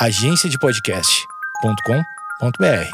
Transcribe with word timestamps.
agenciadepodcast.com.br. 0.00 2.88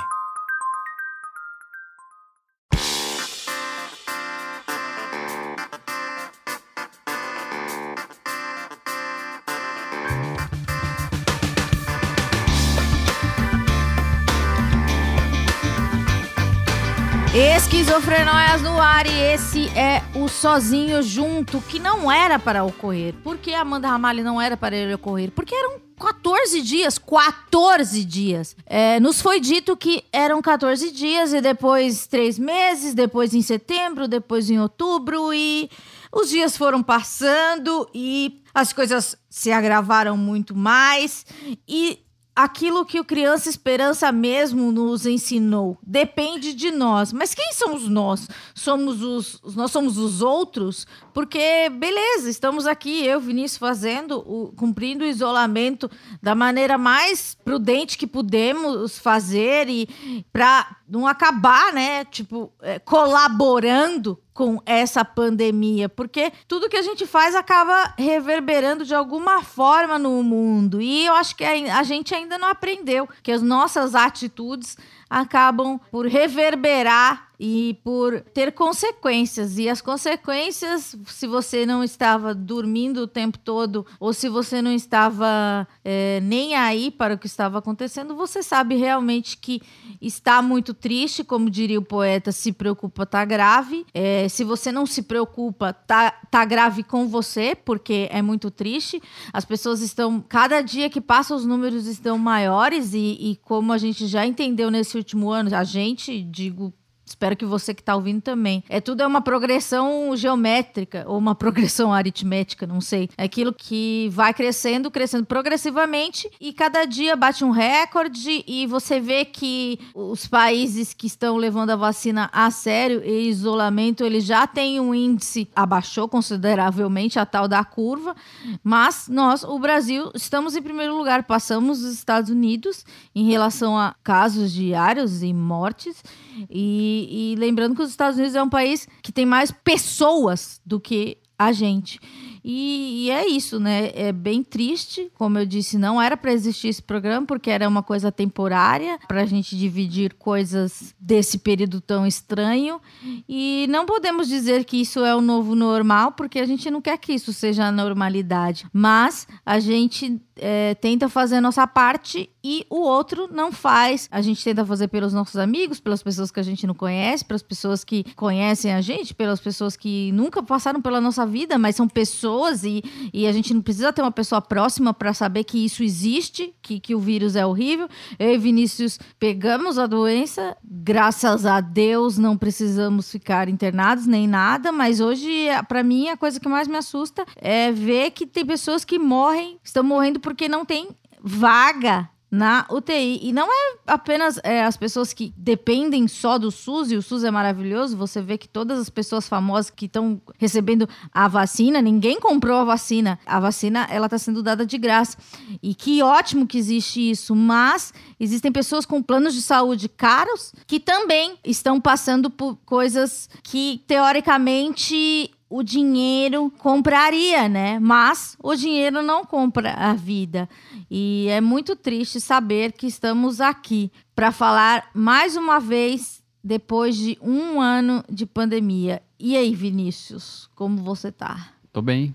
Esquizofrenóias 17.35 18.63
no 18.63 18.81
ar 18.81 19.07
e 19.07 19.11
esse 19.11 19.69
é 19.77 20.03
o 20.15 20.27
Sozinho 20.27 21.03
Junto, 21.03 21.61
que 21.61 21.79
não 21.79 22.11
era 22.11 22.39
para 22.39 22.65
ocorrer. 22.65 23.13
Por 23.23 23.37
que 23.37 23.53
Amanda 23.53 23.89
Ramalho 23.89 24.25
não 24.25 24.41
era 24.41 24.57
para 24.57 24.75
ele 24.75 24.95
ocorrer? 24.95 25.31
Porque 25.31 25.55
eram 25.55 25.84
14 25.99 26.61
dias, 26.63 26.99
14 26.99 28.05
dias. 28.05 28.57
É, 28.67 28.99
nos 29.01 29.21
foi 29.21 29.41
dito 29.41 29.77
que 29.77 30.05
eram 30.13 30.43
14 30.43 30.91
dias 30.91 31.33
e 31.33 31.41
depois 31.41 32.07
três 32.07 32.39
meses, 32.39 32.95
depois 32.95 33.35
em 33.35 33.43
setembro, 33.43 34.09
depois 34.09 34.51
em 34.51 34.59
outubro 34.59 35.33
e 35.33 35.71
os 36.13 36.31
dias 36.31 36.57
foram 36.57 36.83
passando 36.83 37.89
e 37.95 38.41
as 38.55 38.73
coisas 38.73 39.17
se 39.29 39.51
agravaram 39.51 40.17
muito 40.17 40.55
mais 40.55 41.27
e 41.69 42.04
aquilo 42.35 42.85
que 42.85 42.99
o 42.99 43.05
Criança 43.05 43.49
Esperança 43.49 44.11
mesmo 44.11 44.73
nos 44.73 45.07
ensinou. 45.07 45.79
Depende 45.83 46.53
de 46.53 46.71
nós. 46.71 47.13
Mas 47.13 47.35
quem 47.35 47.53
somos 47.53 47.89
nós? 47.89 48.29
Somos 48.55 49.03
os 49.03 49.41
nós 49.55 49.71
somos 49.71 49.99
os 49.99 50.21
outros? 50.21 50.87
Porque 51.13 51.69
beleza, 51.71 52.29
estamos 52.29 52.67
aqui 52.67 53.07
eu, 53.07 53.21
Vinícius 53.21 53.59
fazendo 53.59 54.19
o, 54.19 54.53
cumprindo 54.57 55.05
o 55.05 55.09
isolamento 55.09 55.91
da 56.23 56.35
maneira 56.35 56.77
mais 56.77 57.37
prudente 57.45 57.97
que 57.97 58.07
pudemos 58.07 58.99
fazer 58.99 59.69
e 59.69 59.89
para 60.33 60.77
não 60.99 61.07
acabar, 61.07 61.73
né, 61.73 62.05
tipo, 62.05 62.53
é, 62.63 62.79
colaborando 62.79 64.19
com 64.33 64.61
essa 64.67 65.05
pandemia, 65.05 65.89
porque 65.89 66.33
tudo 66.49 66.69
que 66.69 66.77
a 66.77 66.83
gente 66.83 67.07
faz 67.07 67.35
acaba 67.35 67.95
reverberando 67.97 68.85
de 68.85 68.95
alguma 68.95 69.43
forma 69.43 69.99
no 69.99 70.23
mundo. 70.23 70.81
E 70.81 71.07
eu 71.07 71.15
acho 71.15 71.37
que 71.37 71.45
a 71.45 71.83
gente 71.85 72.15
ainda 72.15 72.37
não 72.37 72.49
aprendeu 72.49 73.09
que 73.23 73.31
as 73.31 73.43
nossas 73.43 73.95
atitudes 73.95 74.77
acabam 75.09 75.79
por 75.91 76.07
reverberar 76.07 77.29
e 77.39 77.79
por 77.83 78.21
ter 78.21 78.53
consequências. 78.53 79.59
E 79.59 79.69
as 79.69 79.81
consequências, 79.81 80.97
se 81.07 81.27
você 81.27 81.67
não 81.67 81.83
estava 81.83 82.35
dormindo 82.35 83.03
o 83.03 83.07
tempo 83.07 83.39
todo, 83.39 83.87
ou 83.99 84.13
se 84.13 84.29
você 84.29 84.63
não 84.63 84.73
estava 84.73 85.67
é, 85.85 86.21
nem 86.23 86.55
aí 86.55 86.91
para 86.91 87.15
o 87.15 87.19
que 87.19 87.27
estava 87.27 87.59
acontecendo, 87.59 88.15
você 88.15 88.43
sabe 88.43 88.77
realmente 88.77 89.37
que 89.37 89.61
está 90.01 90.41
muito 90.41 90.73
triste, 90.73 91.25
como 91.25 91.51
diria 91.51 91.79
o 91.79 91.85
poeta, 91.85 92.33
se 92.33 92.53
preocupa, 92.53 93.07
tá 93.07 93.25
grave. 93.25 93.85
É, 93.93 94.29
se 94.29 94.45
você 94.45 94.71
não 94.71 94.87
se 94.87 95.03
preocupa, 95.03 95.73
tá, 95.73 96.11
tá 96.31 96.45
grave 96.45 96.83
com 96.83 97.09
você, 97.09 97.55
porque 97.55 98.09
é 98.11 98.23
muito 98.23 98.51
triste. 98.51 99.03
As 99.33 99.45
pessoas 99.45 99.81
estão, 99.81 100.21
cada 100.21 100.61
dia 100.61 100.89
que 100.89 101.01
passa, 101.01 101.35
os 101.35 101.45
números 101.45 101.87
estão 101.87 102.19
maiores, 102.19 102.95
e, 102.95 103.17
e 103.21 103.37
como 103.43 103.73
a 103.73 103.79
gente 103.79 104.07
já 104.07 104.27
entendeu 104.27 104.71
nesse 104.71 104.97
último 104.97 105.31
ano, 105.31 105.55
a 105.55 105.65
gente, 105.65 106.23
digo 106.23 106.73
Espero 107.15 107.37
que 107.37 107.45
você 107.45 107.73
que 107.73 107.81
está 107.81 107.95
ouvindo 107.95 108.21
também. 108.21 108.65
É 108.69 108.81
tudo 108.81 109.01
é 109.01 109.07
uma 109.07 109.21
progressão 109.21 110.17
geométrica 110.17 111.05
ou 111.07 111.17
uma 111.17 111.33
progressão 111.37 111.93
aritmética, 111.93 112.67
não 112.67 112.81
sei. 112.81 113.09
É 113.17 113.23
aquilo 113.23 113.53
que 113.53 114.09
vai 114.13 114.35
crescendo, 114.35 114.91
crescendo 114.91 115.25
progressivamente 115.25 116.29
e 116.41 116.53
cada 116.53 116.85
dia 116.85 117.15
bate 117.15 117.45
um 117.45 117.53
recorde 117.53 118.43
e 118.49 118.67
você 118.67 118.99
vê 118.99 119.25
que 119.25 119.79
os 119.95 120.27
países 120.27 120.93
que 120.93 121.07
estão 121.07 121.37
levando 121.37 121.71
a 121.71 121.77
vacina 121.77 122.29
a 122.33 122.51
sério 122.51 123.01
e 123.05 123.29
isolamento, 123.29 124.05
eles 124.05 124.25
já 124.25 124.45
têm 124.45 124.81
um 124.81 124.93
índice 124.93 125.49
abaixou 125.55 126.09
consideravelmente 126.09 127.21
a 127.21 127.25
tal 127.25 127.47
da 127.47 127.65
curva, 127.65 128.17
mas 128.63 129.07
nós, 129.09 129.45
o 129.45 129.57
Brasil, 129.61 130.11
estamos 130.17 130.57
em 130.57 130.63
primeiro 130.63 130.99
lugar, 130.99 131.23
passamos 131.23 131.85
os 131.85 131.95
Estados 131.95 132.29
Unidos 132.29 132.85
em 133.15 133.31
relação 133.31 133.79
a 133.79 133.95
casos 134.03 134.53
diários 134.53 135.23
e 135.23 135.33
mortes 135.33 136.03
e 136.51 137.33
e, 137.33 137.37
lembrando 137.37 137.75
que 137.75 137.83
os 137.83 137.91
Estados 137.91 138.17
Unidos 138.17 138.35
é 138.35 138.43
um 138.43 138.49
país 138.49 138.89
que 139.03 139.13
tem 139.13 139.27
mais 139.27 139.51
pessoas 139.51 140.61
do 140.65 140.81
que 140.81 141.19
a 141.39 141.53
gente. 141.53 142.01
E, 142.45 143.07
e, 143.07 143.11
é 143.11 143.27
isso, 143.27 143.59
né? 143.59 143.91
É 143.95 144.13
bem 144.13 144.45
triste, 144.45 145.11
como 145.15 145.39
eu 145.39 145.47
disse, 145.47 145.79
não 145.79 146.01
era 146.01 146.15
para 146.15 146.31
existir 146.31 146.69
esse 146.69 146.83
programa, 146.83 147.27
porque 147.27 147.51
era 147.51 147.67
uma 147.67 147.83
coisa 147.83 148.13
temporária, 148.13 148.99
para 149.09 149.23
a 149.23 149.27
gente 149.27 149.57
dividir 149.57 150.13
coisas 150.13 150.95
desse 151.01 151.39
período 151.39 151.81
tão 151.81 152.07
estranho. 152.07 152.79
E 153.27 153.67
não 153.71 153.87
podemos 153.87 154.29
dizer 154.29 154.65
que 154.65 154.77
isso 154.77 155.01
é 155.01 155.17
o 155.17 155.23
novo 155.23 155.55
normal, 155.55 156.13
porque 156.13 156.39
a 156.39 156.45
gente 156.45 156.71
não 156.71 156.83
quer 156.83 156.99
que 156.99 157.15
isso 157.15 157.33
seja 157.33 157.65
a 157.65 157.73
normalidade. 157.73 158.67
Mas 158.71 159.27
a 159.47 159.59
gente 159.59 160.21
é, 160.37 160.75
tenta 160.75 161.09
fazer 161.09 161.37
a 161.37 161.41
nossa 161.41 161.67
parte 161.67 162.29
e 162.43 162.67
o 162.69 162.81
outro 162.81 163.27
não 163.33 163.53
faz. 163.53 164.07
A 164.11 164.21
gente 164.21 164.45
tenta 164.45 164.67
fazer 164.67 164.89
pelos 164.89 165.15
nossos 165.15 165.37
amigos, 165.37 165.81
pelas 165.81 166.03
pessoas 166.03 166.31
que 166.31 166.41
a 166.41 166.43
gente 166.43 166.67
não 166.67 166.75
conhece, 166.75 167.25
pelas 167.25 167.43
pessoas 167.43 167.85
que 167.85 168.05
conhecem 168.15 168.75
a 168.75 168.83
gente, 168.83 169.15
pelas 169.15 169.41
pessoas 169.41 169.77
que 169.77 170.13
nunca 170.13 170.43
passaram 170.43 170.83
pela 170.83 171.01
nossa 171.01 171.25
vida, 171.25 171.57
mas 171.57 171.77
são 171.77 171.89
pessoas 171.89 172.34
e, 172.65 172.83
e 173.13 173.27
a 173.27 173.33
gente 173.33 173.53
não 173.55 173.63
precisa 173.63 173.93
ter 173.93 174.03
uma 174.03 174.11
pessoa 174.11 174.41
próxima 174.41 174.93
para 174.93 175.15
saber 175.15 175.45
que 175.45 175.65
isso 175.65 175.83
existe, 175.83 176.55
que, 176.61 176.81
que 176.81 176.95
o 176.95 176.99
vírus 176.99 177.37
é 177.37 177.47
horrível. 177.47 177.89
Eu 178.19 178.35
e 178.35 178.39
Vinícius 178.39 178.99
pegamos 179.19 179.79
a 179.79 179.87
doença, 179.87 180.57
graças 180.63 181.47
a 181.47 181.61
Deus 181.61 182.19
não 182.19 182.37
precisamos 182.37 183.11
ficar 183.11 183.49
internados 183.49 184.07
nem 184.07 184.27
nada, 184.27 184.73
mas 184.73 185.01
hoje, 185.01 185.47
para 185.69 185.83
mim, 185.83 186.09
a 186.09 186.17
coisa 186.17 186.41
que 186.41 186.49
mais 186.49 186.69
me 186.69 186.77
assusta 186.77 187.25
é 187.37 187.71
ver 187.71 188.11
que 188.11 188.27
tem 188.27 188.45
pessoas 188.45 188.85
que 188.85 188.99
morrem, 188.99 189.59
estão 189.63 189.83
morrendo 189.83 190.21
porque 190.21 190.49
não 190.49 190.65
tem 190.65 190.89
vaga 191.23 192.09
na 192.35 192.67
UTI. 192.69 193.21
E 193.23 193.33
não 193.33 193.47
é 193.47 193.77
apenas 193.87 194.41
é, 194.43 194.65
as 194.65 194.77
pessoas 194.77 195.13
que 195.13 195.33
dependem 195.37 196.09
só 196.09 196.37
do 196.37 196.51
SUS, 196.51 196.91
e 196.91 196.97
o 196.97 197.03
SUS 197.03 197.23
é 197.23 197.31
maravilhoso, 197.31 197.97
você 197.97 198.21
vê 198.21 198.37
que 198.37 198.49
todas 198.49 198.79
as 198.81 198.91
pessoas 198.91 199.29
famosas 199.29 199.71
que 199.71 199.87
estão 199.87 200.21
recebendo 200.37 200.89
a 201.13 201.29
vacina, 201.29 201.81
ninguém 201.81 202.19
comprou 202.19 202.59
a 202.59 202.65
vacina. 202.65 203.21
A 203.25 203.39
vacina, 203.39 203.87
ela 203.89 204.07
está 204.07 204.19
sendo 204.19 204.43
dada 204.43 204.67
de 204.67 204.77
graça. 204.77 205.17
E 205.63 205.75
que 205.75 206.03
ótimo 206.03 206.47
que 206.47 206.59
existe 206.59 207.11
isso, 207.11 207.37
mas 207.37 207.95
existem 208.19 208.51
pessoas 208.51 208.85
com 208.85 209.01
planos 209.01 209.33
de 209.33 209.41
saúde 209.41 209.89
caros 209.89 210.53
que 210.67 210.81
também 210.81 211.39
estão 211.45 211.81
passando 211.81 212.29
por 212.29 212.57
coisas 212.65 213.29
que, 213.45 213.81
teoricamente, 213.87 215.31
o 215.49 215.63
dinheiro 215.63 216.53
compraria, 216.59 217.49
né? 217.49 217.79
Mas 217.79 218.37
o 218.43 218.55
dinheiro 218.55 219.03
não 219.03 219.25
compra 219.25 219.73
a 219.73 219.95
vida. 219.95 220.49
E 220.91 221.27
é 221.31 221.41
muito 221.41 221.77
triste 221.77 222.21
saber 222.21 222.73
que 222.73 222.87
estamos 222.87 223.41
aqui 223.41 223.91
para 224.15 224.33
falar 224.33 224.91
mais 224.95 225.37
uma 225.37 225.61
vez 225.61 226.23
depois 226.43 226.97
de 226.97 227.19
um 227.23 227.61
ano 227.61 228.05
de 228.11 228.27
pandemia. 228.27 229.03
E 229.19 229.37
aí, 229.37 229.55
Vinícius, 229.55 230.51
como 230.55 230.77
você 230.79 231.11
tá? 231.11 231.53
Tô 231.73 231.81
bem, 231.81 232.15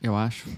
eu 0.00 0.16
acho. 0.16 0.48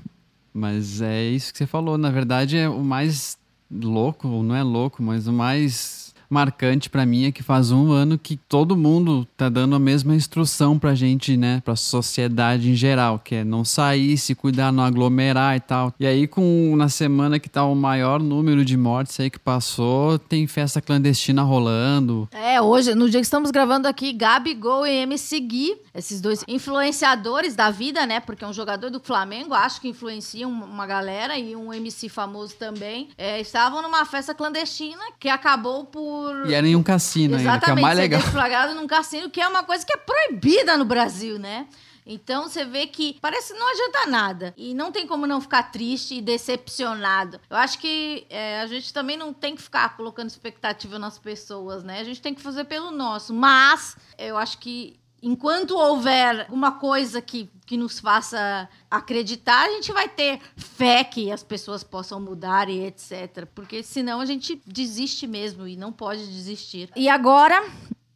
Mas 0.52 1.00
é 1.00 1.24
isso 1.24 1.52
que 1.52 1.58
você 1.58 1.66
falou. 1.66 1.96
Na 1.96 2.10
verdade, 2.10 2.56
é 2.56 2.68
o 2.68 2.82
mais 2.82 3.38
louco, 3.70 4.26
não 4.28 4.54
é 4.54 4.62
louco, 4.62 5.02
mas 5.02 5.26
o 5.26 5.32
mais 5.32 6.07
marcante 6.28 6.90
para 6.90 7.06
mim 7.06 7.26
é 7.26 7.32
que 7.32 7.42
faz 7.42 7.70
um 7.70 7.90
ano 7.90 8.18
que 8.18 8.36
todo 8.36 8.76
mundo 8.76 9.26
tá 9.36 9.48
dando 9.48 9.74
a 9.74 9.78
mesma 9.78 10.14
instrução 10.14 10.78
pra 10.78 10.94
gente, 10.94 11.36
né? 11.36 11.62
Pra 11.64 11.76
sociedade 11.76 12.70
em 12.70 12.74
geral, 12.74 13.18
que 13.18 13.36
é 13.36 13.44
não 13.44 13.64
sair, 13.64 14.16
se 14.18 14.34
cuidar, 14.34 14.72
não 14.72 14.84
aglomerar 14.84 15.56
e 15.56 15.60
tal. 15.60 15.94
E 15.98 16.06
aí, 16.06 16.26
com 16.26 16.74
na 16.76 16.88
semana 16.88 17.38
que 17.38 17.48
tá 17.48 17.64
o 17.64 17.74
maior 17.74 18.20
número 18.20 18.64
de 18.64 18.76
mortes 18.76 19.18
aí 19.20 19.30
que 19.30 19.38
passou, 19.38 20.18
tem 20.18 20.46
festa 20.46 20.80
clandestina 20.80 21.42
rolando. 21.42 22.28
É, 22.32 22.60
hoje, 22.60 22.94
no 22.94 23.08
dia 23.08 23.20
que 23.20 23.26
estamos 23.26 23.50
gravando 23.50 23.88
aqui, 23.88 24.12
Gabigol 24.12 24.86
e 24.86 25.02
MC 25.02 25.40
Gui, 25.40 25.76
esses 25.94 26.20
dois 26.20 26.44
influenciadores 26.46 27.54
da 27.54 27.70
vida, 27.70 28.06
né? 28.06 28.20
Porque 28.20 28.44
um 28.44 28.52
jogador 28.52 28.90
do 28.90 29.00
Flamengo, 29.00 29.54
acho 29.54 29.80
que 29.80 29.88
influencia 29.88 30.46
uma 30.46 30.86
galera 30.86 31.38
e 31.38 31.56
um 31.56 31.72
MC 31.72 32.08
famoso 32.08 32.54
também, 32.56 33.08
é, 33.16 33.40
estavam 33.40 33.82
numa 33.82 34.04
festa 34.04 34.34
clandestina 34.34 35.02
que 35.18 35.28
acabou 35.28 35.84
por 35.84 36.17
por. 36.18 36.48
E 36.50 36.54
era 36.54 36.66
em 36.66 36.76
um 36.76 36.82
cassino 36.82 37.36
Exatamente, 37.36 37.64
ainda, 37.64 37.74
que 37.74 37.78
é 37.78 37.82
mais 37.82 37.98
legal. 37.98 38.20
deflagrado 38.20 38.74
num 38.74 38.86
cassino, 38.86 39.30
que 39.30 39.40
é 39.40 39.48
uma 39.48 39.62
coisa 39.62 39.84
que 39.84 39.92
é 39.92 39.96
proibida 39.96 40.76
no 40.76 40.84
Brasil, 40.84 41.38
né? 41.38 41.66
Então 42.10 42.48
você 42.48 42.64
vê 42.64 42.86
que 42.86 43.18
parece 43.20 43.52
que 43.52 43.58
não 43.58 43.70
adianta 43.70 44.06
nada. 44.06 44.54
E 44.56 44.72
não 44.72 44.90
tem 44.90 45.06
como 45.06 45.26
não 45.26 45.42
ficar 45.42 45.64
triste 45.64 46.14
e 46.16 46.22
decepcionado. 46.22 47.38
Eu 47.50 47.56
acho 47.58 47.78
que 47.78 48.26
é, 48.30 48.60
a 48.60 48.66
gente 48.66 48.94
também 48.94 49.16
não 49.16 49.32
tem 49.32 49.54
que 49.54 49.60
ficar 49.60 49.94
colocando 49.94 50.30
expectativa 50.30 50.98
nas 50.98 51.18
pessoas, 51.18 51.84
né? 51.84 52.00
A 52.00 52.04
gente 52.04 52.22
tem 52.22 52.34
que 52.34 52.40
fazer 52.40 52.64
pelo 52.64 52.90
nosso. 52.90 53.34
Mas 53.34 53.94
eu 54.16 54.38
acho 54.38 54.56
que 54.56 54.98
enquanto 55.22 55.76
houver 55.76 56.46
uma 56.50 56.72
coisa 56.72 57.20
que, 57.20 57.50
que 57.66 57.76
nos 57.76 57.98
faça 57.98 58.68
acreditar, 58.90 59.66
a 59.66 59.70
gente 59.70 59.92
vai 59.92 60.08
ter 60.08 60.40
fé 60.56 61.04
que 61.04 61.30
as 61.30 61.42
pessoas 61.42 61.82
possam 61.82 62.20
mudar 62.20 62.68
e 62.68 62.84
etc. 62.86 63.46
Porque 63.54 63.82
senão 63.82 64.20
a 64.20 64.26
gente 64.26 64.60
desiste 64.66 65.26
mesmo 65.26 65.66
e 65.66 65.76
não 65.76 65.92
pode 65.92 66.26
desistir. 66.26 66.90
E 66.96 67.08
agora. 67.08 67.62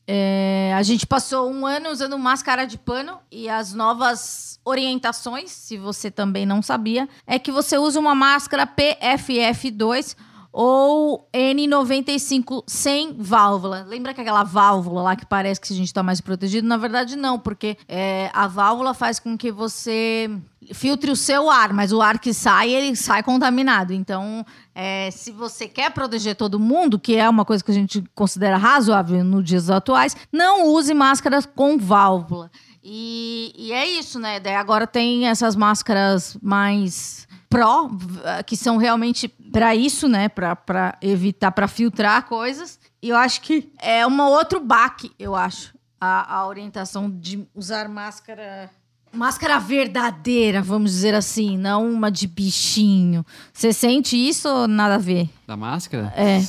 é, 0.07 0.73
a 0.77 0.83
gente 0.83 1.07
passou 1.07 1.51
um 1.51 1.65
ano 1.65 1.89
usando 1.91 2.19
máscara 2.19 2.67
de 2.67 2.77
pano 2.77 3.19
e 3.31 3.49
as 3.49 3.73
novas 3.73 4.59
orientações, 4.65 5.51
se 5.51 5.77
você 5.79 6.11
também 6.11 6.45
não 6.45 6.61
sabia, 6.61 7.09
é 7.27 7.39
que 7.39 7.53
você 7.53 7.79
usa 7.79 7.99
uma 8.01 8.15
máscara 8.15 8.67
PFF2 8.67 10.17
ou 10.53 11.27
N95 11.33 12.65
sem 12.67 13.15
válvula. 13.19 13.87
Lembra 13.89 14.13
que 14.13 14.21
aquela 14.21 14.45
válvula 14.45 15.03
lá 15.03 15.17
que 15.17 15.25
parece 15.25 15.61
que 15.61 15.73
a 15.73 15.77
gente 15.77 15.87
está 15.87 16.03
mais 16.03 16.21
protegido? 16.21 16.69
Na 16.69 16.77
verdade, 16.77 17.17
não, 17.17 17.39
porque 17.39 17.79
é, 17.89 18.31
a 18.35 18.47
válvula 18.47 18.93
faz 18.93 19.19
com 19.19 19.37
que 19.37 19.51
você 19.51 20.31
filtre 20.75 21.11
o 21.11 21.17
seu 21.17 21.51
ar, 21.51 21.73
mas 21.73 21.93
o 21.93 22.01
ar 22.03 22.19
que 22.19 22.35
sai, 22.35 22.71
ele 22.71 22.95
sai 22.95 23.23
contaminado. 23.23 23.93
Então, 23.93 24.45
é, 24.75 25.11
se 25.11 25.33
você 25.33 25.67
quer 25.67 25.91
proteger 25.91 26.37
todo 26.37 26.61
mundo, 26.61 26.99
que 26.99 27.17
é 27.17 27.29
uma 27.29 27.45
coisa 27.45 27.65
que 27.65 27.71
a 27.71 27.75
gente 27.75 28.05
considera 28.15 28.57
razoável 28.57 29.25
nos 29.25 29.45
dias 29.45 29.71
atuais, 29.71 30.17
não 30.31 30.69
use 30.69 30.93
máscaras 30.93 31.47
com 31.47 31.79
válvula. 31.79 32.51
E, 32.85 33.55
e 33.57 33.73
é 33.73 33.87
isso, 33.87 34.19
né? 34.19 34.41
Daí 34.41 34.57
agora 34.57 34.87
tem 34.87 35.29
essas 35.29 35.55
máscaras 35.55 36.37
mais 36.43 37.29
pró, 37.53 37.89
v- 37.89 38.43
que 38.47 38.57
são 38.57 38.77
realmente 38.79 39.29
para 39.29 39.75
isso, 39.77 40.09
né? 40.09 40.29
Para 40.29 40.97
evitar, 41.01 41.53
para 41.53 41.69
filtrar 41.69 42.25
coisas. 42.27 42.81
E 43.03 43.11
eu 43.11 43.17
acho 43.17 43.41
que 43.43 43.71
é 43.79 44.07
um 44.07 44.21
outro 44.23 44.59
baque, 44.61 45.13
eu 45.19 45.35
acho, 45.37 45.75
a, 46.01 46.37
a 46.39 46.47
orientação 46.47 47.11
de 47.11 47.47
usar 47.55 47.89
máscara. 47.89 48.71
Máscara 49.15 49.59
verdadeira, 49.59 50.63
vamos 50.63 50.91
dizer 50.93 51.15
assim, 51.15 51.59
não 51.59 51.87
uma 51.93 52.11
de 52.11 52.27
bichinho. 52.27 53.27
Você 53.53 53.71
sente 53.71 54.17
isso 54.17 54.49
ou 54.49 54.67
nada 54.67 54.95
a 54.95 54.99
ver? 54.99 55.29
Da 55.47 55.55
máscara? 55.55 56.11
É. 56.17 56.41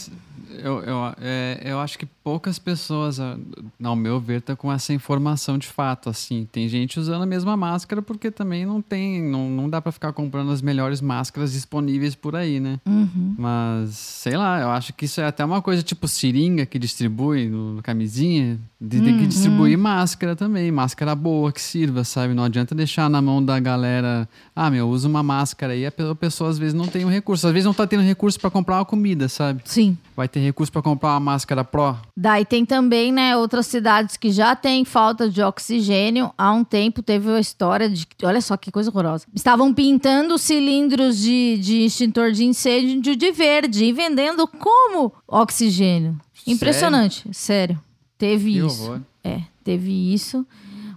Eu, 0.50 0.82
eu, 0.84 0.98
é, 1.20 1.60
eu 1.66 1.80
acho 1.82 1.98
que 2.00 2.08
poucas 2.24 2.58
pessoas, 2.58 3.20
a- 3.20 3.38
ao 3.84 3.96
meu 3.96 4.20
ver, 4.20 4.42
tá 4.42 4.56
com 4.56 4.72
essa 4.72 4.94
informação 4.94 5.58
de 5.58 5.68
fato, 5.68 6.10
assim. 6.10 6.48
Tem 6.52 6.68
gente 6.70 7.00
usando 7.00 7.24
a 7.24 7.26
mesma 7.26 7.58
máscara 7.58 8.02
porque 8.02 8.32
também 8.32 8.66
não 8.66 8.82
tem, 8.82 9.22
não, 9.22 9.50
não 9.50 9.70
dá 9.70 9.82
pra 9.82 9.92
ficar 9.92 10.14
comprando 10.14 10.52
as 10.52 10.62
melhores 10.62 11.02
máscaras 11.02 11.52
disponíveis 11.52 12.16
por 12.16 12.36
aí, 12.36 12.60
né? 12.60 12.80
Uhum. 12.86 13.36
Mas, 13.38 13.90
sei 13.98 14.38
lá, 14.38 14.62
eu 14.62 14.70
acho 14.70 14.94
que 14.94 15.06
isso 15.06 15.20
é 15.20 15.26
até 15.26 15.44
uma 15.44 15.62
coisa 15.62 15.84
tipo 15.84 16.08
seringa 16.08 16.66
que 16.66 16.80
distribui 16.80 17.50
no, 17.50 17.74
no 17.76 17.82
camisinha. 17.84 18.58
de- 18.80 19.00
Tem 19.02 19.18
que 19.18 19.26
distribuir 19.28 19.78
máscara 19.78 20.36
também, 20.36 20.70
máscara 20.70 21.16
boa 21.16 21.54
que 21.54 21.62
sirva, 21.62 22.04
sabe? 22.04 22.34
Não 22.34 22.44
adianta 22.44 22.76
deixar 22.76 23.10
na 23.10 23.22
mão 23.22 23.44
da 23.44 23.58
galera, 23.58 24.28
ah, 24.54 24.70
meu, 24.70 24.90
usa 24.90 25.08
uma 25.08 25.24
máscara 25.24 25.72
aí, 25.72 25.86
a 25.86 25.92
pe- 25.92 26.04
a 26.04 26.14
pessoa 26.16 26.50
às 26.50 26.58
vezes 26.58 26.74
não 26.74 26.86
tem 26.86 27.06
o 27.06 27.08
recurso, 27.10 27.48
às 27.48 27.54
vezes 27.54 27.66
não 27.66 27.74
tá 27.74 27.88
tendo 27.88 28.04
recurso 28.04 28.38
pra 28.40 28.50
comprar 28.50 28.76
uma 28.80 28.86
comida, 28.86 29.30
sabe? 29.30 29.62
Sim. 29.64 29.98
Vai 30.18 30.28
ter 30.28 30.42
recurso 30.42 30.70
pra 30.72 30.82
comprar 30.82 31.12
uma 31.12 31.20
máscara 31.22 31.64
Pro. 31.64 31.96
Daí 32.16 32.46
tem 32.46 32.64
também, 32.64 33.12
né, 33.12 33.36
outras 33.36 33.66
cidades 33.66 34.18
que 34.18 34.32
já 34.32 34.56
têm 34.56 34.86
falta 34.86 35.28
de 35.28 35.42
oxigênio. 35.42 36.32
Há 36.38 36.52
um 36.54 36.64
tempo 36.64 37.02
teve 37.02 37.32
a 37.32 37.40
história 37.40 37.90
de. 37.90 38.08
Olha 38.22 38.40
só 38.40 38.56
que 38.56 38.72
coisa 38.72 38.92
horrorosa. 38.92 39.26
Estavam 39.34 39.74
pintando 39.74 40.38
cilindros 40.38 41.18
de, 41.18 41.58
de 41.58 41.86
extintor 41.86 42.32
de 42.32 42.46
incêndio 42.46 43.16
de 43.16 43.32
verde 43.32 43.86
e 43.86 43.92
vendendo 43.92 44.48
como 44.48 45.12
oxigênio. 45.28 46.16
Impressionante, 46.46 47.28
sério. 47.32 47.80
Teve 48.18 48.52
Que 48.54 48.60
isso. 48.60 48.84
horror. 48.84 49.02
É, 49.24 49.42
teve 49.64 50.14
isso. 50.14 50.46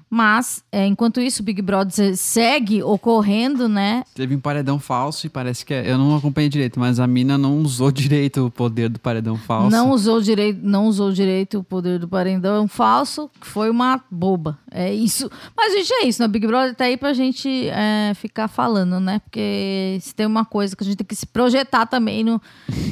Mas, 0.08 0.62
é, 0.70 0.87
enquanto 0.87 1.20
isso, 1.20 1.43
o 1.43 1.44
Big 1.44 1.61
Brother 1.61 2.17
segue 2.17 2.82
ocorrendo, 2.82 3.69
né? 3.69 4.05
Teve 4.14 4.37
um 4.37 4.41
paredão 4.41 4.79
falso 4.79 5.26
e 5.26 5.31
parece 5.31 5.64
que 5.64 5.75
é, 5.75 5.91
eu 5.91 5.99
não 5.99 6.17
acompanhei 6.17 6.49
direito, 6.49 6.79
mas 6.79 7.00
a 7.00 7.06
mina 7.06 7.37
não 7.37 7.58
usou 7.58 7.91
direito 7.93 8.47
o 8.47 8.50
poder 8.50 8.88
do 8.88 9.00
paredão 9.00 9.37
falso. 9.37 9.70
Não 9.70 9.91
usou 9.91 10.20
direito, 10.20 10.61
não 10.62 10.87
usou 10.87 11.12
direito 11.12 11.58
o 11.58 11.64
poder 11.64 11.99
do 11.99 12.08
paredão 12.08 12.69
falso, 12.69 13.29
que 13.41 13.47
foi 13.47 13.69
uma 13.69 14.00
boba. 14.11 14.58
É 14.70 14.94
isso. 14.94 15.31
Mas, 15.56 15.73
gente, 15.73 15.93
é 15.93 16.06
isso. 16.06 16.23
né? 16.23 16.26
O 16.26 16.31
Big 16.31 16.47
Brother 16.47 16.75
tá 16.75 16.85
aí 16.85 16.97
pra 16.97 17.12
gente 17.12 17.69
é, 17.69 18.12
ficar 18.14 18.47
falando, 18.47 19.00
né? 19.00 19.19
Porque 19.19 19.99
se 20.00 20.14
tem 20.14 20.26
uma 20.26 20.44
coisa 20.44 20.76
que 20.76 20.85
a 20.85 20.87
gente 20.87 20.97
tem 20.97 21.06
que 21.06 21.17
se 21.17 21.26
projetar 21.26 21.87
também 21.87 22.23
no 22.23 22.41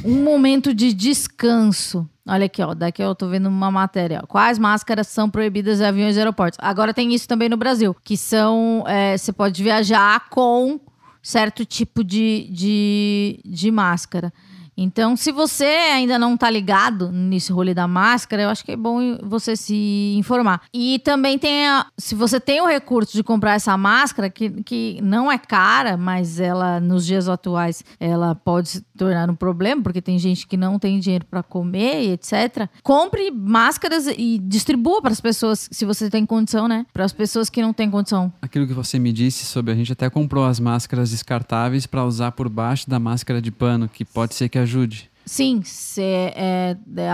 um 0.03 0.21
momento 0.23 0.73
de 0.73 0.91
descanso. 0.93 2.07
Olha 2.27 2.45
aqui, 2.45 2.61
ó. 2.61 2.73
Daqui 2.73 3.03
eu 3.03 3.13
tô 3.13 3.27
vendo 3.27 3.47
uma 3.47 3.69
matéria. 3.69 4.21
ó. 4.23 4.27
Quais 4.27 4.57
máscaras 4.57 5.07
são 5.07 5.29
proibidas 5.29 5.79
em 5.79 5.85
aviões 5.85 6.15
e 6.15 6.19
aeroportos? 6.19 6.57
Agora 6.61 6.93
tem 6.93 7.13
isso 7.13 7.27
também 7.27 7.49
no 7.49 7.57
Brasil, 7.57 7.95
que 8.03 8.17
são. 8.17 8.83
é, 8.87 9.17
você 9.17 9.31
pode 9.31 9.61
viajar 9.61 10.27
com 10.29 10.79
certo 11.21 11.65
tipo 11.65 12.03
de, 12.03 12.47
de, 12.51 13.39
de 13.45 13.71
máscara. 13.71 14.33
Então, 14.77 15.15
se 15.15 15.31
você 15.31 15.65
ainda 15.65 16.19
não 16.19 16.35
tá 16.35 16.49
ligado 16.49 17.11
nesse 17.11 17.51
rolê 17.51 17.73
da 17.73 17.87
máscara, 17.87 18.43
eu 18.43 18.49
acho 18.49 18.63
que 18.65 18.73
é 18.73 18.75
bom 18.75 19.17
você 19.23 19.55
se 19.55 20.15
informar. 20.17 20.61
E 20.73 20.99
também 20.99 21.39
tem 21.39 21.67
a, 21.67 21.85
se 21.97 22.13
você 22.13 22.39
tem 22.39 22.61
o 22.61 22.67
recurso 22.67 23.13
de 23.13 23.23
comprar 23.23 23.53
essa 23.53 23.77
máscara, 23.77 24.29
que, 24.29 24.49
que 24.63 24.99
não 25.01 25.31
é 25.31 25.37
cara, 25.37 25.95
mas 25.95 26.39
ela, 26.39 26.79
nos 26.79 27.05
dias 27.05 27.29
atuais, 27.29 27.83
ela 27.99 28.35
pode 28.35 28.69
se 28.69 28.81
tornar 28.97 29.29
um 29.29 29.35
problema, 29.35 29.81
porque 29.81 30.01
tem 30.01 30.19
gente 30.19 30.45
que 30.45 30.57
não 30.57 30.77
tem 30.77 30.99
dinheiro 30.99 31.25
para 31.25 31.41
comer 31.41 32.03
e 32.03 32.11
etc. 32.11 32.67
Compre 32.83 33.31
máscaras 33.31 34.07
e 34.07 34.39
distribua 34.39 35.01
para 35.01 35.11
as 35.11 35.21
pessoas, 35.21 35.69
se 35.71 35.85
você 35.85 36.09
tem 36.09 36.25
condição, 36.25 36.67
né? 36.67 36.85
Para 36.91 37.05
as 37.05 37.13
pessoas 37.13 37.49
que 37.49 37.61
não 37.61 37.73
têm 37.73 37.89
condição. 37.89 38.31
Aquilo 38.41 38.67
que 38.67 38.73
você 38.73 38.99
me 38.99 39.13
disse 39.13 39.45
sobre 39.45 39.71
a 39.71 39.75
gente 39.75 39.91
até 39.91 40.09
comprou 40.09 40.45
as 40.45 40.59
máscaras 40.59 41.11
descartáveis 41.11 41.85
pra 41.85 42.03
usar 42.03 42.31
por 42.31 42.49
baixo 42.49 42.89
da 42.89 42.99
máscara 42.99 43.41
de 43.41 43.51
pano, 43.51 43.87
que 43.87 44.03
pode 44.03 44.35
ser 44.35 44.49
que 44.49 44.64
ajude. 44.65 45.09
Sim, 45.25 45.63
é, 45.97 46.77
é, 46.95 47.07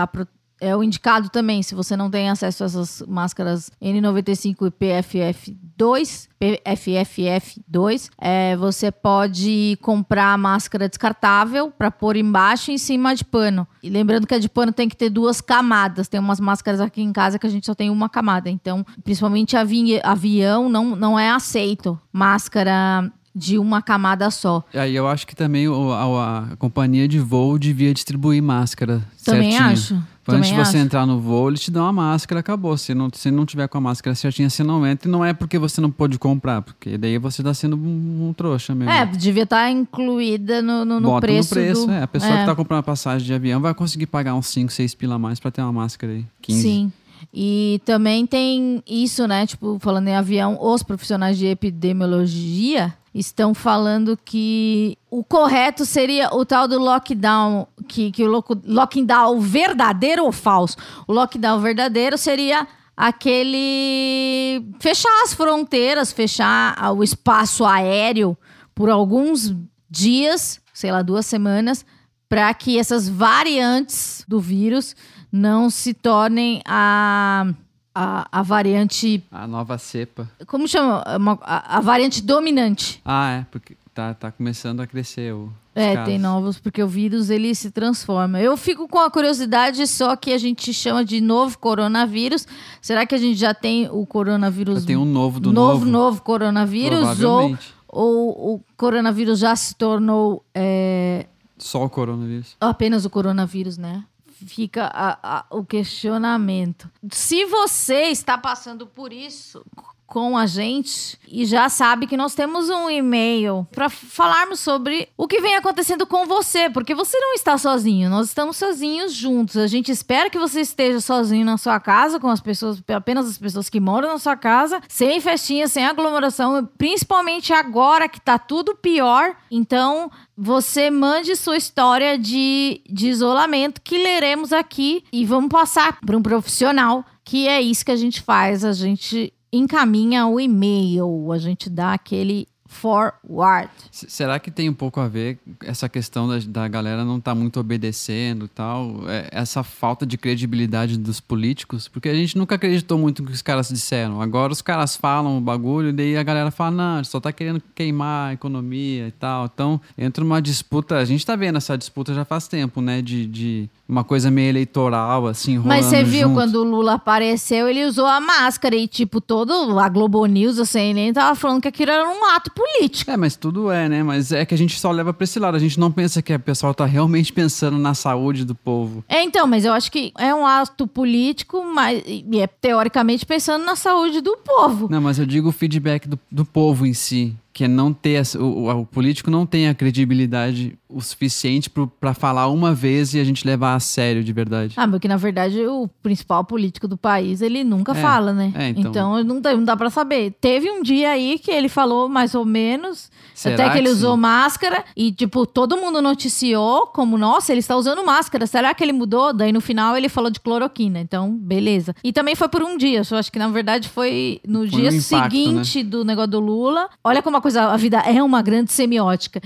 é 0.62 0.76
o 0.76 0.82
indicado 0.82 1.28
também. 1.28 1.60
Se 1.62 1.74
você 1.74 1.96
não 1.96 2.08
tem 2.08 2.30
acesso 2.30 2.62
a 2.62 2.66
essas 2.66 3.02
máscaras 3.08 3.70
N95 3.82 4.68
e 4.68 4.70
PFF2, 4.70 6.28
PFFF2, 6.40 8.10
é, 8.16 8.56
você 8.56 8.92
pode 8.92 9.76
comprar 9.82 10.38
máscara 10.38 10.88
descartável 10.88 11.72
para 11.72 11.90
pôr 11.90 12.16
embaixo 12.16 12.70
e 12.70 12.74
em 12.74 12.78
cima 12.78 13.12
de 13.14 13.24
pano. 13.24 13.66
E 13.82 13.90
lembrando 13.90 14.26
que 14.26 14.34
a 14.34 14.38
de 14.38 14.48
pano 14.48 14.72
tem 14.72 14.88
que 14.88 14.96
ter 14.96 15.10
duas 15.10 15.40
camadas. 15.40 16.06
Tem 16.06 16.20
umas 16.20 16.38
máscaras 16.38 16.80
aqui 16.80 17.02
em 17.02 17.12
casa 17.12 17.40
que 17.40 17.46
a 17.46 17.50
gente 17.50 17.66
só 17.66 17.74
tem 17.74 17.90
uma 17.90 18.08
camada. 18.08 18.48
Então, 18.48 18.86
principalmente 19.02 19.56
avi 19.56 20.00
avião, 20.04 20.68
não, 20.68 20.94
não 20.94 21.18
é 21.18 21.30
aceito 21.30 21.98
máscara 22.12 23.10
de 23.34 23.58
uma 23.58 23.80
camada 23.80 24.30
só. 24.30 24.62
E 24.74 24.78
aí 24.78 24.94
eu 24.94 25.08
acho 25.08 25.26
que 25.26 25.34
também 25.34 25.66
o- 25.68 25.92
a, 25.92 26.38
a 26.52 26.56
companhia 26.56 27.08
de 27.08 27.18
voo 27.18 27.58
devia 27.58 27.92
distribuir 27.94 28.42
máscara 28.42 29.02
Também 29.24 29.52
certinho. 29.52 29.70
acho. 29.72 30.02
Antes 30.28 30.50
de 30.50 30.54
você 30.54 30.76
acho. 30.76 30.86
entrar 30.86 31.04
no 31.04 31.18
voo, 31.18 31.48
ele 31.48 31.58
te 31.58 31.68
dá 31.68 31.82
uma 31.82 31.92
máscara, 31.92 32.38
acabou. 32.38 32.76
Se 32.78 32.94
não, 32.94 33.08
se 33.12 33.28
não 33.28 33.44
tiver 33.44 33.66
com 33.66 33.78
a 33.78 33.80
máscara 33.80 34.14
certinha, 34.14 34.48
você 34.48 34.62
não 34.62 34.86
entra. 34.86 35.08
E 35.08 35.10
não 35.10 35.24
é 35.24 35.32
porque 35.32 35.58
você 35.58 35.80
não 35.80 35.90
pôde 35.90 36.16
comprar, 36.16 36.62
porque 36.62 36.96
daí 36.96 37.18
você 37.18 37.42
tá 37.42 37.52
sendo 37.52 37.74
um, 37.76 38.28
um 38.28 38.32
trouxa 38.32 38.72
mesmo. 38.72 38.92
É, 38.92 39.04
devia 39.04 39.42
estar 39.42 39.68
incluída 39.68 40.62
no, 40.62 40.84
no, 40.84 41.00
no 41.00 41.20
preço. 41.20 41.52
no 41.52 41.60
preço, 41.60 41.86
do... 41.86 41.92
é. 41.92 42.02
A 42.04 42.06
pessoa 42.06 42.32
é, 42.34 42.40
que 42.40 42.46
tá 42.46 42.54
comprando 42.54 42.78
a 42.80 42.82
passagem 42.84 43.26
de 43.26 43.34
avião 43.34 43.60
vai 43.60 43.74
conseguir 43.74 44.06
pagar 44.06 44.34
uns 44.36 44.46
5, 44.46 44.70
6 44.72 44.94
pila 44.94 45.16
a 45.16 45.18
mais 45.18 45.40
pra 45.40 45.50
ter 45.50 45.60
uma 45.60 45.72
máscara 45.72 46.12
aí. 46.12 46.24
15. 46.42 46.62
Sim. 46.62 46.92
E 47.34 47.80
também 47.84 48.24
tem 48.24 48.80
isso, 48.86 49.26
né? 49.26 49.44
Tipo, 49.46 49.76
falando 49.80 50.06
em 50.06 50.14
avião, 50.14 50.56
os 50.60 50.84
profissionais 50.84 51.36
de 51.36 51.46
epidemiologia 51.46 52.94
estão 53.14 53.52
falando 53.52 54.18
que 54.24 54.96
o 55.10 55.22
correto 55.22 55.84
seria 55.84 56.34
o 56.34 56.44
tal 56.46 56.66
do 56.66 56.78
lockdown, 56.78 57.66
que, 57.86 58.10
que 58.10 58.24
o 58.24 58.42
lockdown 58.64 59.40
verdadeiro 59.40 60.24
ou 60.24 60.32
falso? 60.32 60.76
O 61.06 61.12
lockdown 61.12 61.60
verdadeiro 61.60 62.16
seria 62.16 62.66
aquele 62.96 64.64
fechar 64.80 65.22
as 65.22 65.34
fronteiras, 65.34 66.12
fechar 66.12 66.74
o 66.94 67.02
espaço 67.02 67.64
aéreo 67.64 68.36
por 68.74 68.88
alguns 68.88 69.54
dias, 69.90 70.60
sei 70.72 70.90
lá, 70.90 71.02
duas 71.02 71.26
semanas, 71.26 71.84
para 72.28 72.52
que 72.54 72.78
essas 72.78 73.08
variantes 73.08 74.24
do 74.26 74.40
vírus 74.40 74.96
não 75.30 75.68
se 75.68 75.92
tornem 75.92 76.62
a, 76.66 77.52
a, 77.94 78.26
a 78.30 78.42
variante. 78.42 79.22
A 79.30 79.46
nova 79.46 79.78
cepa. 79.78 80.30
Como 80.46 80.66
chama? 80.68 81.02
Uma- 81.16 81.38
a, 81.42 81.78
a 81.78 81.80
variante 81.80 82.22
dominante. 82.22 83.00
Ah, 83.04 83.30
é, 83.40 83.46
porque 83.50 83.76
tá, 83.94 84.14
tá 84.14 84.30
começando 84.32 84.80
a 84.80 84.86
crescer 84.86 85.32
o. 85.34 85.52
É, 85.74 85.94
casos. 85.94 86.08
tem 86.10 86.18
novos, 86.18 86.58
porque 86.58 86.82
o 86.82 86.86
vírus 86.86 87.30
ele 87.30 87.54
se 87.54 87.70
transforma. 87.70 88.38
Eu 88.38 88.58
fico 88.58 88.86
com 88.86 88.98
a 88.98 89.10
curiosidade 89.10 89.86
só 89.86 90.14
que 90.16 90.30
a 90.32 90.36
gente 90.36 90.70
chama 90.74 91.02
de 91.02 91.18
novo 91.18 91.58
coronavírus. 91.58 92.46
Será 92.82 93.06
que 93.06 93.14
a 93.14 93.18
gente 93.18 93.38
já 93.38 93.54
tem 93.54 93.88
o 93.90 94.04
coronavírus? 94.04 94.80
Já 94.80 94.86
tem 94.88 94.96
um 94.98 95.06
novo 95.06 95.40
do 95.40 95.50
novo, 95.50 95.72
novo. 95.78 95.86
novo 95.86 96.22
coronavírus? 96.22 97.22
Ou, 97.22 97.56
ou 97.88 98.54
o 98.56 98.60
coronavírus 98.76 99.38
já 99.38 99.56
se 99.56 99.74
tornou 99.74 100.44
é, 100.54 101.24
Só 101.56 101.84
o 101.84 101.88
coronavírus. 101.88 102.54
apenas 102.60 103.06
o 103.06 103.10
coronavírus, 103.10 103.78
né? 103.78 104.04
Fica 104.46 104.86
a- 104.86 105.18
a- 105.22 105.46
o 105.50 105.64
questionamento. 105.64 106.90
Se 107.10 107.44
você 107.46 108.04
está 108.10 108.36
passando 108.38 108.86
por 108.86 109.12
isso 109.12 109.64
com 110.12 110.36
a 110.36 110.44
gente 110.44 111.18
e 111.26 111.46
já 111.46 111.70
sabe 111.70 112.06
que 112.06 112.18
nós 112.18 112.34
temos 112.34 112.68
um 112.68 112.90
e-mail 112.90 113.66
para 113.72 113.88
falarmos 113.88 114.60
sobre 114.60 115.08
o 115.16 115.26
que 115.26 115.40
vem 115.40 115.54
acontecendo 115.54 116.06
com 116.06 116.26
você, 116.26 116.68
porque 116.68 116.94
você 116.94 117.18
não 117.18 117.32
está 117.32 117.56
sozinho, 117.56 118.10
nós 118.10 118.26
estamos 118.26 118.58
sozinhos 118.58 119.14
juntos. 119.14 119.56
A 119.56 119.66
gente 119.66 119.90
espera 119.90 120.28
que 120.28 120.38
você 120.38 120.60
esteja 120.60 121.00
sozinho 121.00 121.46
na 121.46 121.56
sua 121.56 121.80
casa 121.80 122.20
com 122.20 122.28
as 122.28 122.42
pessoas, 122.42 122.82
apenas 122.88 123.26
as 123.26 123.38
pessoas 123.38 123.70
que 123.70 123.80
moram 123.80 124.08
na 124.08 124.18
sua 124.18 124.36
casa, 124.36 124.82
sem 124.86 125.18
festinha, 125.18 125.66
sem 125.66 125.86
aglomeração, 125.86 126.68
principalmente 126.76 127.54
agora 127.54 128.06
que 128.06 128.20
tá 128.20 128.38
tudo 128.38 128.76
pior. 128.76 129.34
Então, 129.50 130.10
você 130.36 130.90
mande 130.90 131.34
sua 131.36 131.56
história 131.56 132.18
de, 132.18 132.82
de 132.86 133.08
isolamento 133.08 133.80
que 133.80 133.96
leremos 133.96 134.52
aqui 134.52 135.04
e 135.10 135.24
vamos 135.24 135.48
passar 135.48 135.98
para 136.04 136.18
um 136.18 136.22
profissional, 136.22 137.02
que 137.24 137.48
é 137.48 137.62
isso 137.62 137.82
que 137.82 137.92
a 137.92 137.96
gente 137.96 138.20
faz, 138.20 138.62
a 138.62 138.74
gente 138.74 139.32
encaminha 139.52 140.26
o 140.26 140.40
e-mail, 140.40 141.30
a 141.30 141.38
gente 141.38 141.68
dá 141.68 141.92
aquele 141.92 142.48
forward. 142.72 143.70
Será 143.90 144.38
que 144.38 144.50
tem 144.50 144.68
um 144.68 144.74
pouco 144.74 144.98
a 144.98 145.06
ver 145.06 145.38
essa 145.64 145.88
questão 145.88 146.26
da, 146.26 146.38
da 146.38 146.68
galera 146.68 147.04
não 147.04 147.18
estar 147.18 147.34
muito 147.34 147.60
obedecendo 147.60 148.46
e 148.46 148.48
tal? 148.48 149.08
É, 149.08 149.28
essa 149.30 149.62
falta 149.62 150.04
de 150.06 150.16
credibilidade 150.16 150.98
dos 150.98 151.20
políticos? 151.20 151.86
Porque 151.86 152.08
a 152.08 152.14
gente 152.14 152.36
nunca 152.36 152.54
acreditou 152.54 152.98
muito 152.98 153.22
no 153.22 153.28
que 153.28 153.34
os 153.34 153.42
caras 153.42 153.68
disseram. 153.68 154.20
Agora 154.20 154.52
os 154.52 154.62
caras 154.62 154.96
falam 154.96 155.38
o 155.38 155.40
bagulho 155.40 155.90
e 155.90 155.92
daí 155.92 156.16
a 156.16 156.22
galera 156.22 156.50
fala, 156.50 156.70
não, 156.70 157.04
só 157.04 157.20
tá 157.20 157.32
querendo 157.32 157.62
queimar 157.74 158.30
a 158.30 158.32
economia 158.32 159.08
e 159.08 159.12
tal. 159.12 159.44
Então 159.52 159.80
entra 159.96 160.24
uma 160.24 160.40
disputa, 160.40 160.96
a 160.96 161.04
gente 161.04 161.24
tá 161.24 161.36
vendo 161.36 161.58
essa 161.58 161.76
disputa 161.76 162.14
já 162.14 162.24
faz 162.24 162.48
tempo, 162.48 162.80
né? 162.80 163.02
De, 163.02 163.26
de 163.26 163.70
uma 163.92 164.02
coisa 164.02 164.30
meio 164.30 164.48
eleitoral, 164.48 165.26
assim, 165.26 165.56
rolando 165.56 165.68
Mas 165.68 165.86
você 165.86 166.02
viu 166.02 166.28
junto. 166.28 166.34
quando 166.34 166.56
o 166.56 166.64
Lula 166.64 166.94
apareceu, 166.94 167.68
ele 167.68 167.84
usou 167.84 168.06
a 168.06 168.20
máscara 168.20 168.74
e, 168.74 168.88
tipo, 168.88 169.20
todo 169.20 169.78
a 169.78 169.88
Globo 169.88 170.24
News, 170.24 170.58
a 170.58 170.64
CNN, 170.64 171.12
tava 171.12 171.34
falando 171.34 171.60
que 171.60 171.68
aquilo 171.68 171.90
era 171.90 172.08
um 172.08 172.24
ato 172.34 172.50
político. 172.62 173.10
É, 173.10 173.16
mas 173.16 173.36
tudo 173.36 173.70
é, 173.70 173.88
né? 173.88 174.02
Mas 174.02 174.32
é 174.32 174.44
que 174.44 174.54
a 174.54 174.58
gente 174.58 174.78
só 174.78 174.90
leva 174.90 175.12
pra 175.12 175.24
esse 175.24 175.38
lado. 175.38 175.56
A 175.56 175.60
gente 175.60 175.78
não 175.78 175.90
pensa 175.90 176.22
que 176.22 176.34
o 176.34 176.40
pessoal 176.40 176.72
tá 176.74 176.84
realmente 176.84 177.32
pensando 177.32 177.78
na 177.78 177.94
saúde 177.94 178.44
do 178.44 178.54
povo. 178.54 179.04
É, 179.08 179.22
então, 179.22 179.46
mas 179.46 179.64
eu 179.64 179.72
acho 179.72 179.90
que 179.90 180.12
é 180.18 180.34
um 180.34 180.46
ato 180.46 180.86
político, 180.86 181.64
mas 181.64 182.02
e 182.06 182.40
é 182.40 182.46
teoricamente 182.46 183.26
pensando 183.26 183.64
na 183.64 183.76
saúde 183.76 184.20
do 184.20 184.36
povo. 184.36 184.88
Não, 184.90 185.00
mas 185.00 185.18
eu 185.18 185.26
digo 185.26 185.48
o 185.48 185.52
feedback 185.52 186.08
do, 186.08 186.18
do 186.30 186.44
povo 186.44 186.86
em 186.86 186.94
si. 186.94 187.34
Que 187.52 187.64
é 187.64 187.68
não 187.68 187.92
ter. 187.92 188.22
O, 188.38 188.68
o- 188.80 188.86
político 188.86 189.30
não 189.30 189.44
tem 189.44 189.68
a 189.68 189.74
credibilidade 189.74 190.78
o 190.88 191.00
suficiente 191.00 191.70
pra 191.98 192.12
falar 192.12 192.48
uma 192.48 192.74
vez 192.74 193.14
e 193.14 193.20
a 193.20 193.24
gente 193.24 193.46
levar 193.46 193.74
a 193.74 193.80
sério 193.80 194.22
de 194.22 194.30
verdade. 194.32 194.74
Ah, 194.76 194.86
porque 194.86 195.08
na 195.08 195.16
verdade 195.16 195.58
o 195.66 195.88
principal 196.02 196.44
político 196.44 196.86
do 196.86 196.98
país, 196.98 197.40
ele 197.40 197.64
nunca 197.64 197.92
É, 197.92 197.94
fala, 197.94 198.32
né? 198.34 198.52
é, 198.54 198.68
então. 198.76 199.24
não, 199.24 199.40
dá, 199.40 199.54
não 199.56 199.64
dá 199.64 199.74
pra 199.76 199.88
saber. 199.88 200.34
Teve 200.38 200.70
um 200.70 200.82
dia 200.82 201.10
aí 201.10 201.38
que 201.38 201.50
ele 201.50 201.68
falou 201.70 202.08
mais 202.10 202.34
ou 202.34 202.44
menos, 202.44 203.10
Será 203.34 203.54
até 203.54 203.70
que 203.70 203.78
ele 203.78 203.86
que 203.88 203.92
usou 203.94 204.14
sim? 204.16 204.20
máscara 204.20 204.84
e, 204.94 205.10
tipo, 205.12 205.46
todo 205.46 205.78
mundo 205.78 206.02
noticiou 206.02 206.86
como, 206.88 207.16
nossa, 207.18 207.52
ele 207.52 207.60
está 207.60 207.74
usando 207.76 208.04
máscara. 208.04 208.46
Será 208.46 208.74
que 208.74 208.84
ele 208.84 208.92
mudou? 208.92 209.32
Daí 209.32 209.50
no 209.52 209.60
final 209.62 209.96
ele 209.96 210.08
falou 210.10 210.30
de 210.30 210.40
cloroquina. 210.40 211.00
Então, 211.00 211.34
beleza. 211.36 211.94
E 212.04 212.12
também 212.12 212.34
foi 212.34 212.48
por 212.48 212.62
um 212.62 212.76
dia. 212.76 213.02
Eu 213.10 213.16
acho 213.16 213.32
que 213.32 213.38
na 213.38 213.48
verdade 213.48 213.88
foi 213.88 214.40
no 214.46 214.60
Foi 214.60 214.68
dia 214.68 214.90
um 214.90 214.94
impacto, 214.94 215.02
seguinte 215.34 215.82
do 215.82 216.04
negócio 216.04 216.30
do 216.30 216.40
Lula. 216.40 216.88
Olha 217.02 217.22
como 217.22 217.36
a 217.38 217.41
coisa, 217.42 217.64
a 217.64 217.76
vida 217.76 217.98
é 217.98 218.22
uma 218.22 218.40
grande 218.40 218.72
semiótica. 218.72 219.40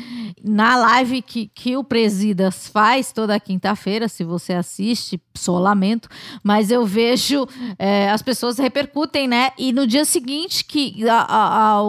Na 0.44 0.76
live 0.76 1.22
que, 1.22 1.48
que 1.52 1.76
o 1.76 1.82
Presidas 1.82 2.68
faz 2.68 3.10
toda 3.10 3.40
quinta-feira, 3.40 4.08
se 4.08 4.22
você 4.22 4.52
assiste, 4.52 5.20
só 5.34 5.58
lamento, 5.58 6.08
mas 6.44 6.70
eu 6.70 6.86
vejo 6.86 7.46
é, 7.78 8.08
as 8.10 8.22
pessoas 8.22 8.58
repercutem, 8.58 9.26
né? 9.26 9.50
E 9.58 9.72
no 9.72 9.86
dia 9.86 10.04
seguinte 10.04 10.64
que 10.64 10.94
a- 11.08 11.80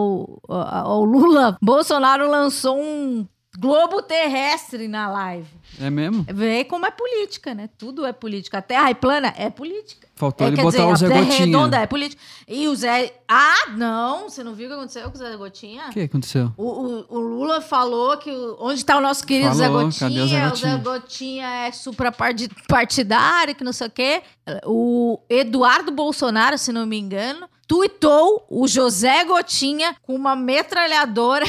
Lula, 0.48 1.56
Bolsonaro 1.62 2.28
lançou 2.30 2.78
um 2.80 3.26
globo 3.58 4.00
terrestre 4.02 4.86
na 4.88 5.08
live. 5.08 5.48
É 5.80 5.90
mesmo? 5.90 6.24
Vê 6.28 6.64
como 6.64 6.86
é 6.86 6.90
política, 6.90 7.54
né? 7.54 7.68
Tudo 7.76 8.06
é 8.06 8.12
política. 8.12 8.58
A 8.58 8.62
terra 8.62 8.88
é 8.90 8.94
plana 8.94 9.34
é 9.36 9.50
política. 9.50 10.06
Faltou 10.14 10.46
É, 10.46 10.50
ele 10.50 10.56
botar 10.62 10.78
dizer, 10.78 10.92
o 10.92 10.96
Zé 10.96 11.06
a 11.06 11.08
terra 11.08 11.20
Gotinha. 11.24 11.46
redonda 11.46 11.76
é 11.78 11.86
política. 11.86 12.22
E 12.48 12.66
o 12.68 12.74
Zé... 12.74 13.12
Ah, 13.28 13.70
não! 13.76 14.28
Você 14.28 14.42
não 14.42 14.52
viu 14.54 14.66
o 14.66 14.68
que 14.70 14.74
aconteceu 14.74 15.08
com 15.10 15.14
o 15.16 15.18
Zé 15.18 15.36
Gotinha? 15.36 15.86
O 15.88 15.92
que 15.92 16.00
aconteceu? 16.00 16.52
O, 16.56 16.64
o- 16.64 17.06
o 17.08 17.18
Lula 17.20 17.60
falou 17.60 18.16
que 18.16 18.30
o- 18.30 18.56
onde 18.60 18.80
está 18.80 18.96
o 18.96 19.00
nosso 19.00 19.24
querido 19.26 19.54
Zé 19.54 19.66
Falou, 19.66 19.84
Gotinha? 19.84 20.10
cadê 20.10 20.20
o 20.22 20.26
Zé 20.28 20.48
O 20.52 20.56
Zé 20.56 20.76
Gotinha 20.78 21.46
é 21.66 21.72
suprapartidário, 21.72 23.54
que 23.54 23.62
não 23.64 23.72
sei 23.72 23.86
o 23.86 23.90
quê. 23.90 24.22
O 24.64 25.20
Eduardo 25.28 25.92
Bolsonaro, 25.92 26.58
se 26.58 26.72
não 26.72 26.86
me 26.86 26.98
engano, 26.98 27.48
tuitou 27.66 28.44
o 28.50 28.66
José 28.66 29.24
Gotinha 29.24 29.94
com 30.02 30.14
uma 30.14 30.34
metralhadora 30.34 31.44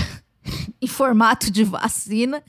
em 0.81 0.87
formato 0.87 1.51
de 1.51 1.63
vacina, 1.63 2.43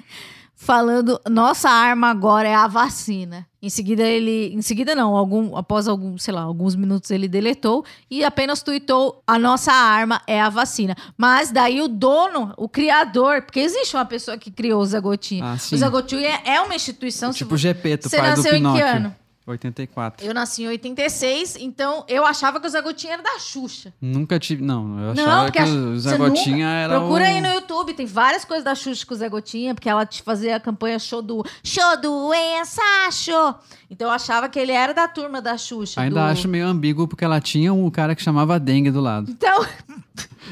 falando: 0.55 1.21
nossa 1.29 1.69
arma 1.71 2.09
agora 2.11 2.49
é 2.49 2.55
a 2.55 2.67
vacina. 2.67 3.47
Em 3.63 3.69
seguida, 3.69 4.03
ele. 4.03 4.55
Em 4.55 4.63
seguida, 4.63 4.95
não, 4.95 5.15
algum, 5.15 5.55
após 5.57 5.87
algum, 5.87 6.17
sei 6.17 6.33
lá, 6.33 6.41
alguns 6.43 6.75
minutos 6.75 7.11
ele 7.11 7.29
deletou 7.29 7.85
e 8.11 8.25
apenas 8.25 8.63
tuitou: 8.63 9.23
a 9.27 9.39
nossa 9.39 9.71
arma 9.73 10.23
é 10.27 10.41
a 10.41 10.49
vacina. 10.49 10.97
Mas 11.17 11.51
daí 11.51 11.81
o 11.83 11.89
dono, 11.89 12.55
o 12.57 12.69
criador, 12.69 13.43
porque 13.43 13.61
existe 13.61 13.95
uma 13.97 14.07
pessoa 14.07 14.39
que 14.39 14.51
criou 14.51 14.81
o 14.81 14.87
Zé 14.87 14.99
Gotinha. 15.01 15.45
Ah, 15.45 15.55
o 15.55 15.77
Zé 15.77 15.89
Gotinha 15.91 16.41
é 16.45 16.61
uma 16.63 16.75
instituição. 16.75 17.33
tipo 17.33 17.55
o 17.55 17.59
se- 17.59 17.63
Gepeto, 17.65 18.09
você 18.09 18.17
pai 18.17 18.31
do 18.33 18.37
nasceu 18.37 18.53
em 18.55 18.63
que 18.63 18.69
Pinóquio. 18.73 18.87
ano? 18.87 19.17
84. 19.50 20.26
Eu 20.26 20.33
nasci 20.35 20.62
em 20.64 20.69
86, 20.69 21.57
então 21.61 22.04
eu 22.09 22.25
achava 22.26 22.61
que 22.61 22.66
o 22.66 22.71
Zé 22.71 22.80
Gotinha 22.83 23.14
era 23.14 23.23
da 23.23 23.38
Xuxa. 23.38 23.92
Nunca 24.00 24.38
tive. 24.38 24.62
Não, 24.62 24.99
eu 25.00 25.14
Não, 25.14 25.23
achava 25.25 25.45
porque 25.45 25.59
que 25.62 25.69
a- 25.69 25.73
o 25.73 25.99
Zé 26.00 26.16
Gotinha 26.16 26.57
nunca- 26.66 26.78
era. 26.78 26.99
Procura 27.00 27.25
o... 27.25 27.26
aí 27.26 27.40
no 27.40 27.49
YouTube, 27.49 27.95
tem 27.95 28.07
várias 28.07 28.45
coisas 28.45 28.64
da 28.64 28.75
Xuxa 28.75 29.04
com 29.07 29.14
o 29.14 29.16
Zé 29.16 29.28
Gotinha, 29.28 29.75
porque 29.75 29.88
ela 29.88 30.04
te 30.07 30.23
fazia 30.23 30.57
a 30.57 30.61
campanha 30.61 30.99
show 30.99 31.23
do 31.23 31.45
show 31.62 31.97
doença, 32.00 32.83
show. 33.12 33.54
Então 33.90 34.09
eu 34.09 34.12
achava 34.12 34.49
que 34.49 34.59
ele 34.59 34.73
era 34.73 34.92
da 34.95 35.09
turma 35.09 35.40
da 35.42 35.57
Xuxa. 35.57 36.00
Ainda 36.00 36.14
do- 36.21 36.26
acho 36.26 36.49
meio 36.49 36.66
ambíguo 36.66 37.07
porque 37.09 37.25
ela 37.25 37.40
tinha 37.40 37.73
um 37.73 37.90
cara 37.90 38.14
que 38.14 38.23
chamava 38.23 38.59
Dengue 38.61 38.90
do 38.90 39.00
lado. 39.00 39.30
Então, 39.30 39.64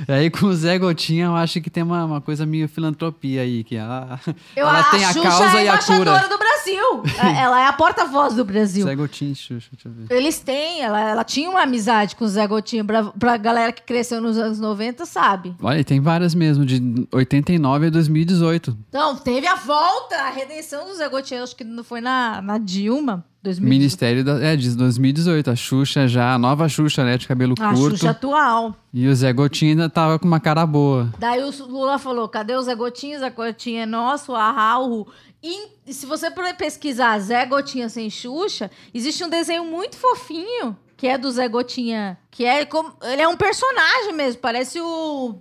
E 0.08 0.10
aí 0.12 0.30
com 0.30 0.46
o 0.46 0.54
Zé 0.54 0.78
Gotinha 0.78 1.26
eu 1.26 1.36
acho 1.36 1.60
que 1.60 1.70
tem 1.70 1.82
uma, 1.82 2.04
uma 2.04 2.20
coisa 2.20 2.44
meio 2.46 2.68
filantropia 2.68 3.42
aí, 3.42 3.62
que 3.64 3.76
ela, 3.76 4.18
eu, 4.56 4.66
ela 4.66 4.82
tem 4.84 5.04
a 5.04 5.12
Xuxa 5.12 5.28
causa 5.28 5.58
é 5.58 5.64
e 5.64 5.68
a 5.68 5.78
cura. 5.78 5.98
do 6.28 6.38
Brasil. 6.38 6.47
É, 6.76 7.40
ela 7.42 7.60
é 7.60 7.66
a 7.66 7.72
porta-voz 7.72 8.34
do 8.34 8.44
Brasil. 8.44 8.84
Zé 8.84 8.94
Gotinha 8.94 9.32
e 9.32 9.34
Xuxa, 9.34 9.70
deixa 9.72 9.88
eu 9.88 9.92
ver. 9.92 10.14
Eles 10.14 10.38
têm, 10.40 10.82
ela, 10.82 11.00
ela 11.00 11.25
tinha 11.25 11.48
uma 11.48 11.62
amizade 11.62 12.16
com 12.16 12.25
o 12.25 12.28
Zé 12.28 12.46
Gotinha. 12.46 12.84
Pra, 12.84 13.04
pra 13.04 13.37
galera 13.37 13.72
que 13.72 13.82
cresceu 13.82 14.20
nos 14.20 14.37
anos 14.38 14.58
90, 14.60 15.06
sabe? 15.06 15.54
Olha, 15.62 15.82
tem 15.84 16.00
várias 16.00 16.34
mesmo, 16.34 16.64
de 16.64 17.06
89 17.12 17.87
a 17.87 17.90
2018. 17.90 18.76
Então, 18.88 19.16
teve 19.16 19.46
a 19.46 19.54
volta, 19.54 20.16
a 20.16 20.30
redenção 20.30 20.87
do 20.87 20.94
Zé 20.94 21.08
Gotinha. 21.08 21.42
Acho 21.42 21.56
que 21.56 21.64
não 21.64 21.84
foi 21.84 22.00
na, 22.00 22.40
na 22.42 22.58
Dilma, 22.58 23.25
2018. 23.42 23.68
Ministério 23.68 24.25
da. 24.25 24.44
É, 24.44 24.56
diz 24.56 24.75
2018. 24.75 25.50
A 25.50 25.56
Xuxa 25.56 26.08
já, 26.08 26.34
a 26.34 26.38
nova 26.38 26.68
Xuxa, 26.68 27.04
né? 27.04 27.16
De 27.16 27.26
cabelo 27.26 27.54
A 27.60 27.72
curto. 27.72 27.96
Xuxa 27.96 28.10
atual. 28.10 28.75
E 28.92 29.06
o 29.06 29.14
Zé 29.14 29.32
Gotinha 29.32 29.72
ainda 29.72 29.88
tava 29.88 30.18
com 30.18 30.26
uma 30.26 30.40
cara 30.40 30.66
boa. 30.66 31.08
Daí 31.18 31.42
o 31.42 31.50
Lula 31.66 31.98
falou: 31.98 32.28
cadê 32.28 32.56
o 32.56 32.62
Zé 32.62 32.75
Gotinha? 32.75 33.16
O 33.16 33.20
Zé 33.20 33.30
Gotinha 33.30 33.82
é 33.82 33.87
nosso, 33.87 34.34
a 34.34 34.50
Raul. 34.50 35.06
E 35.42 35.92
se 35.92 36.04
você 36.04 36.30
pesquisar 36.54 37.18
Zé 37.21 37.47
Gotinha 37.47 37.88
sem 37.88 38.11
Xuxa, 38.11 38.71
existe 38.92 39.23
um 39.25 39.28
desenho 39.28 39.64
muito 39.64 39.97
fofinho 39.97 40.76
que 40.97 41.07
é 41.07 41.16
do 41.16 41.30
Zé 41.30 41.47
Gotinha. 41.49 42.18
Que 42.30 42.45
é 42.45 42.64
como. 42.64 42.92
Ele 43.02 43.23
é 43.23 43.28
um 43.28 43.37
personagem 43.37 44.12
mesmo, 44.14 44.40
parece 44.40 44.80
o 44.80 45.37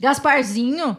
Gasparzinho. 0.00 0.96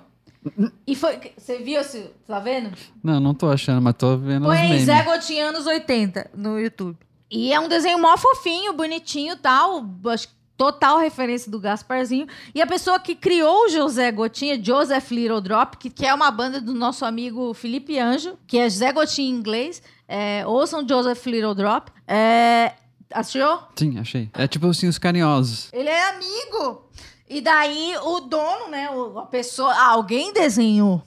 E 0.88 0.96
foi. 0.96 1.20
Você 1.38 1.58
viu? 1.60 1.82
esse- 1.82 2.10
Tá 2.26 2.40
vendo? 2.40 2.72
Não, 3.04 3.20
não 3.20 3.34
tô 3.34 3.50
achando, 3.50 3.82
mas 3.82 3.96
tô 3.98 4.16
vendo 4.18 4.46
Põe 4.46 4.58
aí. 4.58 4.80
Zé 4.86 5.04
Gotinha 5.04 5.48
anos 5.50 5.66
80 5.66 6.32
no 6.34 6.60
YouTube. 6.60 6.98
E 7.30 7.52
é 7.54 7.60
um 7.60 7.68
desenho 7.68 8.00
mó 8.00 8.16
fofinho, 8.18 8.72
bonitinho 8.74 9.34
e 9.34 9.38
tal. 9.38 9.86
Acho 10.06 10.28
que 10.30 10.34
total 10.60 11.00
referência 11.00 11.50
do 11.50 11.58
Gasparzinho. 11.58 12.28
E 12.54 12.62
a 12.62 12.68
pessoa 12.68 13.00
que 13.00 13.16
criou 13.16 13.64
o 13.64 13.70
José 13.70 14.12
Gotinha, 14.12 14.62
Joseph 14.62 15.10
Little 15.10 15.40
Drop, 15.40 15.78
que, 15.78 15.90
que 15.90 16.06
é 16.06 16.14
uma 16.14 16.30
banda 16.30 16.60
do 16.60 16.74
nosso 16.74 17.06
amigo 17.06 17.54
Felipe 17.54 17.98
Anjo, 17.98 18.38
que 18.46 18.58
é 18.58 18.70
Zé 18.70 18.92
Gotinha 18.92 19.30
em 19.30 19.34
inglês. 19.34 19.82
É, 20.06 20.46
ouçam 20.46 20.86
Joseph 20.86 21.26
Little 21.28 21.56
Drop. 21.56 21.90
É, 22.06 22.74
assistiu? 23.10 23.48
Sim, 23.74 24.00
achei. 24.00 24.30
É 24.34 24.50
tipo 24.50 24.68
assim, 24.68 24.90
os 24.90 24.98
carinhosos. 24.98 25.70
Ele 25.72 25.88
é 25.88 26.10
amigo. 26.10 26.84
E 27.30 27.40
daí 27.40 27.96
o 28.04 28.20
dono, 28.20 28.68
né? 28.70 28.90
A 29.16 29.22
pessoa. 29.28 29.74
alguém 29.74 30.34
desenhou. 30.34 31.02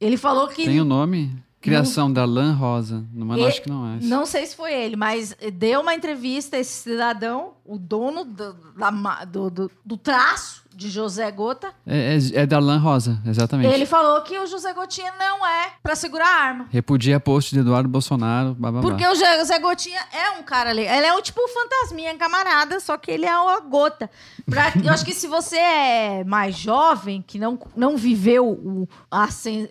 Ele 0.00 0.16
falou 0.16 0.46
que. 0.46 0.64
Tem 0.64 0.80
o 0.80 0.84
nome? 0.84 1.42
Criação 1.62 2.12
da 2.12 2.24
Lan 2.24 2.54
Rosa. 2.54 3.04
Mas 3.14 3.38
E- 3.40 3.46
acho 3.46 3.62
que 3.62 3.68
não 3.70 3.86
é. 3.94 3.98
Não 4.02 4.26
sei 4.26 4.44
se 4.46 4.54
foi 4.56 4.72
ele, 4.74 4.96
mas 4.96 5.34
deu 5.54 5.80
uma 5.80 5.94
entrevista 5.94 6.56
esse 6.58 6.82
cidadão, 6.82 7.52
o 7.64 7.78
dono 7.78 8.24
do, 8.24 8.52
da 8.76 9.24
do, 9.24 9.48
do- 9.50 9.70
do 9.84 9.96
traço, 9.96 10.61
de 10.76 10.88
José 10.90 11.30
Gota. 11.30 11.72
É, 11.86 12.16
é, 12.16 12.42
é 12.42 12.46
Darlan 12.46 12.78
Rosa, 12.78 13.20
exatamente. 13.26 13.72
Ele 13.72 13.86
falou 13.86 14.20
que 14.22 14.38
o 14.38 14.46
José 14.46 14.72
Gotinha 14.72 15.12
não 15.18 15.46
é 15.46 15.70
pra 15.82 15.94
segurar 15.94 16.26
a 16.26 16.42
arma. 16.42 16.66
Repudia 16.70 17.18
post 17.20 17.54
de 17.54 17.60
Eduardo 17.60 17.88
Bolsonaro, 17.88 18.54
blá, 18.54 18.70
blá, 18.70 18.80
blá. 18.80 18.90
Porque 18.90 19.06
o 19.06 19.14
José 19.14 19.58
Gotinha 19.58 20.00
é 20.12 20.30
um 20.38 20.42
cara 20.42 20.70
ali. 20.70 20.82
Ele 20.86 21.06
é 21.06 21.14
o 21.14 21.22
tipo 21.22 21.40
fantasminha 21.48 22.14
camarada, 22.16 22.78
só 22.80 22.96
que 22.96 23.10
ele 23.10 23.26
é 23.26 23.36
uma 23.36 23.60
gota. 23.60 24.10
Pra- 24.48 24.72
eu 24.84 24.92
acho 24.92 25.04
que 25.04 25.14
se 25.14 25.26
você 25.26 25.56
é 25.56 26.24
mais 26.24 26.54
jovem, 26.56 27.22
que 27.26 27.38
não, 27.38 27.58
não 27.76 27.96
viveu 27.96 28.48
o, 28.48 28.88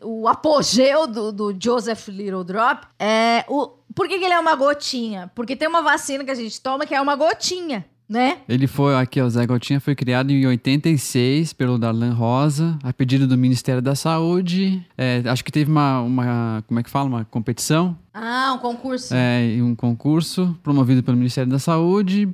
o 0.03 0.27
apogeu 0.27 1.07
do, 1.07 1.31
do 1.31 1.55
Joseph 1.59 2.07
Little 2.07 2.43
Drop, 2.43 2.85
é, 2.99 3.43
o, 3.47 3.67
por 3.93 4.07
que, 4.07 4.17
que 4.19 4.25
ele 4.25 4.33
é 4.33 4.39
uma 4.39 4.55
gotinha? 4.55 5.31
Porque 5.35 5.55
tem 5.55 5.67
uma 5.67 5.81
vacina 5.81 6.23
que 6.23 6.31
a 6.31 6.35
gente 6.35 6.59
toma 6.61 6.85
que 6.85 6.95
é 6.95 7.01
uma 7.01 7.15
gotinha, 7.15 7.85
né? 8.11 8.39
Ele 8.47 8.67
foi, 8.67 8.93
aqui, 8.95 9.21
o 9.21 9.29
Zé 9.29 9.45
Gotinha 9.45 9.79
foi 9.79 9.95
criado 9.95 10.31
em 10.31 10.45
86 10.45 11.53
pelo 11.53 11.77
Darlan 11.77 12.13
Rosa, 12.13 12.77
a 12.83 12.91
pedido 12.91 13.25
do 13.25 13.37
Ministério 13.37 13.81
da 13.81 13.95
Saúde. 13.95 14.85
É, 14.97 15.23
acho 15.25 15.43
que 15.45 15.51
teve 15.51 15.71
uma, 15.71 16.01
uma, 16.01 16.63
como 16.67 16.79
é 16.79 16.83
que 16.83 16.89
fala, 16.89 17.07
uma 17.07 17.23
competição, 17.25 17.97
Ah, 18.13 18.53
um 18.53 18.57
concurso. 18.57 19.13
é, 19.15 19.57
um 19.61 19.73
concurso 19.73 20.57
promovido 20.61 21.01
pelo 21.01 21.15
Ministério 21.15 21.49
da 21.49 21.57
Saúde. 21.59 22.27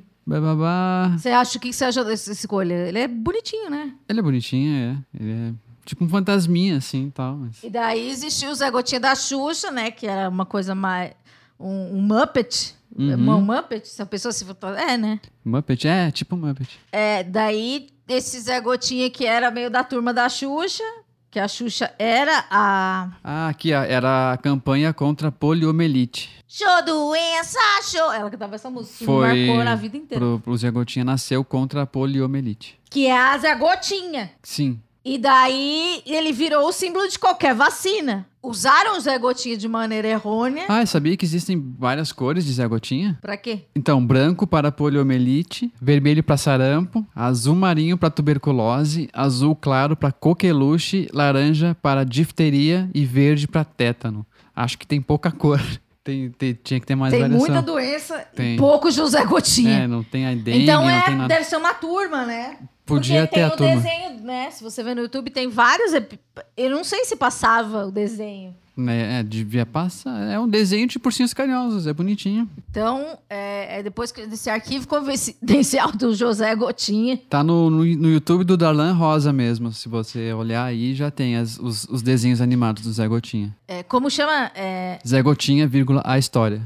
Você 1.16 1.30
acha 1.30 1.56
o 1.56 1.60
que 1.60 1.72
você 1.72 1.84
achou 1.84 2.04
dessa 2.04 2.32
escolha? 2.32 2.74
Ele 2.88 2.98
é 2.98 3.08
bonitinho, 3.08 3.70
né? 3.70 3.94
Ele 4.08 4.18
é 4.18 4.22
bonitinho, 4.22 4.74
é. 4.74 4.96
Ele 5.18 5.30
é 5.32 5.52
tipo 5.86 6.04
um 6.04 6.08
fantasminha, 6.08 6.76
assim, 6.76 7.06
e 7.06 7.10
tal. 7.10 7.36
Mas... 7.36 7.62
E 7.62 7.70
daí 7.70 8.10
existiu 8.10 8.50
o 8.50 8.54
Zé 8.54 8.70
Gotinha 8.70 9.00
da 9.00 9.14
Xuxa, 9.14 9.70
né? 9.70 9.90
Que 9.90 10.06
era 10.06 10.28
uma 10.28 10.44
coisa 10.44 10.74
mais. 10.74 11.12
Um, 11.58 11.96
um 11.98 12.02
Muppet. 12.02 12.74
Uhum. 12.96 13.36
Um 13.36 13.40
Muppet, 13.40 13.86
se 13.86 14.00
a 14.02 14.06
pessoa 14.06 14.32
se. 14.32 14.44
É, 14.88 14.96
né? 14.96 15.20
Muppet, 15.44 15.86
é, 15.86 16.10
tipo 16.10 16.36
Muppet. 16.36 16.78
É, 16.90 17.22
daí 17.22 17.88
esse 18.08 18.40
Zé 18.40 18.60
Gotinha 18.60 19.10
que 19.10 19.26
era 19.26 19.50
meio 19.50 19.70
da 19.70 19.84
turma 19.84 20.12
da 20.12 20.28
Xuxa, 20.28 20.82
que 21.30 21.38
a 21.38 21.46
Xuxa 21.46 21.92
era 21.98 22.44
a. 22.50 23.10
Ah, 23.22 23.48
aqui, 23.48 23.72
era 23.72 24.32
a 24.32 24.36
campanha 24.38 24.92
contra 24.92 25.28
a 25.28 25.32
poliomielite. 25.32 26.30
Show 26.48 26.82
doença, 26.84 27.58
show! 27.84 28.10
Ela 28.10 28.30
cantava 28.30 28.54
essa 28.54 28.70
música, 28.70 28.96
me 29.00 29.06
Foi 29.06 29.46
marcou 29.46 29.64
na 29.64 29.74
vida 29.74 29.96
inteira. 29.98 30.24
pro, 30.24 30.40
pro 30.40 30.56
Zé 30.56 30.70
Gotinha 30.70 31.04
nasceu 31.04 31.44
contra 31.44 31.82
a 31.82 31.86
poliomielite. 31.86 32.78
Que 32.88 33.06
é 33.06 33.16
a 33.16 33.36
Zé 33.36 33.54
Gotinha. 33.54 34.30
Sim. 34.42 34.80
E 35.04 35.18
daí 35.18 36.02
ele 36.06 36.32
virou 36.32 36.66
o 36.66 36.72
símbolo 36.72 37.06
de 37.08 37.18
qualquer 37.18 37.54
vacina. 37.54 38.26
Usaram 38.42 38.96
o 38.96 39.00
Zé 39.00 39.18
Gotinha 39.18 39.56
de 39.56 39.66
maneira 39.66 40.06
errônea. 40.08 40.64
Ah, 40.68 40.80
eu 40.80 40.86
sabia 40.86 41.16
que 41.16 41.24
existem 41.24 41.74
várias 41.78 42.12
cores 42.12 42.44
de 42.44 42.52
Zé 42.52 42.66
Gotinha? 42.68 43.18
Pra 43.20 43.36
quê? 43.36 43.62
Então, 43.74 44.04
branco 44.04 44.46
para 44.46 44.70
poliomielite, 44.70 45.72
vermelho 45.80 46.22
para 46.22 46.36
sarampo, 46.36 47.04
azul 47.14 47.56
marinho 47.56 47.98
para 47.98 48.10
tuberculose, 48.10 49.08
azul 49.12 49.56
claro 49.56 49.96
para 49.96 50.12
coqueluche, 50.12 51.08
laranja 51.12 51.76
para 51.82 52.04
difteria 52.04 52.88
e 52.94 53.04
verde 53.04 53.48
para 53.48 53.64
tétano. 53.64 54.24
Acho 54.54 54.78
que 54.78 54.86
tem 54.86 55.00
pouca 55.00 55.30
cor. 55.30 55.60
Tem, 56.08 56.30
tem- 56.30 56.54
tinha 56.64 56.80
que 56.80 56.86
ter 56.86 56.94
mais 56.94 57.12
Tem 57.12 57.20
variação. 57.20 57.46
muita 57.46 57.60
doença 57.60 58.26
Tem. 58.34 58.54
e 58.54 58.56
pouco 58.56 58.90
José 58.90 59.22
Gotinha. 59.26 59.80
É, 59.80 59.86
não 59.86 60.02
tem 60.02 60.24
a 60.26 60.30
dengue, 60.34 60.62
então 60.62 60.88
é, 60.88 61.02
tem 61.02 61.26
deve 61.26 61.44
ser 61.44 61.56
uma 61.58 61.74
turma, 61.74 62.24
né? 62.24 62.56
Podia 62.88 63.20
Porque 63.26 63.34
ter 63.34 63.40
tem 63.40 63.44
a 63.44 63.48
o 63.48 63.56
turma. 63.56 63.74
desenho, 63.76 64.20
né? 64.24 64.50
Se 64.50 64.62
você 64.64 64.82
vê 64.82 64.94
no 64.94 65.02
YouTube, 65.02 65.30
tem 65.30 65.48
vários. 65.48 65.92
epi- 65.92 66.18
Eu 66.56 66.70
não 66.70 66.82
sei 66.82 67.04
se 67.04 67.14
passava 67.16 67.86
o 67.86 67.92
desenho. 67.92 68.54
É, 68.86 69.18
é, 69.18 69.22
devia 69.24 69.66
passar. 69.66 70.16
É 70.30 70.38
um 70.38 70.48
desenho 70.48 70.86
de 70.86 71.00
ursinhos 71.04 71.34
carinhosos, 71.34 71.88
é 71.88 71.92
bonitinho. 71.92 72.48
Então, 72.70 73.18
é, 73.28 73.80
é 73.80 73.82
depois 73.82 74.12
que 74.12 74.24
desse 74.24 74.48
arquivo 74.48 74.86
confidencial 74.86 75.90
do 75.98 76.14
José 76.14 76.54
Gotinha. 76.54 77.18
Tá 77.28 77.42
no, 77.42 77.68
no, 77.70 77.78
no 77.84 78.08
YouTube 78.08 78.44
do 78.44 78.56
Darlan 78.56 78.92
Rosa 78.92 79.32
mesmo. 79.32 79.72
Se 79.72 79.88
você 79.88 80.32
olhar 80.32 80.64
aí, 80.64 80.94
já 80.94 81.10
tem 81.10 81.34
as- 81.36 81.58
os, 81.58 81.84
os 81.88 82.02
desenhos 82.02 82.40
animados 82.40 82.84
do 82.84 82.92
Zé 82.92 83.08
Gotinha. 83.08 83.52
É, 83.66 83.82
como 83.82 84.08
chama? 84.08 84.52
É... 84.54 85.00
Zé 85.06 85.20
Gotinha, 85.22 85.66
vírgula, 85.66 86.00
a 86.04 86.16
história. 86.16 86.62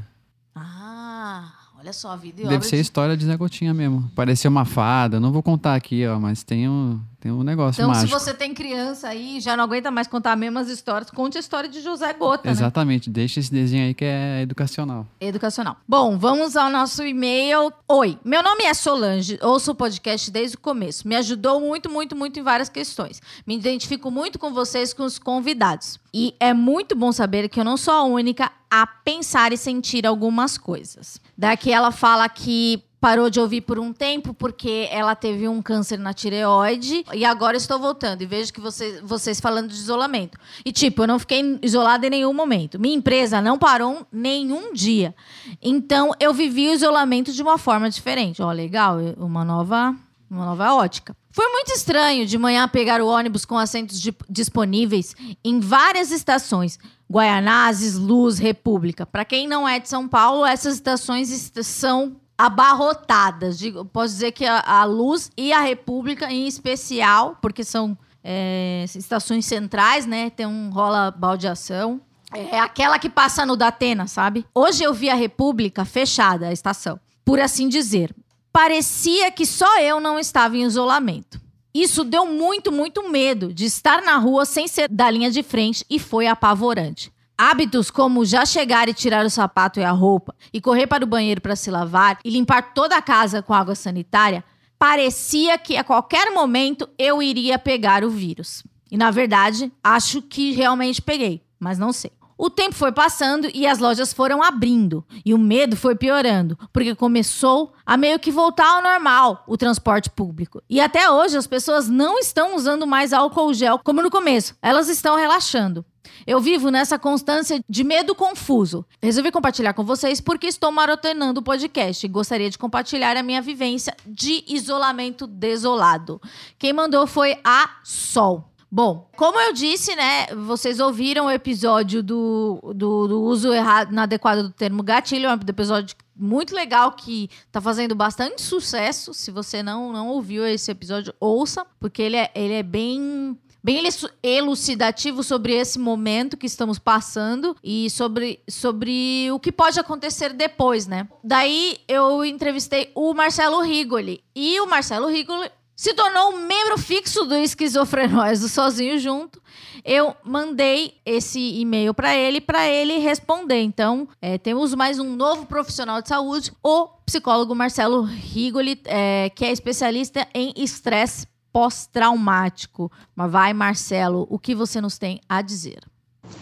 Olha 1.83 1.91
só, 1.91 2.11
a 2.11 2.15
vida 2.15 2.41
e 2.41 2.47
Deve 2.47 2.65
ser 2.65 2.77
de... 2.77 2.81
história 2.81 3.17
de 3.17 3.25
Zé 3.25 3.35
Gotinha 3.35 3.73
mesmo. 3.73 4.09
Parecia 4.15 4.49
uma 4.49 4.63
fada. 4.63 5.19
Não 5.19 5.33
vou 5.33 5.43
contar 5.43 5.75
aqui, 5.75 6.07
ó, 6.07 6.17
mas 6.17 6.41
tem 6.41 6.69
um, 6.69 6.97
tem 7.19 7.29
um 7.29 7.43
negócio 7.43 7.81
Então, 7.81 7.89
mágico. 7.89 8.07
se 8.07 8.25
você 8.25 8.33
tem 8.33 8.53
criança 8.53 9.09
aí 9.09 9.37
e 9.37 9.41
já 9.41 9.57
não 9.57 9.65
aguenta 9.65 9.91
mais 9.91 10.07
contar 10.07 10.31
as 10.31 10.39
mesmas 10.39 10.69
histórias, 10.69 11.11
conte 11.11 11.35
a 11.35 11.41
história 11.41 11.67
de 11.69 11.81
José 11.81 12.13
Gota, 12.13 12.43
né? 12.45 12.51
Exatamente. 12.53 13.09
Deixa 13.09 13.41
esse 13.41 13.51
desenho 13.51 13.85
aí 13.87 13.93
que 13.93 14.05
é 14.05 14.41
educacional. 14.43 15.05
Educacional. 15.19 15.75
Bom, 15.85 16.17
vamos 16.17 16.55
ao 16.55 16.69
nosso 16.69 17.03
e-mail. 17.03 17.73
Oi, 17.85 18.17
meu 18.23 18.41
nome 18.41 18.63
é 18.63 18.73
Solange, 18.73 19.37
ouço 19.41 19.71
o 19.71 19.75
podcast 19.75 20.31
desde 20.31 20.55
o 20.55 20.59
começo. 20.61 21.05
Me 21.05 21.17
ajudou 21.17 21.59
muito, 21.59 21.89
muito, 21.89 22.15
muito 22.15 22.39
em 22.39 22.43
várias 22.43 22.69
questões. 22.69 23.21
Me 23.45 23.57
identifico 23.57 24.09
muito 24.09 24.39
com 24.39 24.53
vocês, 24.53 24.93
com 24.93 25.03
os 25.03 25.19
convidados. 25.19 25.99
E 26.13 26.33
é 26.39 26.53
muito 26.53 26.95
bom 26.95 27.11
saber 27.11 27.49
que 27.49 27.59
eu 27.59 27.65
não 27.65 27.75
sou 27.75 27.93
a 27.93 28.03
única 28.03 28.49
a 28.81 28.87
pensar 28.87 29.53
e 29.53 29.57
sentir 29.57 30.07
algumas 30.07 30.57
coisas. 30.57 31.21
Daqui 31.37 31.71
ela 31.71 31.91
fala 31.91 32.27
que 32.27 32.83
parou 32.99 33.29
de 33.29 33.39
ouvir 33.39 33.61
por 33.61 33.77
um 33.77 33.93
tempo 33.93 34.33
porque 34.33 34.87
ela 34.89 35.13
teve 35.13 35.47
um 35.47 35.61
câncer 35.61 35.99
na 35.99 36.11
tireoide 36.11 37.05
e 37.13 37.23
agora 37.23 37.55
estou 37.55 37.77
voltando 37.77 38.23
e 38.23 38.25
vejo 38.25 38.51
que 38.51 38.59
vocês, 38.59 38.99
vocês 39.01 39.39
falando 39.39 39.67
de 39.67 39.75
isolamento. 39.75 40.39
E 40.65 40.71
tipo, 40.71 41.03
eu 41.03 41.07
não 41.07 41.19
fiquei 41.19 41.59
isolada 41.61 42.07
em 42.07 42.09
nenhum 42.09 42.33
momento. 42.33 42.79
Minha 42.79 42.95
empresa 42.95 43.39
não 43.41 43.59
parou 43.59 44.07
nenhum 44.11 44.73
dia. 44.73 45.13
Então 45.61 46.11
eu 46.19 46.33
vivi 46.33 46.69
o 46.69 46.73
isolamento 46.73 47.31
de 47.31 47.43
uma 47.43 47.59
forma 47.59 47.91
diferente. 47.91 48.41
Ó, 48.41 48.51
legal, 48.51 48.97
uma 49.17 49.45
nova, 49.45 49.95
uma 50.31 50.45
nova 50.45 50.73
ótica. 50.73 51.15
Foi 51.29 51.47
muito 51.49 51.71
estranho 51.73 52.25
de 52.25 52.37
manhã 52.37 52.67
pegar 52.67 53.01
o 53.01 53.07
ônibus 53.07 53.43
com 53.43 53.57
assentos 53.57 53.99
di- 53.99 54.15
disponíveis 54.29 55.15
em 55.43 55.59
várias 55.59 56.09
estações. 56.11 56.79
Guaianazes, 57.13 57.95
Luz, 57.95 58.39
República. 58.39 59.05
Para 59.05 59.23
quem 59.23 59.47
não 59.47 59.67
é 59.67 59.79
de 59.79 59.87
São 59.87 60.07
Paulo, 60.07 60.45
essas 60.45 60.73
estações 60.75 61.31
est- 61.31 61.61
são 61.63 62.15
abarrotadas. 62.35 63.57
Digo, 63.59 63.85
posso 63.85 64.13
dizer 64.15 64.31
que 64.31 64.45
a, 64.45 64.59
a 64.65 64.83
Luz 64.85 65.29
e 65.37 65.53
a 65.53 65.61
República, 65.61 66.31
em 66.31 66.47
especial, 66.47 67.37
porque 67.41 67.63
são 67.63 67.97
é, 68.23 68.83
estações 68.95 69.45
centrais, 69.45 70.05
né? 70.05 70.29
Tem 70.29 70.45
um 70.47 70.69
rola 70.71 71.11
baldeação. 71.11 72.01
É 72.33 72.59
aquela 72.59 72.97
que 72.97 73.09
passa 73.11 73.45
no 73.45 73.55
Datena, 73.55 74.07
sabe? 74.07 74.43
Hoje 74.55 74.83
eu 74.83 74.91
vi 74.91 75.07
a 75.09 75.13
República 75.13 75.85
fechada, 75.85 76.47
a 76.47 76.51
estação. 76.51 76.99
Por 77.23 77.39
assim 77.39 77.69
dizer. 77.69 78.13
Parecia 78.51 79.31
que 79.31 79.45
só 79.45 79.79
eu 79.79 79.99
não 79.99 80.17
estava 80.19 80.57
em 80.57 80.63
isolamento. 80.63 81.39
Isso 81.73 82.03
deu 82.03 82.25
muito, 82.27 82.71
muito 82.71 83.09
medo 83.09 83.51
de 83.51 83.65
estar 83.65 84.03
na 84.03 84.17
rua 84.17 84.45
sem 84.45 84.67
ser 84.67 84.87
da 84.87 85.09
linha 85.09 85.31
de 85.31 85.41
frente 85.41 85.83
e 85.89 85.97
foi 85.97 86.27
apavorante. 86.27 87.11
Hábitos 87.35 87.89
como 87.89 88.23
já 88.23 88.45
chegar 88.45 88.87
e 88.87 88.93
tirar 88.93 89.25
o 89.25 89.29
sapato 89.29 89.79
e 89.79 89.83
a 89.83 89.89
roupa, 89.89 90.35
e 90.53 90.61
correr 90.61 90.85
para 90.85 91.03
o 91.03 91.07
banheiro 91.07 91.41
para 91.41 91.55
se 91.55 91.71
lavar 91.71 92.19
e 92.23 92.29
limpar 92.29 92.73
toda 92.75 92.95
a 92.95 93.01
casa 93.01 93.41
com 93.41 93.55
água 93.55 93.73
sanitária, 93.73 94.43
parecia 94.77 95.57
que 95.57 95.75
a 95.75 95.83
qualquer 95.83 96.31
momento 96.31 96.87
eu 96.97 97.23
iria 97.23 97.57
pegar 97.57 98.03
o 98.03 98.09
vírus. 98.09 98.63
E 98.91 98.97
na 98.97 99.09
verdade, 99.09 99.71
acho 99.83 100.21
que 100.21 100.51
realmente 100.51 101.01
peguei, 101.01 101.41
mas 101.59 101.79
não 101.79 101.91
sei. 101.91 102.11
O 102.37 102.49
tempo 102.49 102.75
foi 102.75 102.91
passando 102.91 103.49
e 103.53 103.67
as 103.67 103.79
lojas 103.79 104.13
foram 104.13 104.41
abrindo. 104.41 105.05
E 105.25 105.33
o 105.33 105.37
medo 105.37 105.75
foi 105.75 105.95
piorando, 105.95 106.57
porque 106.71 106.95
começou 106.95 107.73
a 107.85 107.95
meio 107.97 108.19
que 108.19 108.31
voltar 108.31 108.67
ao 108.67 108.83
normal 108.83 109.43
o 109.47 109.57
transporte 109.57 110.09
público. 110.09 110.61
E 110.69 110.79
até 110.79 111.09
hoje 111.09 111.37
as 111.37 111.47
pessoas 111.47 111.89
não 111.89 112.17
estão 112.19 112.55
usando 112.55 112.87
mais 112.87 113.13
álcool 113.13 113.53
gel 113.53 113.79
como 113.83 114.01
no 114.01 114.09
começo. 114.09 114.55
Elas 114.61 114.89
estão 114.89 115.15
relaxando. 115.15 115.85
Eu 116.25 116.39
vivo 116.39 116.69
nessa 116.69 116.97
constância 116.97 117.59
de 117.67 117.83
medo 117.83 118.15
confuso. 118.15 118.85
Resolvi 119.01 119.31
compartilhar 119.31 119.73
com 119.73 119.83
vocês 119.83 120.21
porque 120.21 120.47
estou 120.47 120.71
maratonando 120.71 121.39
o 121.39 121.43
podcast 121.43 122.05
e 122.05 122.09
gostaria 122.09 122.49
de 122.49 122.57
compartilhar 122.57 123.17
a 123.17 123.23
minha 123.23 123.41
vivência 123.41 123.95
de 124.05 124.43
isolamento 124.47 125.27
desolado. 125.27 126.21
Quem 126.57 126.71
mandou 126.71 127.07
foi 127.07 127.37
a 127.43 127.69
Sol. 127.83 128.52
Bom, 128.75 129.07
como 129.15 129.39
eu 129.39 129.53
disse, 129.53 129.95
né? 129.95 130.25
Vocês 130.47 130.79
ouviram 130.79 131.27
o 131.27 131.31
episódio 131.31 132.01
do, 132.01 132.59
do, 132.73 133.07
do 133.07 133.21
uso 133.21 133.53
errado, 133.53 133.91
inadequado 133.91 134.41
do 134.41 134.49
termo 134.49 134.81
gatilho. 134.81 135.27
É 135.27 135.29
um 135.29 135.39
episódio 135.47 135.95
muito 136.15 136.55
legal 136.55 136.91
que 136.93 137.29
tá 137.51 137.61
fazendo 137.61 137.93
bastante 137.93 138.41
sucesso. 138.41 139.13
Se 139.13 139.29
você 139.29 139.61
não, 139.61 139.93
não 139.93 140.07
ouviu 140.07 140.43
esse 140.43 140.71
episódio, 140.71 141.13
ouça, 141.19 141.63
porque 141.79 142.01
ele 142.01 142.17
é, 142.17 142.31
ele 142.33 142.53
é 142.55 142.63
bem 142.63 143.37
bem 143.63 143.77
eluci- 143.77 144.09
elucidativo 144.23 145.21
sobre 145.23 145.53
esse 145.53 145.77
momento 145.77 146.35
que 146.35 146.47
estamos 146.47 146.79
passando 146.79 147.55
e 147.63 147.91
sobre, 147.91 148.39
sobre 148.49 149.31
o 149.31 149.39
que 149.39 149.51
pode 149.51 149.79
acontecer 149.79 150.33
depois, 150.33 150.87
né? 150.87 151.07
Daí 151.23 151.77
eu 151.87 152.25
entrevistei 152.25 152.91
o 152.95 153.13
Marcelo 153.13 153.61
Rigoli. 153.61 154.23
E 154.35 154.59
o 154.59 154.65
Marcelo 154.65 155.07
Rigoli 155.07 155.49
se 155.75 155.93
tornou 155.93 156.33
um 156.33 156.45
membro 156.45 156.77
fixo 156.77 157.25
do 157.25 157.35
Esquizofrenóis 157.35 158.41
do 158.41 158.47
Sozinho 158.47 158.99
Junto. 158.99 159.41
Eu 159.83 160.15
mandei 160.23 160.95
esse 161.05 161.39
e-mail 161.59 161.93
para 161.93 162.15
ele, 162.15 162.39
para 162.39 162.67
ele 162.67 162.99
responder. 162.99 163.61
Então, 163.61 164.07
é, 164.21 164.37
temos 164.37 164.73
mais 164.75 164.99
um 164.99 165.15
novo 165.15 165.45
profissional 165.45 166.01
de 166.01 166.09
saúde, 166.09 166.51
o 166.63 166.87
psicólogo 167.05 167.55
Marcelo 167.55 168.03
Rigoli, 168.03 168.79
é, 168.85 169.29
que 169.29 169.43
é 169.43 169.51
especialista 169.51 170.27
em 170.33 170.53
estresse 170.55 171.27
pós-traumático. 171.51 172.91
Mas 173.15 173.31
vai, 173.31 173.53
Marcelo, 173.53 174.27
o 174.29 174.39
que 174.39 174.55
você 174.55 174.79
nos 174.79 174.97
tem 174.97 175.19
a 175.27 175.41
dizer? 175.41 175.79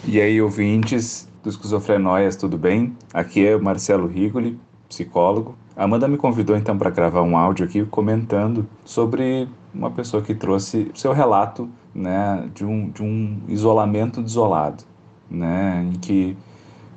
E 0.06 0.20
aí, 0.20 0.40
ouvintes 0.40 1.28
do 1.42 1.48
Esquizofrenóias, 1.48 2.36
tudo 2.36 2.56
bem? 2.56 2.96
Aqui 3.12 3.46
é 3.46 3.56
o 3.56 3.62
Marcelo 3.62 4.06
Rigoli, 4.06 4.58
psicólogo. 4.88 5.58
Amanda 5.76 6.06
me 6.06 6.18
convidou 6.18 6.56
então 6.56 6.76
para 6.76 6.90
gravar 6.90 7.22
um 7.22 7.36
áudio 7.36 7.64
aqui 7.64 7.84
comentando 7.86 8.66
sobre 8.84 9.48
uma 9.74 9.90
pessoa 9.90 10.22
que 10.22 10.34
trouxe 10.34 10.90
seu 10.94 11.12
relato 11.12 11.68
né, 11.94 12.48
de, 12.54 12.64
um, 12.64 12.90
de 12.90 13.02
um 13.02 13.40
isolamento 13.48 14.20
desolado, 14.20 14.84
né, 15.30 15.88
em 15.90 15.98
que 15.98 16.36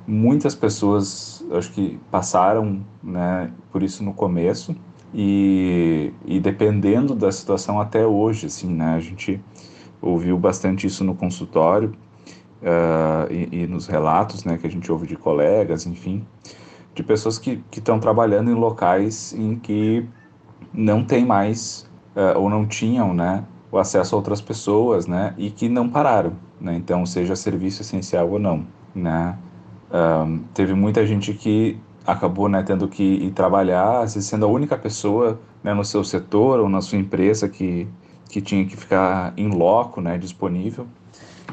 muitas 0.06 0.54
pessoas 0.54 1.44
acho 1.52 1.72
que 1.72 1.98
passaram 2.10 2.80
né, 3.02 3.50
por 3.72 3.82
isso 3.82 4.04
no 4.04 4.12
começo. 4.12 4.76
E, 5.14 6.12
e 6.26 6.38
dependendo 6.38 7.14
da 7.14 7.32
situação 7.32 7.80
até 7.80 8.06
hoje, 8.06 8.46
assim, 8.46 8.68
né, 8.68 8.94
a 8.96 9.00
gente 9.00 9.40
ouviu 10.02 10.36
bastante 10.36 10.86
isso 10.86 11.02
no 11.02 11.14
consultório 11.14 11.94
uh, 12.60 13.32
e, 13.32 13.62
e, 13.62 13.66
nos 13.66 13.86
relatos 13.86 14.44
né, 14.44 14.58
que 14.58 14.66
a 14.66 14.70
gente 14.70 14.90
ouve 14.92 15.06
de 15.06 15.16
colegas, 15.16 15.86
enfim, 15.86 16.26
de 16.96 17.02
pessoas 17.02 17.38
que 17.38 17.62
estão 17.70 18.00
trabalhando 18.00 18.50
em 18.50 18.54
locais 18.54 19.34
em 19.34 19.54
que 19.54 20.04
não 20.72 21.04
tem 21.04 21.26
mais 21.26 21.88
uh, 22.16 22.38
ou 22.38 22.48
não 22.48 22.66
tinham 22.66 23.12
né, 23.12 23.44
o 23.70 23.76
acesso 23.76 24.14
a 24.14 24.18
outras 24.18 24.40
pessoas 24.40 25.06
né, 25.06 25.34
e 25.36 25.50
que 25.50 25.68
não 25.68 25.90
pararam, 25.90 26.32
né, 26.58 26.74
então 26.74 27.04
seja 27.04 27.36
serviço 27.36 27.82
essencial 27.82 28.30
ou 28.30 28.38
não. 28.38 28.66
Né. 28.94 29.36
Uh, 29.90 30.40
teve 30.54 30.72
muita 30.72 31.06
gente 31.06 31.34
que 31.34 31.78
acabou 32.06 32.48
né, 32.48 32.62
tendo 32.62 32.88
que 32.88 33.02
ir 33.02 33.30
trabalhar, 33.32 34.08
sendo 34.08 34.46
a 34.46 34.48
única 34.48 34.78
pessoa 34.78 35.38
né, 35.62 35.74
no 35.74 35.84
seu 35.84 36.02
setor 36.02 36.60
ou 36.60 36.68
na 36.68 36.80
sua 36.80 36.96
empresa 36.96 37.46
que, 37.46 37.86
que 38.30 38.40
tinha 38.40 38.64
que 38.64 38.74
ficar 38.74 39.34
em 39.36 39.48
loco, 39.50 40.00
né, 40.00 40.16
disponível. 40.16 40.86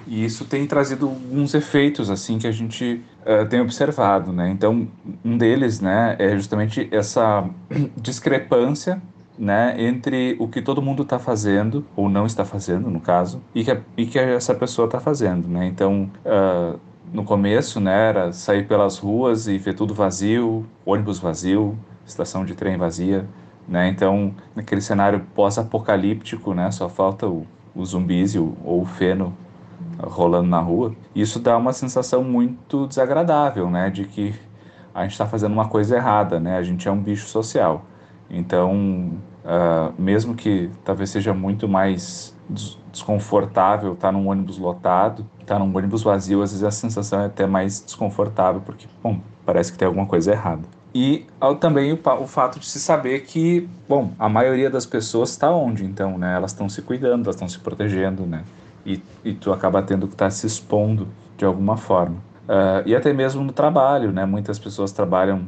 E 0.05 0.25
isso 0.25 0.45
tem 0.45 0.65
trazido 0.67 1.07
alguns 1.07 1.53
efeitos 1.53 2.09
assim 2.09 2.37
que 2.37 2.47
a 2.47 2.51
gente 2.51 3.01
uh, 3.21 3.47
tem 3.47 3.61
observado, 3.61 4.33
né? 4.33 4.49
Então, 4.49 4.87
um 5.23 5.37
deles, 5.37 5.79
né, 5.79 6.15
é 6.19 6.35
justamente 6.35 6.87
essa 6.91 7.47
discrepância 7.97 9.01
né, 9.37 9.75
entre 9.81 10.35
o 10.39 10.47
que 10.47 10.61
todo 10.61 10.81
mundo 10.81 11.03
está 11.03 11.17
fazendo, 11.17 11.85
ou 11.95 12.07
não 12.07 12.25
está 12.25 12.45
fazendo, 12.45 12.89
no 12.89 12.99
caso, 12.99 13.41
e 13.53 13.63
que, 13.63 13.77
e 13.97 14.05
que 14.05 14.19
essa 14.19 14.53
pessoa 14.53 14.85
está 14.85 14.99
fazendo, 14.99 15.47
né? 15.47 15.65
Então, 15.65 16.09
uh, 16.23 16.79
no 17.11 17.23
começo, 17.23 17.79
né, 17.79 18.09
era 18.09 18.31
sair 18.31 18.67
pelas 18.67 18.97
ruas 18.97 19.47
e 19.47 19.57
ver 19.57 19.73
tudo 19.73 19.93
vazio, 19.93 20.65
ônibus 20.85 21.19
vazio, 21.19 21.77
estação 22.05 22.45
de 22.45 22.53
trem 22.53 22.77
vazia, 22.77 23.27
né? 23.67 23.87
Então, 23.87 24.33
naquele 24.55 24.81
cenário 24.81 25.25
pós-apocalíptico, 25.33 26.53
né, 26.53 26.69
só 26.71 26.89
falta 26.89 27.27
o, 27.27 27.45
os 27.75 27.89
zumbis 27.89 28.35
o, 28.35 28.55
ou 28.63 28.81
o 28.81 28.85
feno 28.85 29.35
rolando 30.01 30.49
na 30.49 30.59
rua. 30.59 30.93
Isso 31.15 31.39
dá 31.39 31.57
uma 31.57 31.73
sensação 31.73 32.23
muito 32.23 32.87
desagradável, 32.87 33.69
né, 33.69 33.89
de 33.89 34.05
que 34.05 34.33
a 34.93 35.03
gente 35.03 35.13
está 35.13 35.25
fazendo 35.25 35.53
uma 35.53 35.67
coisa 35.67 35.95
errada, 35.95 36.39
né? 36.39 36.57
A 36.57 36.63
gente 36.63 36.87
é 36.87 36.91
um 36.91 36.99
bicho 36.99 37.25
social. 37.25 37.83
Então, 38.29 39.13
uh, 39.43 39.93
mesmo 39.97 40.35
que 40.35 40.69
talvez 40.83 41.09
seja 41.09 41.33
muito 41.33 41.67
mais 41.67 42.35
desconfortável 42.91 43.93
estar 43.93 44.09
tá 44.09 44.11
num 44.11 44.27
ônibus 44.27 44.57
lotado, 44.57 45.25
estar 45.39 45.55
tá 45.55 45.59
num 45.59 45.75
ônibus 45.75 46.03
vazio, 46.03 46.41
às 46.41 46.51
vezes 46.51 46.63
a 46.63 46.71
sensação 46.71 47.21
é 47.21 47.25
até 47.25 47.47
mais 47.47 47.83
desconfortável, 47.83 48.61
porque, 48.61 48.87
bom, 49.01 49.19
parece 49.45 49.71
que 49.71 49.77
tem 49.77 49.87
alguma 49.87 50.05
coisa 50.05 50.31
errada. 50.31 50.61
E 50.93 51.25
também 51.59 51.91
o, 51.91 51.99
o, 52.21 52.27
fato 52.27 52.59
de 52.59 52.67
se 52.67 52.79
saber 52.79 53.21
que, 53.21 53.67
bom, 53.89 54.11
a 54.19 54.29
maioria 54.29 54.69
das 54.69 54.85
pessoas 54.85 55.31
está 55.31 55.49
onde, 55.49 55.83
então, 55.83 56.19
né? 56.19 56.35
Elas 56.35 56.51
estão 56.51 56.69
se 56.69 56.83
cuidando, 56.83 57.23
elas 57.23 57.35
estão 57.35 57.49
se 57.49 57.57
protegendo, 57.59 58.27
né? 58.27 58.43
E, 58.85 59.01
e 59.23 59.33
tu 59.33 59.51
acaba 59.51 59.81
tendo 59.81 60.07
que 60.07 60.13
estar 60.13 60.25
tá 60.25 60.31
se 60.31 60.45
expondo 60.45 61.07
de 61.37 61.45
alguma 61.45 61.77
forma. 61.77 62.17
Uh, 62.43 62.85
e 62.85 62.95
até 62.95 63.13
mesmo 63.13 63.43
no 63.43 63.53
trabalho, 63.53 64.11
né? 64.11 64.25
Muitas 64.25 64.59
pessoas 64.59 64.91
trabalham 64.91 65.45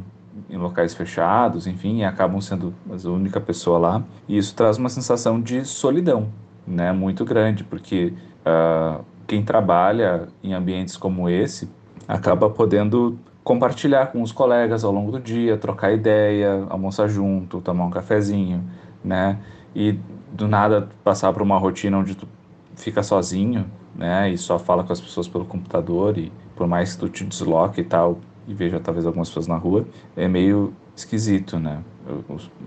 em 0.49 0.57
locais 0.57 0.93
fechados, 0.93 1.67
enfim, 1.67 1.99
e 1.99 2.05
acabam 2.05 2.39
sendo 2.41 2.73
a 2.89 3.09
única 3.09 3.39
pessoa 3.39 3.77
lá. 3.77 4.03
E 4.27 4.37
isso 4.37 4.55
traz 4.55 4.77
uma 4.77 4.89
sensação 4.89 5.41
de 5.41 5.65
solidão, 5.65 6.29
né, 6.67 6.91
muito 6.91 7.23
grande, 7.23 7.63
porque 7.63 8.13
uh, 8.45 9.03
quem 9.27 9.43
trabalha 9.43 10.27
em 10.43 10.53
ambientes 10.53 10.97
como 10.97 11.29
esse 11.29 11.69
acaba 12.07 12.49
podendo 12.49 13.17
compartilhar 13.43 14.07
com 14.07 14.21
os 14.21 14.31
colegas 14.31 14.83
ao 14.83 14.91
longo 14.91 15.11
do 15.11 15.19
dia, 15.19 15.57
trocar 15.57 15.93
ideia, 15.93 16.65
almoçar 16.69 17.07
junto, 17.07 17.61
tomar 17.61 17.85
um 17.85 17.91
cafezinho, 17.91 18.63
né? 19.03 19.37
E 19.75 19.99
do 20.31 20.47
nada 20.47 20.89
passar 21.03 21.31
por 21.31 21.41
uma 21.41 21.57
rotina 21.57 21.97
onde 21.97 22.15
tu 22.15 22.27
fica 22.75 23.03
sozinho, 23.03 23.65
né? 23.95 24.29
E 24.29 24.37
só 24.37 24.59
fala 24.59 24.83
com 24.83 24.93
as 24.93 25.01
pessoas 25.01 25.27
pelo 25.27 25.45
computador 25.45 26.17
e 26.17 26.31
por 26.55 26.67
mais 26.67 26.93
que 26.93 26.99
tu 26.99 27.09
te 27.09 27.25
desloque 27.25 27.81
e 27.81 27.83
tal 27.83 28.19
e 28.47 28.53
veja 28.53 28.79
talvez 28.79 29.05
algumas 29.05 29.27
pessoas 29.27 29.47
na 29.47 29.57
rua, 29.57 29.87
é 30.15 30.27
meio 30.27 30.73
esquisito, 30.95 31.59
né? 31.59 31.83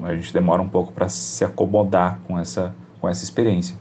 A 0.03 0.15
gente 0.15 0.33
demora 0.33 0.61
um 0.61 0.69
pouco 0.69 0.93
para 0.93 1.09
se 1.09 1.45
acomodar 1.45 2.19
com 2.27 2.39
essa 2.39 2.75
com 3.01 3.09
essa 3.09 3.23
experiência. 3.25 3.77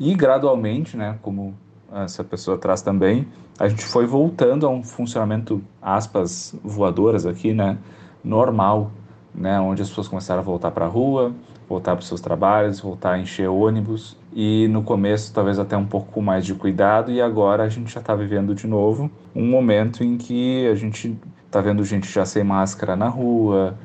E 0.00 0.14
gradualmente, 0.14 0.96
né, 0.96 1.16
como 1.22 1.54
essa 1.92 2.22
pessoa 2.22 2.58
traz 2.58 2.82
também, 2.82 3.26
a 3.58 3.68
gente 3.68 3.84
foi 3.84 4.06
voltando 4.06 4.66
a 4.66 4.68
um 4.68 4.82
funcionamento, 4.82 5.62
aspas, 5.80 6.54
voadoras 6.62 7.24
aqui, 7.24 7.52
né, 7.52 7.78
normal, 8.22 8.90
né, 9.34 9.60
onde 9.60 9.82
as 9.82 9.88
pessoas 9.88 10.08
começaram 10.08 10.40
a 10.40 10.44
voltar 10.44 10.70
para 10.70 10.86
a 10.86 10.88
rua, 10.88 11.32
voltar 11.68 11.92
para 11.94 12.02
os 12.02 12.08
seus 12.08 12.20
trabalhos, 12.20 12.80
voltar 12.80 13.12
a 13.12 13.18
encher 13.18 13.48
ônibus, 13.48 14.16
e 14.32 14.68
no 14.68 14.82
começo 14.82 15.32
talvez 15.32 15.58
até 15.58 15.76
um 15.76 15.86
pouco 15.86 16.20
mais 16.20 16.44
de 16.44 16.54
cuidado, 16.54 17.10
e 17.10 17.20
agora 17.20 17.64
a 17.64 17.68
gente 17.68 17.92
já 17.92 18.00
está 18.00 18.14
vivendo 18.14 18.54
de 18.54 18.66
novo 18.66 19.10
um 19.34 19.46
momento 19.46 20.04
em 20.04 20.16
que 20.16 20.66
a 20.68 20.74
gente 20.74 21.16
está 21.46 21.60
vendo 21.60 21.84
gente 21.84 22.10
já 22.10 22.24
sem 22.24 22.44
máscara 22.44 22.94
na 22.94 23.08
rua, 23.08 23.78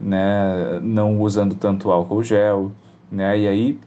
né, 0.00 0.80
não 0.80 1.20
usando 1.20 1.54
tanto 1.54 1.90
álcool 1.90 2.22
gel, 2.22 2.72
né, 3.10 3.38
e 3.38 3.48
aí 3.48 3.78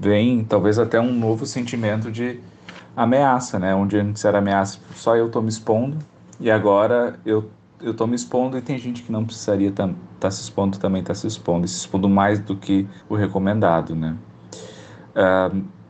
vem 0.00 0.44
talvez 0.44 0.78
até 0.78 1.00
um 1.00 1.12
novo 1.12 1.44
sentimento 1.44 2.10
de 2.10 2.40
ameaça, 2.96 3.58
né? 3.58 3.74
Onde 3.74 3.96
antes 3.96 4.24
era 4.24 4.38
ameaça, 4.38 4.78
só 4.94 5.16
eu 5.16 5.30
tô 5.30 5.40
me 5.40 5.48
expondo 5.48 5.98
e 6.40 6.50
agora 6.50 7.18
eu 7.24 7.48
eu 7.80 7.94
tô 7.94 8.08
me 8.08 8.16
expondo 8.16 8.58
e 8.58 8.60
tem 8.60 8.76
gente 8.76 9.04
que 9.04 9.12
não 9.12 9.24
precisaria 9.24 9.68
estar 9.68 9.88
tá 10.18 10.30
se 10.30 10.42
expondo 10.42 10.78
também 10.78 11.00
está 11.00 11.14
se 11.14 11.28
expondo, 11.28 11.64
e 11.64 11.68
se 11.68 11.76
expondo 11.76 12.08
mais 12.08 12.40
do 12.40 12.56
que 12.56 12.88
o 13.08 13.14
recomendado, 13.14 13.94
né? 13.94 14.16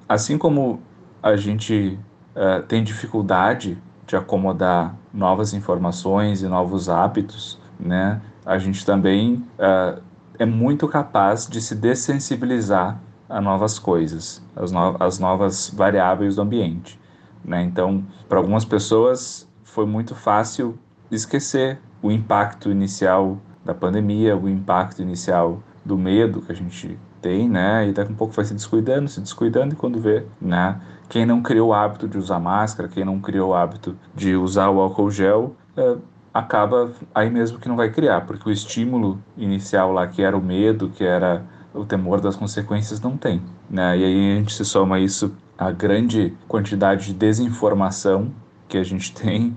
Assim 0.08 0.38
como 0.38 0.80
a 1.22 1.36
gente 1.36 1.98
uh, 2.34 2.62
tem 2.62 2.82
dificuldade 2.82 3.76
de 4.06 4.16
acomodar 4.16 4.96
novas 5.12 5.52
informações 5.52 6.42
e 6.42 6.48
novos 6.48 6.88
hábitos, 6.88 7.60
né? 7.78 8.22
A 8.46 8.56
gente 8.56 8.86
também 8.86 9.44
uh, 9.58 10.00
é 10.38 10.46
muito 10.46 10.88
capaz 10.88 11.46
de 11.46 11.60
se 11.60 11.74
dessensibilizar 11.74 12.98
a 13.28 13.40
novas 13.40 13.78
coisas, 13.78 14.42
as, 14.56 14.72
no 14.72 14.96
as 14.98 15.18
novas 15.18 15.70
variáveis 15.74 16.36
do 16.36 16.42
ambiente. 16.42 16.98
Né? 17.44 17.62
Então, 17.62 18.04
para 18.28 18.38
algumas 18.38 18.64
pessoas 18.64 19.46
foi 19.62 19.84
muito 19.84 20.14
fácil 20.14 20.78
esquecer 21.10 21.78
o 22.00 22.10
impacto 22.10 22.70
inicial 22.70 23.38
da 23.64 23.74
pandemia, 23.74 24.36
o 24.36 24.48
impacto 24.48 25.02
inicial 25.02 25.62
do 25.84 25.98
medo 25.98 26.40
que 26.40 26.52
a 26.52 26.54
gente 26.54 26.98
tem, 27.20 27.48
né? 27.48 27.88
E 27.88 27.92
daqui 27.92 28.10
a 28.10 28.12
um 28.12 28.16
pouco 28.16 28.34
vai 28.34 28.44
se 28.44 28.54
descuidando, 28.54 29.08
se 29.08 29.20
descuidando 29.20 29.74
e 29.74 29.76
quando 29.76 30.00
vê, 30.00 30.24
né? 30.40 30.80
Quem 31.08 31.24
não 31.24 31.42
criou 31.42 31.70
o 31.70 31.74
hábito 31.74 32.06
de 32.06 32.18
usar 32.18 32.38
máscara, 32.38 32.88
quem 32.88 33.04
não 33.04 33.18
criou 33.20 33.50
o 33.50 33.54
hábito 33.54 33.96
de 34.14 34.36
usar 34.36 34.68
o 34.70 34.80
álcool 34.80 35.10
gel, 35.10 35.56
é, 35.76 35.96
acaba 36.32 36.92
aí 37.14 37.30
mesmo 37.30 37.58
que 37.58 37.68
não 37.68 37.76
vai 37.76 37.90
criar, 37.90 38.26
porque 38.26 38.48
o 38.48 38.52
estímulo 38.52 39.18
inicial 39.36 39.92
lá 39.92 40.06
que 40.06 40.22
era 40.22 40.36
o 40.36 40.42
medo, 40.42 40.90
que 40.90 41.04
era 41.04 41.44
o 41.74 41.84
temor 41.84 42.20
das 42.20 42.36
consequências 42.36 43.00
não 43.00 43.16
tem. 43.16 43.42
Né? 43.70 43.98
E 43.98 44.04
aí 44.04 44.32
a 44.32 44.34
gente 44.36 44.54
se 44.54 44.64
soma 44.64 44.98
isso 44.98 45.34
à 45.56 45.70
grande 45.70 46.34
quantidade 46.46 47.06
de 47.06 47.14
desinformação 47.14 48.30
que 48.68 48.76
a 48.76 48.84
gente 48.84 49.12
tem, 49.16 49.56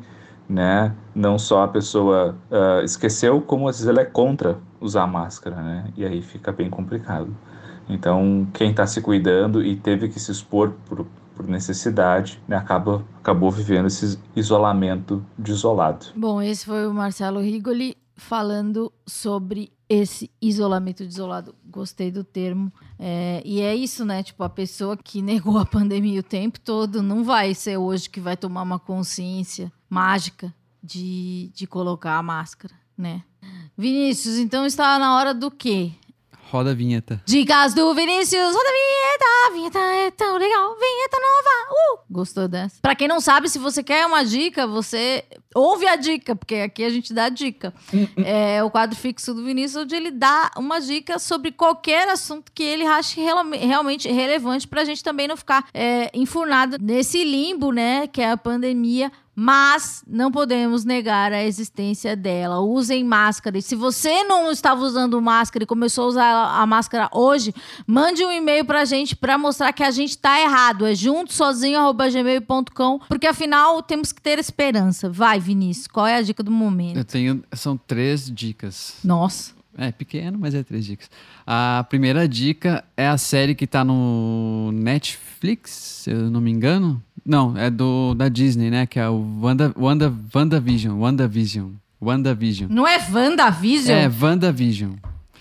né? 0.51 0.93
Não 1.15 1.39
só 1.39 1.63
a 1.63 1.67
pessoa 1.67 2.35
uh, 2.51 2.83
esqueceu, 2.83 3.41
como 3.41 3.69
às 3.69 3.77
vezes 3.77 3.87
ela 3.87 4.01
é 4.01 4.05
contra 4.05 4.59
usar 4.81 5.07
máscara, 5.07 5.55
né? 5.55 5.85
E 5.95 6.05
aí 6.05 6.21
fica 6.21 6.51
bem 6.51 6.69
complicado. 6.69 7.33
Então, 7.89 8.47
quem 8.53 8.71
está 8.71 8.85
se 8.85 9.01
cuidando 9.01 9.63
e 9.63 9.75
teve 9.75 10.09
que 10.09 10.19
se 10.19 10.31
expor 10.31 10.73
por, 10.85 11.05
por 11.35 11.47
necessidade, 11.47 12.41
né, 12.47 12.55
acaba, 12.55 13.03
acabou 13.19 13.49
vivendo 13.49 13.87
esse 13.87 14.19
isolamento 14.35 15.25
desolado. 15.37 16.07
Bom, 16.15 16.41
esse 16.41 16.65
foi 16.65 16.85
o 16.85 16.93
Marcelo 16.93 17.39
Rigoli 17.39 17.97
falando 18.21 18.93
sobre 19.05 19.73
esse 19.89 20.31
isolamento 20.41 21.03
desolado. 21.03 21.55
Gostei 21.65 22.11
do 22.11 22.23
termo. 22.23 22.71
É, 22.97 23.41
e 23.43 23.59
é 23.61 23.75
isso, 23.75 24.05
né? 24.05 24.21
Tipo, 24.21 24.43
a 24.43 24.49
pessoa 24.49 24.95
que 24.95 25.21
negou 25.23 25.57
a 25.57 25.65
pandemia 25.65 26.19
o 26.19 26.23
tempo 26.23 26.59
todo 26.59 27.01
não 27.01 27.23
vai 27.23 27.53
ser 27.53 27.77
hoje 27.77 28.09
que 28.09 28.21
vai 28.21 28.37
tomar 28.37 28.61
uma 28.61 28.79
consciência 28.79 29.71
mágica 29.89 30.53
de, 30.81 31.51
de 31.53 31.65
colocar 31.65 32.17
a 32.17 32.23
máscara, 32.23 32.73
né? 32.95 33.23
Vinícius, 33.75 34.37
então 34.37 34.65
está 34.65 34.99
na 34.99 35.15
hora 35.15 35.33
do 35.33 35.49
quê? 35.49 35.91
Roda 36.51 36.71
a 36.71 36.73
vinheta. 36.73 37.21
Dicas 37.25 37.73
do 37.73 37.93
Vinícius, 37.95 38.53
roda 38.53 38.69
a 38.69 38.73
vinheta, 38.73 39.25
a 39.47 39.51
vinheta 39.53 39.79
é 39.79 40.11
tão 40.11 40.37
legal, 40.37 40.75
vinheta 40.75 41.17
nova. 41.17 41.71
Uh! 41.71 41.99
Gostou 42.11 42.45
dessa? 42.45 42.75
Pra 42.81 42.93
quem 42.93 43.07
não 43.07 43.21
sabe, 43.21 43.47
se 43.47 43.57
você 43.57 43.81
quer 43.81 44.05
uma 44.05 44.25
dica, 44.25 44.67
você 44.67 45.23
ouve 45.55 45.87
a 45.87 45.95
dica, 45.95 46.35
porque 46.35 46.55
aqui 46.55 46.83
a 46.83 46.89
gente 46.89 47.13
dá 47.13 47.29
dica. 47.29 47.73
é 48.17 48.61
o 48.61 48.69
quadro 48.69 48.97
fixo 48.97 49.33
do 49.33 49.45
Vinícius, 49.45 49.83
onde 49.83 49.95
ele 49.95 50.11
dá 50.11 50.51
uma 50.57 50.81
dica 50.81 51.17
sobre 51.19 51.53
qualquer 51.53 52.09
assunto 52.09 52.51
que 52.53 52.63
ele 52.63 52.85
ache 52.85 53.21
realmente 53.21 54.11
relevante 54.11 54.67
pra 54.67 54.83
gente 54.83 55.01
também 55.01 55.29
não 55.29 55.37
ficar 55.37 55.65
é, 55.73 56.11
enfurnado 56.13 56.75
nesse 56.81 57.23
limbo, 57.23 57.71
né, 57.71 58.07
que 58.07 58.21
é 58.21 58.29
a 58.29 58.35
pandemia. 58.35 59.09
Mas 59.43 60.03
não 60.05 60.31
podemos 60.31 60.85
negar 60.85 61.33
a 61.33 61.43
existência 61.43 62.15
dela. 62.15 62.59
Usem 62.59 63.03
máscara. 63.03 63.57
E 63.57 63.61
se 63.63 63.75
você 63.75 64.23
não 64.23 64.51
estava 64.51 64.83
usando 64.83 65.19
máscara 65.19 65.63
e 65.63 65.65
começou 65.65 66.03
a 66.03 66.07
usar 66.09 66.61
a 66.61 66.65
máscara 66.67 67.09
hoje, 67.11 67.51
mande 67.87 68.23
um 68.23 68.31
e-mail 68.31 68.63
pra 68.65 68.85
gente 68.85 69.15
pra 69.15 69.39
mostrar 69.39 69.73
que 69.73 69.81
a 69.81 69.89
gente 69.89 70.15
tá 70.15 70.39
errado. 70.39 70.85
É 70.85 70.93
juntosozinho.gmail.com, 70.93 72.99
porque 73.09 73.25
afinal 73.25 73.81
temos 73.81 74.11
que 74.11 74.21
ter 74.21 74.37
esperança. 74.37 75.09
Vai, 75.09 75.39
Vinícius, 75.39 75.87
qual 75.87 76.05
é 76.05 76.17
a 76.17 76.21
dica 76.21 76.43
do 76.43 76.51
momento? 76.51 76.97
Eu 76.97 77.03
tenho. 77.03 77.43
São 77.53 77.75
três 77.75 78.31
dicas. 78.31 78.97
Nossa. 79.03 79.59
É 79.75 79.91
pequeno, 79.91 80.37
mas 80.37 80.53
é 80.53 80.61
três 80.61 80.85
dicas. 80.85 81.09
A 81.47 81.83
primeira 81.89 82.27
dica 82.27 82.83
é 82.95 83.07
a 83.07 83.17
série 83.17 83.55
que 83.55 83.65
tá 83.65 83.83
no 83.83 84.69
Netflix, 84.73 85.71
se 85.71 86.11
eu 86.11 86.29
não 86.29 86.41
me 86.41 86.51
engano. 86.51 87.01
Não, 87.25 87.55
é 87.57 87.69
do 87.69 88.13
da 88.15 88.27
Disney, 88.29 88.69
né? 88.69 88.85
Que 88.85 88.99
é 88.99 89.07
o 89.09 89.39
Wanda, 89.41 89.73
Wanda, 89.77 90.13
WandaVision. 90.33 90.99
WandaVision. 90.99 91.71
WandaVision. 92.01 92.69
Não 92.71 92.87
é 92.87 92.97
WandaVision? 93.11 93.95
É, 93.97 94.09
WandaVision. 94.09 94.91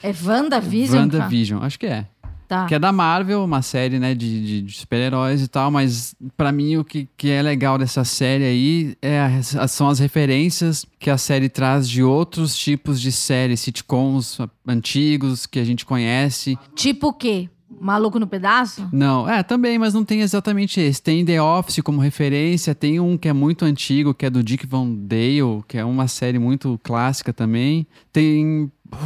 É 0.02 0.12
WandaVision? 0.24 0.88
cara? 0.90 1.00
WandaVision, 1.22 1.62
acho 1.62 1.78
que 1.78 1.86
é. 1.86 2.06
Tá. 2.48 2.66
Que 2.66 2.74
é 2.74 2.78
da 2.80 2.90
Marvel, 2.90 3.44
uma 3.44 3.62
série, 3.62 4.00
né, 4.00 4.12
de, 4.12 4.44
de- 4.44 4.62
de 4.62 4.72
super-heróis 4.76 5.40
e 5.40 5.46
tal, 5.46 5.70
mas 5.70 6.16
pra 6.36 6.50
mim 6.50 6.76
o 6.78 6.84
que, 6.84 7.08
que 7.16 7.30
é 7.30 7.40
legal 7.40 7.78
dessa 7.78 8.02
série 8.02 8.42
aí 8.42 8.96
é 9.00 9.20
a- 9.56 9.68
são 9.68 9.88
as 9.88 10.00
referências 10.00 10.84
que 10.98 11.08
a 11.10 11.16
série 11.16 11.48
traz 11.48 11.88
de 11.88 12.02
outros 12.02 12.56
tipos 12.58 13.00
de 13.00 13.12
séries, 13.12 13.60
sitcoms 13.60 14.36
antigos 14.66 15.46
que 15.46 15.60
a 15.60 15.64
gente 15.64 15.86
conhece. 15.86 16.58
Tipo 16.74 17.08
o 17.08 17.12
quê? 17.12 17.48
Maluco 17.80 18.18
no 18.20 18.26
pedaço? 18.26 18.86
Não, 18.92 19.28
é, 19.28 19.42
também, 19.42 19.78
mas 19.78 19.94
não 19.94 20.04
tem 20.04 20.20
exatamente 20.20 20.78
esse. 20.80 21.02
Tem 21.02 21.24
The 21.24 21.40
Office 21.40 21.80
como 21.82 22.00
referência, 22.00 22.74
tem 22.74 23.00
um 23.00 23.16
que 23.16 23.26
é 23.28 23.32
muito 23.32 23.64
antigo, 23.64 24.12
que 24.12 24.26
é 24.26 24.30
do 24.30 24.42
Dick 24.42 24.66
Van 24.66 24.86
Dale, 24.94 25.62
que 25.66 25.78
é 25.78 25.84
uma 25.84 26.06
série 26.06 26.38
muito 26.38 26.78
clássica 26.82 27.32
também. 27.32 27.86
Tem 28.12 28.70
uh, 28.92 28.96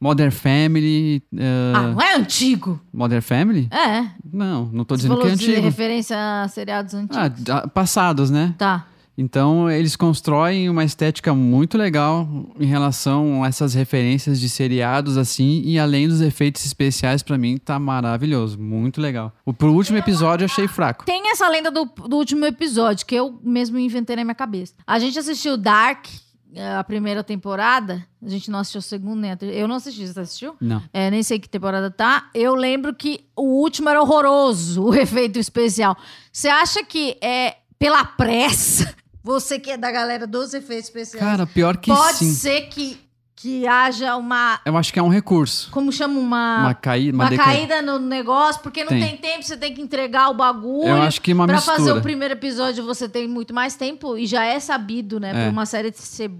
Modern 0.00 0.30
Family. 0.30 1.22
uh, 1.32 1.38
Ah, 1.74 1.82
não 1.94 2.00
é 2.02 2.14
antigo. 2.16 2.80
Modern 2.92 3.22
Family? 3.22 3.68
É. 3.70 4.06
Não, 4.32 4.66
não 4.72 4.84
tô 4.84 4.96
Você 4.96 5.02
dizendo 5.08 5.20
que 5.20 5.26
é 5.26 5.30
antigo. 5.30 5.60
referência 5.62 6.16
a 6.42 6.48
seriados 6.48 6.92
antigos. 6.94 7.16
Ah, 7.48 7.66
passados, 7.68 8.30
né? 8.30 8.54
Tá. 8.58 8.86
Então 9.20 9.70
eles 9.70 9.96
constroem 9.96 10.70
uma 10.70 10.82
estética 10.82 11.34
muito 11.34 11.76
legal 11.76 12.26
em 12.58 12.64
relação 12.64 13.44
a 13.44 13.48
essas 13.48 13.74
referências 13.74 14.40
de 14.40 14.48
seriados 14.48 15.18
assim 15.18 15.60
e 15.62 15.78
além 15.78 16.08
dos 16.08 16.22
efeitos 16.22 16.64
especiais 16.64 17.22
pra 17.22 17.36
mim 17.36 17.58
tá 17.58 17.78
maravilhoso, 17.78 18.58
muito 18.58 18.98
legal. 18.98 19.30
O 19.44 19.52
pro 19.52 19.74
último 19.74 19.98
episódio 19.98 20.44
eu 20.44 20.46
achei 20.46 20.66
fraco. 20.66 21.04
Tem 21.04 21.30
essa 21.30 21.46
lenda 21.50 21.70
do, 21.70 21.84
do 21.84 22.16
último 22.16 22.46
episódio 22.46 23.04
que 23.04 23.14
eu 23.14 23.38
mesmo 23.44 23.78
inventei 23.78 24.16
na 24.16 24.24
minha 24.24 24.34
cabeça. 24.34 24.72
A 24.86 24.98
gente 24.98 25.18
assistiu 25.18 25.58
Dark, 25.58 26.06
eh, 26.54 26.76
a 26.76 26.82
primeira 26.82 27.22
temporada. 27.22 28.02
A 28.24 28.28
gente 28.28 28.50
não 28.50 28.60
assistiu 28.60 28.78
a 28.78 28.82
segunda 28.82 29.20
nem 29.20 29.32
a 29.32 29.36
terceira. 29.36 29.62
Eu 29.62 29.68
não 29.68 29.76
assisti, 29.76 30.06
você 30.06 30.18
assistiu? 30.18 30.56
Não. 30.58 30.82
É, 30.94 31.10
nem 31.10 31.22
sei 31.22 31.38
que 31.38 31.46
temporada 31.46 31.90
tá. 31.90 32.30
Eu 32.32 32.54
lembro 32.54 32.94
que 32.94 33.26
o 33.36 33.60
último 33.60 33.90
era 33.90 34.00
horroroso, 34.00 34.80
o 34.88 34.94
efeito 34.94 35.38
especial. 35.38 35.94
Você 36.32 36.48
acha 36.48 36.82
que 36.82 37.18
é 37.20 37.56
pela 37.78 38.02
pressa? 38.02 38.98
Você 39.22 39.58
que 39.58 39.70
é 39.70 39.76
da 39.76 39.90
galera 39.90 40.26
dos 40.26 40.54
efeitos 40.54 40.86
especiais. 40.86 41.24
Cara, 41.24 41.46
pior 41.46 41.76
que 41.76 41.92
pode 41.92 42.18
sim. 42.18 42.32
ser 42.32 42.62
que, 42.68 42.98
que 43.36 43.66
haja 43.66 44.16
uma. 44.16 44.60
Eu 44.64 44.76
acho 44.76 44.92
que 44.92 44.98
é 44.98 45.02
um 45.02 45.08
recurso. 45.08 45.70
Como 45.70 45.92
chama? 45.92 46.18
Uma. 46.18 46.58
Uma, 46.60 46.74
caída, 46.74 47.16
uma, 47.16 47.24
uma 47.24 47.30
deca- 47.30 47.44
caída 47.44 47.82
no 47.82 47.98
negócio, 47.98 48.62
porque 48.62 48.82
não 48.82 48.88
tem. 48.90 49.00
Tem. 49.00 49.16
tempo, 49.18 49.42
você 49.44 49.56
tem 49.56 49.74
que 49.74 49.82
entregar 49.82 50.30
o 50.30 50.34
bagulho. 50.34 50.88
Eu 50.88 51.02
acho 51.02 51.20
que 51.20 51.32
uma 51.32 51.46
pra 51.46 51.56
mistura. 51.56 51.76
fazer 51.76 51.92
o 51.92 52.00
primeiro 52.00 52.32
episódio 52.34 52.84
você 52.84 53.08
tem 53.08 53.28
muito 53.28 53.52
mais 53.52 53.74
tempo 53.76 54.16
e 54.16 54.26
já 54.26 54.44
é 54.44 54.58
sabido, 54.58 55.20
né? 55.20 55.30
É. 55.30 55.32
Pra 55.32 55.50
uma 55.50 55.66
série 55.66 55.92
ser. 55.94 56.30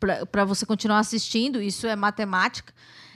Pra, 0.00 0.26
pra 0.26 0.44
você 0.44 0.66
continuar 0.66 0.98
assistindo, 0.98 1.60
isso 1.60 1.86
é 1.86 1.96
matemática. 1.96 2.72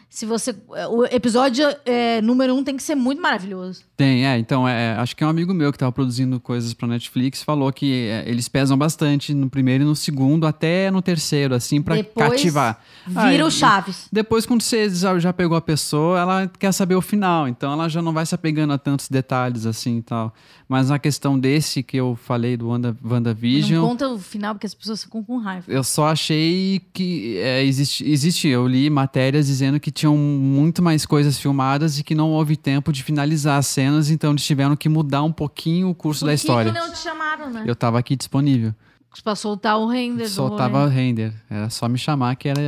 Se 0.08 0.26
você. 0.26 0.54
O 0.90 1.04
episódio 1.04 1.64
é, 1.84 2.20
número 2.20 2.54
um 2.54 2.64
tem 2.64 2.76
que 2.76 2.82
ser 2.82 2.94
muito 2.96 3.22
maravilhoso. 3.22 3.84
Tem, 4.00 4.26
é. 4.26 4.38
Então, 4.38 4.66
é, 4.66 4.94
acho 4.94 5.14
que 5.14 5.22
é 5.22 5.26
um 5.26 5.30
amigo 5.30 5.52
meu 5.52 5.70
que 5.70 5.76
tava 5.76 5.92
produzindo 5.92 6.40
coisas 6.40 6.72
pra 6.72 6.88
Netflix, 6.88 7.42
falou 7.42 7.70
que 7.70 8.08
é, 8.08 8.24
eles 8.26 8.48
pesam 8.48 8.78
bastante 8.78 9.34
no 9.34 9.50
primeiro 9.50 9.84
e 9.84 9.86
no 9.86 9.94
segundo, 9.94 10.46
até 10.46 10.90
no 10.90 11.02
terceiro, 11.02 11.54
assim, 11.54 11.82
Depois 11.82 12.30
cativar. 12.30 12.80
Vira 13.06 13.44
Ah, 13.44 13.46
o 13.46 13.50
Chaves. 13.50 14.08
Depois, 14.10 14.46
quando 14.46 14.62
você 14.62 14.88
já 14.88 15.34
pegou 15.34 15.54
a 15.54 15.60
pessoa, 15.60 16.18
ela 16.18 16.50
quer 16.58 16.72
saber 16.72 16.94
o 16.94 17.02
final. 17.02 17.46
Então, 17.46 17.74
ela 17.74 17.90
já 17.90 18.00
não 18.00 18.14
vai 18.14 18.24
se 18.24 18.34
apegando 18.34 18.72
a 18.72 18.78
tantos 18.78 19.06
detalhes 19.06 19.66
assim 19.66 19.98
e 19.98 20.02
tal. 20.02 20.32
Mas 20.66 20.88
na 20.88 20.98
questão 21.00 21.36
desse 21.38 21.82
que 21.82 21.96
eu 21.96 22.16
falei 22.24 22.56
do 22.56 22.68
Wanda, 22.68 22.96
Não 23.02 23.10
WandaVision, 23.10 23.84
conta 23.84 24.08
o 24.08 24.18
final, 24.18 24.54
porque 24.54 24.68
as 24.68 24.72
pessoas 24.72 25.02
ficam 25.02 25.20
com 25.22 25.36
raiva. 25.36 25.64
eu 25.66 25.82
só 25.82 26.06
achei 26.06 26.80
que 26.92 27.36
é, 27.38 27.64
existe, 27.64 28.08
existe. 28.08 28.46
Eu 28.46 28.68
li 28.68 28.88
matérias 28.88 29.48
dizendo 29.48 29.80
que 29.80 29.90
tinham 29.90 30.16
muito 30.16 30.80
mais 30.80 31.04
coisas 31.04 31.38
filmadas 31.38 31.98
e 31.98 32.04
que 32.04 32.14
não 32.14 32.30
houve 32.30 32.56
tempo 32.56 32.92
de 32.92 33.02
finalizar 33.02 33.58
as 33.58 33.66
cenas, 33.90 34.10
então 34.10 34.30
eles 34.30 34.44
tiveram 34.44 34.76
que 34.76 34.88
mudar 34.88 35.22
um 35.22 35.32
pouquinho 35.32 35.88
o 35.90 35.94
curso 35.94 36.20
Por 36.20 36.26
da 36.26 36.32
que 36.32 36.36
história. 36.36 36.72
que 36.72 36.78
não 36.78 36.90
te 36.90 36.98
chamaram, 36.98 37.50
né? 37.50 37.64
Eu 37.66 37.74
tava 37.74 37.98
aqui 37.98 38.16
disponível. 38.16 38.74
Pra 39.24 39.34
soltar 39.34 39.76
o 39.76 39.86
render 39.88 40.28
Soltava 40.28 40.82
rolê. 40.84 40.94
render. 40.94 41.32
Era 41.50 41.68
só 41.68 41.88
me 41.88 41.98
chamar 41.98 42.36
que 42.36 42.48
era 42.48 42.60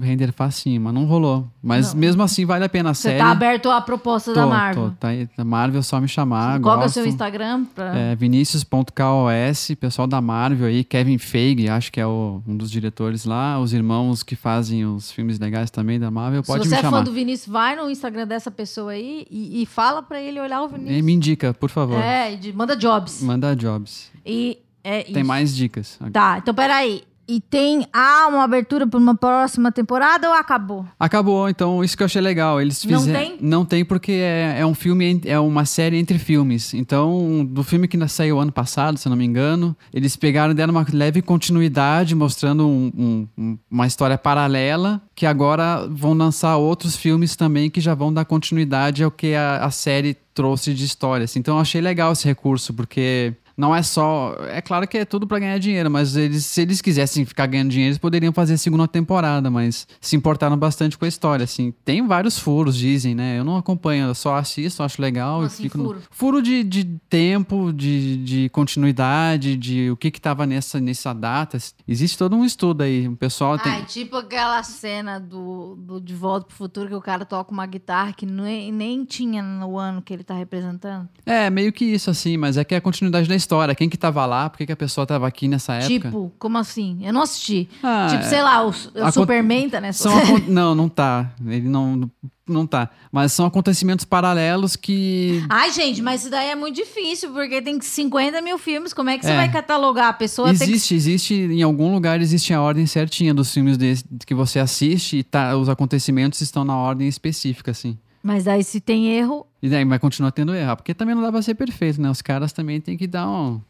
render 0.00 0.30
facinho, 0.32 0.80
mas 0.80 0.94
não 0.94 1.04
rolou. 1.04 1.48
Mas 1.60 1.92
Não. 1.92 2.00
mesmo 2.00 2.22
assim 2.22 2.46
vale 2.46 2.64
a 2.64 2.68
pena 2.68 2.90
a 2.90 2.94
Você 2.94 3.08
série. 3.08 3.18
tá 3.18 3.30
aberto 3.30 3.68
à 3.68 3.80
proposta 3.80 4.32
da 4.32 4.44
Tô, 4.44 4.48
Marvel. 4.48 4.84
tô, 4.90 4.96
tá 4.96 5.08
da 5.36 5.44
Marvel 5.44 5.82
só 5.82 6.00
me 6.00 6.06
chamar. 6.06 6.60
Qual 6.60 6.80
é 6.80 6.86
o 6.86 6.88
seu 6.88 7.04
Instagram? 7.04 7.64
Pra... 7.74 7.94
É, 7.98 8.14
Vinicius.kos, 8.14 9.74
pessoal 9.78 10.06
da 10.06 10.20
Marvel 10.20 10.68
aí, 10.68 10.84
Kevin 10.84 11.18
Feige, 11.18 11.68
acho 11.68 11.90
que 11.92 12.00
é 12.00 12.06
o- 12.06 12.40
um 12.46 12.56
dos 12.56 12.70
diretores 12.70 13.24
lá, 13.24 13.58
os 13.58 13.72
irmãos 13.72 14.22
que 14.22 14.36
fazem 14.36 14.84
os 14.86 15.10
filmes 15.10 15.38
legais 15.38 15.70
também 15.70 15.98
da 15.98 16.10
Marvel, 16.10 16.42
pode 16.42 16.62
Se 16.64 16.68
você 16.68 16.74
me 16.76 16.78
é 16.78 16.82
chamar. 16.82 16.98
fã 16.98 17.04
do 17.04 17.12
Vinícius, 17.12 17.52
vai 17.52 17.74
no 17.76 17.90
Instagram 17.90 18.26
dessa 18.26 18.50
pessoa 18.50 18.92
aí 18.92 19.26
e, 19.30 19.62
e 19.62 19.66
fala 19.66 20.02
pra 20.02 20.20
ele 20.20 20.40
olhar 20.40 20.62
o 20.62 20.66
E 20.66 20.72
Vinícius. 20.72 21.02
me 21.02 21.12
indica, 21.12 21.52
por 21.52 21.68
favor. 21.68 21.98
É, 22.00 22.32
e 22.32 22.36
de- 22.36 22.52
manda 22.52 22.76
jobs. 22.76 23.22
Manda 23.22 23.54
jobs. 23.56 24.10
E 24.24 24.58
é 24.84 25.02
Tem 25.02 25.16
isso. 25.18 25.24
mais 25.26 25.54
dicas. 25.54 25.98
Tá, 26.12 26.38
então 26.38 26.54
peraí. 26.54 27.02
E 27.32 27.40
tem 27.40 27.86
ah, 27.92 28.26
uma 28.28 28.42
abertura 28.42 28.88
pra 28.88 28.98
uma 28.98 29.14
próxima 29.14 29.70
temporada 29.70 30.28
ou 30.28 30.34
acabou? 30.34 30.84
Acabou, 30.98 31.48
então 31.48 31.84
isso 31.84 31.96
que 31.96 32.02
eu 32.02 32.06
achei 32.06 32.20
legal. 32.20 32.60
Eles 32.60 32.84
Não 32.84 32.98
fizeram. 32.98 33.20
tem? 33.20 33.38
Não 33.40 33.64
tem 33.64 33.84
porque 33.84 34.10
é, 34.10 34.56
é 34.58 34.66
um 34.66 34.74
filme, 34.74 35.20
é 35.24 35.38
uma 35.38 35.64
série 35.64 35.96
entre 35.96 36.18
filmes. 36.18 36.74
Então, 36.74 37.46
do 37.48 37.62
filme 37.62 37.86
que 37.86 37.96
saiu 38.08 38.40
ano 38.40 38.50
passado, 38.50 38.98
se 38.98 39.06
eu 39.06 39.10
não 39.10 39.16
me 39.16 39.24
engano, 39.24 39.76
eles 39.94 40.16
pegaram 40.16 40.50
e 40.50 40.54
deram 40.56 40.72
uma 40.72 40.84
leve 40.92 41.22
continuidade, 41.22 42.16
mostrando 42.16 42.66
um- 42.66 42.90
um- 42.98 43.28
um- 43.38 43.58
uma 43.70 43.86
história 43.86 44.18
paralela, 44.18 45.00
que 45.14 45.24
agora 45.24 45.86
vão 45.88 46.14
lançar 46.14 46.56
outros 46.56 46.96
filmes 46.96 47.36
também 47.36 47.70
que 47.70 47.80
já 47.80 47.94
vão 47.94 48.12
dar 48.12 48.24
continuidade 48.24 49.04
ao 49.04 49.10
que 49.10 49.36
a, 49.36 49.58
a 49.64 49.70
série 49.70 50.16
trouxe 50.34 50.74
de 50.74 50.84
histórias. 50.84 51.36
Então, 51.36 51.54
eu 51.56 51.60
achei 51.60 51.80
legal 51.80 52.12
esse 52.12 52.24
recurso, 52.26 52.74
porque. 52.74 53.34
Não 53.60 53.74
é 53.76 53.82
só. 53.82 54.34
É 54.48 54.62
claro 54.62 54.88
que 54.88 54.96
é 54.96 55.04
tudo 55.04 55.26
pra 55.26 55.38
ganhar 55.38 55.58
dinheiro, 55.58 55.90
mas 55.90 56.16
eles, 56.16 56.46
se 56.46 56.62
eles 56.62 56.80
quisessem 56.80 57.26
ficar 57.26 57.44
ganhando 57.46 57.68
dinheiro, 57.70 57.90
eles 57.90 57.98
poderiam 57.98 58.32
fazer 58.32 58.54
a 58.54 58.58
segunda 58.58 58.88
temporada, 58.88 59.50
mas 59.50 59.86
se 60.00 60.16
importaram 60.16 60.56
bastante 60.56 60.96
com 60.96 61.04
a 61.04 61.08
história, 61.08 61.44
assim. 61.44 61.74
Tem 61.84 62.06
vários 62.06 62.38
furos, 62.38 62.74
dizem, 62.74 63.14
né? 63.14 63.38
Eu 63.38 63.44
não 63.44 63.58
acompanho, 63.58 64.06
eu 64.06 64.14
só 64.14 64.36
assisto, 64.36 64.82
acho 64.82 65.02
legal 65.02 65.42
assim, 65.42 65.64
fico. 65.64 65.76
no- 65.76 65.84
furo? 65.84 66.02
Furo 66.10 66.42
de, 66.42 66.64
de 66.64 66.84
tempo, 67.10 67.70
de, 67.70 68.16
de 68.24 68.48
continuidade, 68.48 69.56
de 69.56 69.90
o 69.90 69.96
que 69.96 70.10
que 70.10 70.20
tava 70.20 70.46
nessa, 70.46 70.80
nessa 70.80 71.12
data. 71.12 71.58
Existe 71.86 72.16
todo 72.16 72.34
um 72.34 72.44
estudo 72.46 72.82
aí. 72.82 73.06
O 73.08 73.16
pessoal 73.16 73.58
tem. 73.58 73.72
Ai, 73.72 73.84
tipo 73.84 74.16
aquela 74.16 74.62
cena 74.62 75.18
do, 75.20 75.76
do 75.76 76.00
De 76.00 76.14
Volta 76.14 76.46
pro 76.46 76.56
Futuro 76.56 76.88
que 76.88 76.94
o 76.94 77.00
cara 77.00 77.26
toca 77.26 77.52
uma 77.52 77.66
guitarra 77.66 78.12
que 78.14 78.24
nem, 78.24 78.72
nem 78.72 79.04
tinha 79.04 79.42
no 79.42 79.78
ano 79.78 80.00
que 80.00 80.14
ele 80.14 80.24
tá 80.24 80.34
representando. 80.34 81.06
É, 81.26 81.50
meio 81.50 81.72
que 81.72 81.84
isso, 81.84 82.08
assim, 82.10 82.36
mas 82.38 82.56
é 82.56 82.64
que 82.64 82.74
é 82.74 82.78
a 82.78 82.80
continuidade 82.80 83.28
da 83.28 83.34
história. 83.34 83.49
Quem 83.74 83.88
que 83.88 83.96
tava 83.96 84.24
lá, 84.26 84.48
por 84.50 84.58
que 84.58 84.66
que 84.66 84.72
a 84.72 84.76
pessoa 84.76 85.06
tava 85.06 85.26
aqui 85.26 85.48
nessa 85.48 85.74
época? 85.74 85.88
Tipo, 85.88 86.32
como 86.38 86.58
assim? 86.58 86.98
Eu 87.02 87.12
não 87.12 87.22
assisti. 87.22 87.68
Ah, 87.82 88.06
tipo, 88.10 88.22
é. 88.24 88.28
sei 88.28 88.42
lá, 88.42 88.64
o, 88.66 88.68
o 88.70 89.12
Superman 89.12 89.68
tá 89.70 89.80
nessa 89.80 90.04
São 90.10 90.38
não, 90.48 90.74
não 90.74 90.88
tá. 90.88 91.30
Ele 91.46 91.68
não, 91.68 92.10
não 92.46 92.66
tá. 92.66 92.88
Mas 93.12 93.32
são 93.32 93.46
acontecimentos 93.46 94.04
paralelos 94.04 94.76
que. 94.76 95.44
Ai, 95.48 95.72
gente, 95.72 96.00
mas 96.02 96.22
isso 96.22 96.30
daí 96.30 96.48
é 96.50 96.54
muito 96.54 96.76
difícil, 96.76 97.32
porque 97.32 97.60
tem 97.62 97.80
50 97.80 98.40
mil 98.42 98.58
filmes. 98.58 98.92
Como 98.92 99.10
é 99.10 99.18
que 99.18 99.24
você 99.24 99.32
É. 99.32 99.36
vai 99.36 99.50
catalogar? 99.50 100.08
A 100.08 100.12
pessoa 100.12 100.48
tem 100.48 100.58
que 100.58 100.64
Existe, 100.64 100.94
existe, 100.94 101.34
em 101.34 101.62
algum 101.62 101.92
lugar 101.92 102.20
existe 102.20 102.52
a 102.54 102.60
ordem 102.62 102.86
certinha 102.86 103.32
dos 103.34 103.52
filmes 103.52 103.76
desse- 103.76 104.04
que 104.26 104.34
você 104.34 104.58
assiste 104.58 105.18
e 105.18 105.22
tá, 105.22 105.56
os 105.56 105.68
acontecimentos 105.68 106.40
estão 106.40 106.64
na 106.64 106.76
ordem 106.76 107.08
específica, 107.08 107.70
assim. 107.70 107.98
Mas 108.22 108.46
aí 108.46 108.62
se 108.62 108.80
tem 108.80 109.08
erro, 109.08 109.46
E 109.62 109.68
daí, 109.68 109.84
mas 109.84 109.98
continua 109.98 110.30
tendo 110.32 110.54
erro, 110.54 110.76
porque 110.76 110.92
também 110.94 111.14
não 111.14 111.22
dá 111.22 111.30
pra 111.32 111.40
ser 111.42 111.54
perfeito, 111.54 112.00
né? 112.00 112.10
Os 112.10 112.20
caras 112.22 112.52
também 112.52 112.80
tem 112.80 112.96
que 112.96 113.06
dar 113.06 113.28
um, 113.28 113.60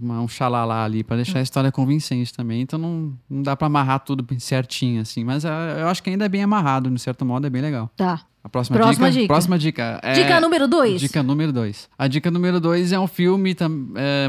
uma- 0.00 0.20
um 0.22 0.28
xalalá 0.28 0.84
ali 0.84 1.02
pra 1.04 1.16
deixar 1.16 1.38
a 1.40 1.42
história 1.42 1.70
convincente 1.72 2.32
também. 2.32 2.60
Então 2.62 2.78
não, 2.78 3.12
não 3.28 3.42
dá 3.42 3.54
pra 3.56 3.66
amarrar 3.66 4.00
tudo 4.00 4.26
certinho, 4.38 5.00
assim. 5.02 5.24
Mas 5.24 5.44
ah, 5.44 5.76
eu 5.80 5.88
acho 5.88 6.02
que 6.02 6.10
ainda 6.10 6.24
é 6.24 6.28
bem 6.28 6.42
amarrado, 6.42 6.90
de 6.90 7.00
certo 7.00 7.24
modo, 7.24 7.46
é 7.46 7.50
bem 7.50 7.62
legal. 7.62 7.90
tá. 7.96 8.22
A 8.44 8.48
próxima, 8.48 8.76
Próxima 8.76 9.06
dica, 9.08 9.20
dica. 9.20 9.32
Próxima 9.32 9.56
dica. 9.58 10.00
é- 10.02 10.12
Dica 10.14 10.40
número 10.40 10.66
dois. 10.66 11.00
Dica 11.00 11.22
número 11.22 11.52
2. 11.52 11.88
A 11.96 12.08
dica 12.08 12.28
número 12.28 12.58
2 12.58 12.90
é 12.90 12.98
um 12.98 13.06
filme. 13.06 13.54
é, 13.94 14.28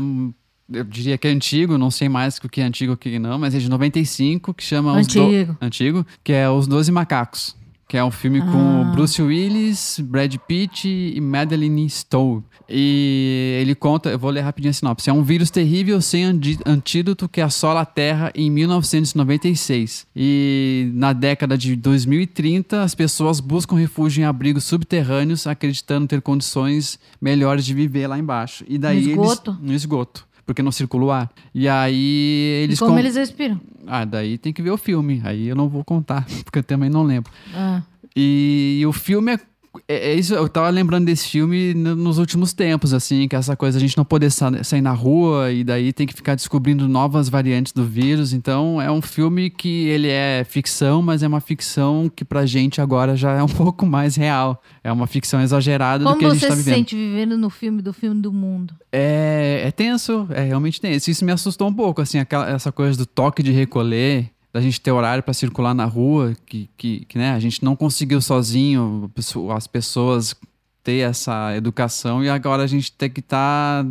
eu 0.72 0.84
diria 0.84 1.18
que 1.18 1.28
é 1.28 1.32
antigo, 1.32 1.80
não 1.80 1.90
sei 1.90 2.08
mais 2.08 2.38
o 2.38 2.48
que 2.48 2.62
é 2.62 2.64
antigo 2.64 2.94
o 2.94 2.98
que 2.98 3.18
não, 3.18 3.40
mas 3.40 3.56
é 3.56 3.58
de 3.58 3.68
95, 3.68 4.54
que 4.54 4.64
chama 4.64 4.92
Os 5.00 5.08
Do- 5.08 5.24
Antigo. 5.24 5.58
Antigo, 5.60 6.06
que 6.24 6.32
é 6.32 6.48
Os 6.48 6.68
Doze 6.68 6.92
Macacos. 6.92 7.56
Que 7.94 7.98
é 7.98 8.04
um 8.04 8.10
filme 8.10 8.40
Ah. 8.42 8.46
com 8.52 8.92
Bruce 8.96 9.22
Willis, 9.22 10.00
Brad 10.04 10.36
Pitt 10.48 10.88
e 10.90 11.22
Madeline 11.22 11.88
Stowe. 11.88 12.42
E 12.68 13.60
ele 13.62 13.76
conta, 13.76 14.10
eu 14.10 14.18
vou 14.18 14.32
ler 14.32 14.42
rapidinho 14.42 14.72
a 14.72 14.74
sinopse. 14.74 15.12
É 15.12 15.14
um 15.14 15.22
vírus 15.22 15.52
terrível 15.52 16.02
sem 16.02 16.24
antídoto 16.66 17.30
que 17.30 17.40
assola 17.40 17.82
a 17.82 17.86
Terra 17.86 18.32
em 18.34 18.50
1996. 18.50 20.08
E 20.16 20.90
na 20.96 21.14
década 21.14 21.56
de 21.56 21.76
2030, 21.76 22.82
as 22.82 22.96
pessoas 22.96 23.40
buscam 23.40 23.76
refúgio 23.76 24.22
em 24.22 24.26
abrigos 24.26 24.64
subterrâneos, 24.64 25.46
acreditando 25.46 26.08
ter 26.08 26.20
condições 26.20 26.98
melhores 27.22 27.64
de 27.64 27.76
viver 27.76 28.08
lá 28.08 28.18
embaixo. 28.18 28.64
E 28.68 28.80
daí 28.80 29.04
No 29.04 29.10
esgoto? 29.12 29.52
eles 29.52 29.62
no 29.70 29.74
esgoto, 29.76 30.26
porque 30.46 30.62
não 30.64 30.72
circula 30.72 31.06
o 31.06 31.12
ar. 31.12 31.32
E 31.54 31.68
aí 31.68 32.62
eles 32.64 32.80
Como 32.80 32.92
con- 32.94 33.00
eles 33.00 33.16
respiram? 33.16 33.60
Ah, 33.88 34.06
daí 34.06 34.38
tem 34.38 34.54
que 34.54 34.62
ver 34.62 34.72
o 34.72 34.78
filme. 34.78 35.22
Aí 35.24 35.48
eu 35.48 35.56
não 35.56 35.68
vou 35.70 35.84
contar, 35.84 36.26
porque 36.44 36.60
eu 36.60 36.64
também 36.64 36.90
não 36.90 37.04
lembro. 37.04 37.32
Ah. 37.54 37.82
E, 38.16 38.84
o 38.88 38.94
filme 38.94 39.34
é, 39.34 39.40
é, 39.88 40.12
é 40.12 40.16
isso, 40.16 40.34
eu 40.34 40.48
tava 40.48 40.70
lembrando 40.70 41.06
desse 41.06 41.28
filme 41.30 41.74
no- 41.74 41.96
nos 41.96 42.18
últimos 42.18 42.54
tempos, 42.54 42.94
assim, 42.94 43.28
que 43.28 43.36
essa 43.36 43.56
coisa 43.56 43.78
a 43.78 43.82
gente 43.82 43.98
não 43.98 44.06
poder 44.06 44.30
sa- 44.32 44.64
sair 44.64 44.82
na 44.82 44.92
rua 44.92 45.52
e 45.52 45.64
daí 45.64 45.92
tem 45.92 46.06
que 46.08 46.14
ficar 46.14 46.36
descobrindo 46.36 46.88
novas 46.88 47.30
variantes 47.30 47.74
do 47.74 47.84
vírus. 47.86 48.34
Então 48.34 48.82
é 48.82 48.92
um 48.92 49.02
filme 49.02 49.50
que 49.50 49.88
ele 49.88 50.08
é 50.10 50.46
ficção, 50.48 51.02
mas 51.02 51.24
é 51.24 51.28
uma 51.28 51.42
ficção 51.42 52.10
que 52.16 52.24
pra 52.24 52.46
gente 52.46 52.80
agora 52.82 53.16
já 53.16 53.32
é 53.34 53.44
um 53.44 53.48
pouco 53.74 53.86
mais 53.86 54.16
real. 54.16 54.62
É 54.84 54.92
uma 54.92 55.08
ficção 55.08 55.42
exagerada 55.42 56.04
do 56.04 56.08
Como 56.10 56.20
que 56.20 56.26
a 56.26 56.30
gente 56.30 56.40
você 56.42 56.48
tá 56.48 56.56
se 56.56 56.60
vivendo. 56.64 56.76
sente 56.76 56.96
vivendo 56.96 57.38
no 57.38 57.50
filme 57.50 57.82
do 57.82 57.94
filme 57.94 58.22
do 58.22 58.32
mundo? 58.32 58.74
É, 58.92 59.64
é 59.66 59.72
tenso, 59.72 60.28
é 60.30 60.44
realmente 60.44 60.80
tenso. 60.80 61.10
Isso 61.10 61.26
me 61.26 61.32
assustou 61.32 61.68
um 61.68 61.74
pouco, 61.74 62.02
assim, 62.02 62.20
aquela, 62.20 62.50
essa 62.50 62.72
coisa 62.72 62.98
do 62.98 63.06
toque 63.06 63.42
de 63.42 63.52
recolher, 63.52 64.30
da 64.54 64.62
gente 64.62 64.80
ter 64.80 64.92
horário 64.92 65.24
para 65.24 65.34
circular 65.34 65.74
na 65.74 65.86
rua, 65.86 66.36
que, 66.46 66.70
que, 66.78 67.06
que, 67.06 67.18
né, 67.18 67.32
a 67.34 67.40
gente 67.40 67.64
não 67.64 67.76
conseguiu 67.76 68.22
sozinho, 68.22 69.12
as 69.56 69.66
pessoas 69.68 70.36
ter 70.84 71.00
essa 71.10 71.56
educação 71.56 72.24
e 72.24 72.30
agora 72.30 72.62
a 72.64 72.68
gente 72.68 72.92
tem 72.92 73.10
que 73.10 73.20
estar 73.22 73.86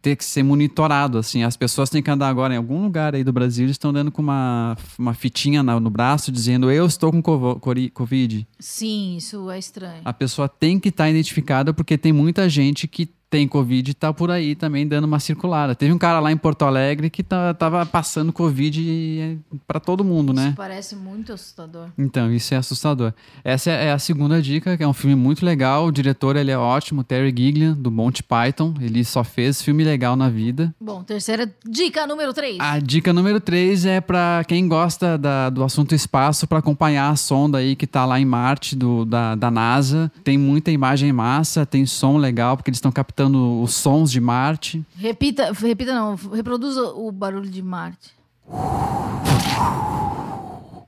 ter 0.00 0.16
que 0.16 0.24
ser 0.24 0.42
monitorado, 0.42 1.16
assim, 1.16 1.44
as 1.44 1.56
pessoas 1.56 1.88
têm 1.88 2.02
que 2.02 2.10
andar 2.10 2.28
agora 2.28 2.52
em 2.52 2.58
algum 2.58 2.82
lugar 2.82 3.14
aí 3.14 3.24
do 3.24 3.32
Brasil, 3.32 3.64
eles 3.64 3.72
estão 3.74 3.90
dando 3.90 4.12
com 4.12 4.20
uma, 4.20 4.76
uma 4.98 5.14
fitinha 5.14 5.62
na- 5.62 5.80
no 5.80 5.88
braço 5.88 6.30
dizendo 6.30 6.70
eu 6.70 6.84
estou 6.84 7.10
com 7.10 7.22
Covid. 7.22 8.46
Sim, 8.60 9.16
isso 9.16 9.50
é 9.50 9.58
estranho. 9.58 10.02
A 10.04 10.12
pessoa 10.12 10.46
tem 10.46 10.78
que 10.78 10.90
estar 10.90 11.08
identificada 11.08 11.72
porque 11.72 11.96
tem 11.96 12.12
muita 12.12 12.50
gente 12.50 12.86
que 12.86 13.08
tem 13.34 13.48
Covid 13.48 13.90
e 13.90 13.94
tá 13.94 14.12
por 14.12 14.30
aí 14.30 14.54
também 14.54 14.86
dando 14.86 15.06
uma 15.06 15.18
circulada. 15.18 15.74
Teve 15.74 15.92
um 15.92 15.98
cara 15.98 16.20
lá 16.20 16.30
em 16.30 16.36
Porto 16.36 16.64
Alegre 16.64 17.10
que 17.10 17.20
tá, 17.20 17.52
tava 17.52 17.84
passando 17.84 18.32
Covid 18.32 19.40
para 19.66 19.80
todo 19.80 20.04
mundo, 20.04 20.32
né? 20.32 20.46
Isso 20.46 20.56
parece 20.56 20.94
muito 20.94 21.32
assustador. 21.32 21.88
Então, 21.98 22.32
isso 22.32 22.54
é 22.54 22.56
assustador. 22.56 23.12
Essa 23.42 23.72
é 23.72 23.90
a 23.90 23.98
segunda 23.98 24.40
dica, 24.40 24.76
que 24.76 24.84
é 24.84 24.86
um 24.86 24.92
filme 24.92 25.16
muito 25.16 25.44
legal. 25.44 25.86
O 25.86 25.90
diretor, 25.90 26.36
ele 26.36 26.52
é 26.52 26.56
ótimo, 26.56 27.02
Terry 27.02 27.34
Gilliam, 27.36 27.72
do 27.74 27.90
Monty 27.90 28.22
Python. 28.22 28.72
Ele 28.80 29.04
só 29.04 29.24
fez 29.24 29.60
filme 29.60 29.82
legal 29.82 30.14
na 30.14 30.28
vida. 30.28 30.72
Bom, 30.80 31.02
terceira 31.02 31.52
dica 31.68 32.06
número 32.06 32.32
3. 32.32 32.58
A 32.60 32.78
dica 32.78 33.12
número 33.12 33.40
3 33.40 33.84
é 33.84 34.00
para 34.00 34.44
quem 34.46 34.68
gosta 34.68 35.18
da- 35.18 35.50
do 35.50 35.64
assunto 35.64 35.92
espaço, 35.92 36.46
para 36.46 36.58
acompanhar 36.58 37.10
a 37.10 37.16
sonda 37.16 37.58
aí 37.58 37.74
que 37.74 37.86
tá 37.88 38.04
lá 38.04 38.20
em 38.20 38.24
Marte, 38.24 38.76
do, 38.76 39.04
da, 39.04 39.34
da 39.34 39.50
NASA. 39.50 40.08
Tem 40.22 40.38
muita 40.38 40.70
imagem 40.70 41.12
massa, 41.12 41.66
tem 41.66 41.84
som 41.84 42.16
legal, 42.16 42.56
porque 42.56 42.70
eles 42.70 42.78
estão 42.78 42.92
captando 42.92 43.23
os 43.32 43.74
sons 43.74 44.10
de 44.10 44.20
Marte. 44.20 44.84
Repita, 44.96 45.52
repita 45.52 45.94
não, 45.94 46.14
reproduza 46.32 46.82
o 46.94 47.10
barulho 47.10 47.48
de 47.48 47.62
Marte. 47.62 48.12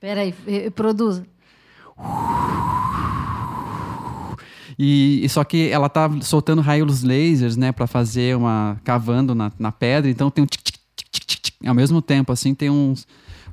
Pera 0.01 0.21
aí, 0.21 0.35
reproduza. 0.47 1.27
E, 4.79 5.25
e 5.25 5.29
só 5.29 5.43
que 5.43 5.69
ela 5.71 5.89
tá 5.89 6.11
soltando 6.21 6.61
raios 6.61 7.03
lasers, 7.03 7.57
né, 7.57 7.73
para 7.73 7.87
fazer 7.87 8.37
uma 8.37 8.79
cavando 8.85 9.35
na, 9.35 9.51
na 9.59 9.73
pedra, 9.73 10.11
então 10.11 10.31
tem 10.31 10.45
um 10.45 10.47
tic, 10.47 10.63
tic, 10.63 10.79
tic, 10.95 11.25
tic, 11.25 11.41
tic. 11.41 11.55
ao 11.67 11.75
mesmo 11.75 12.03
tempo 12.03 12.31
assim 12.31 12.55
tem 12.55 12.69
uns 12.69 13.07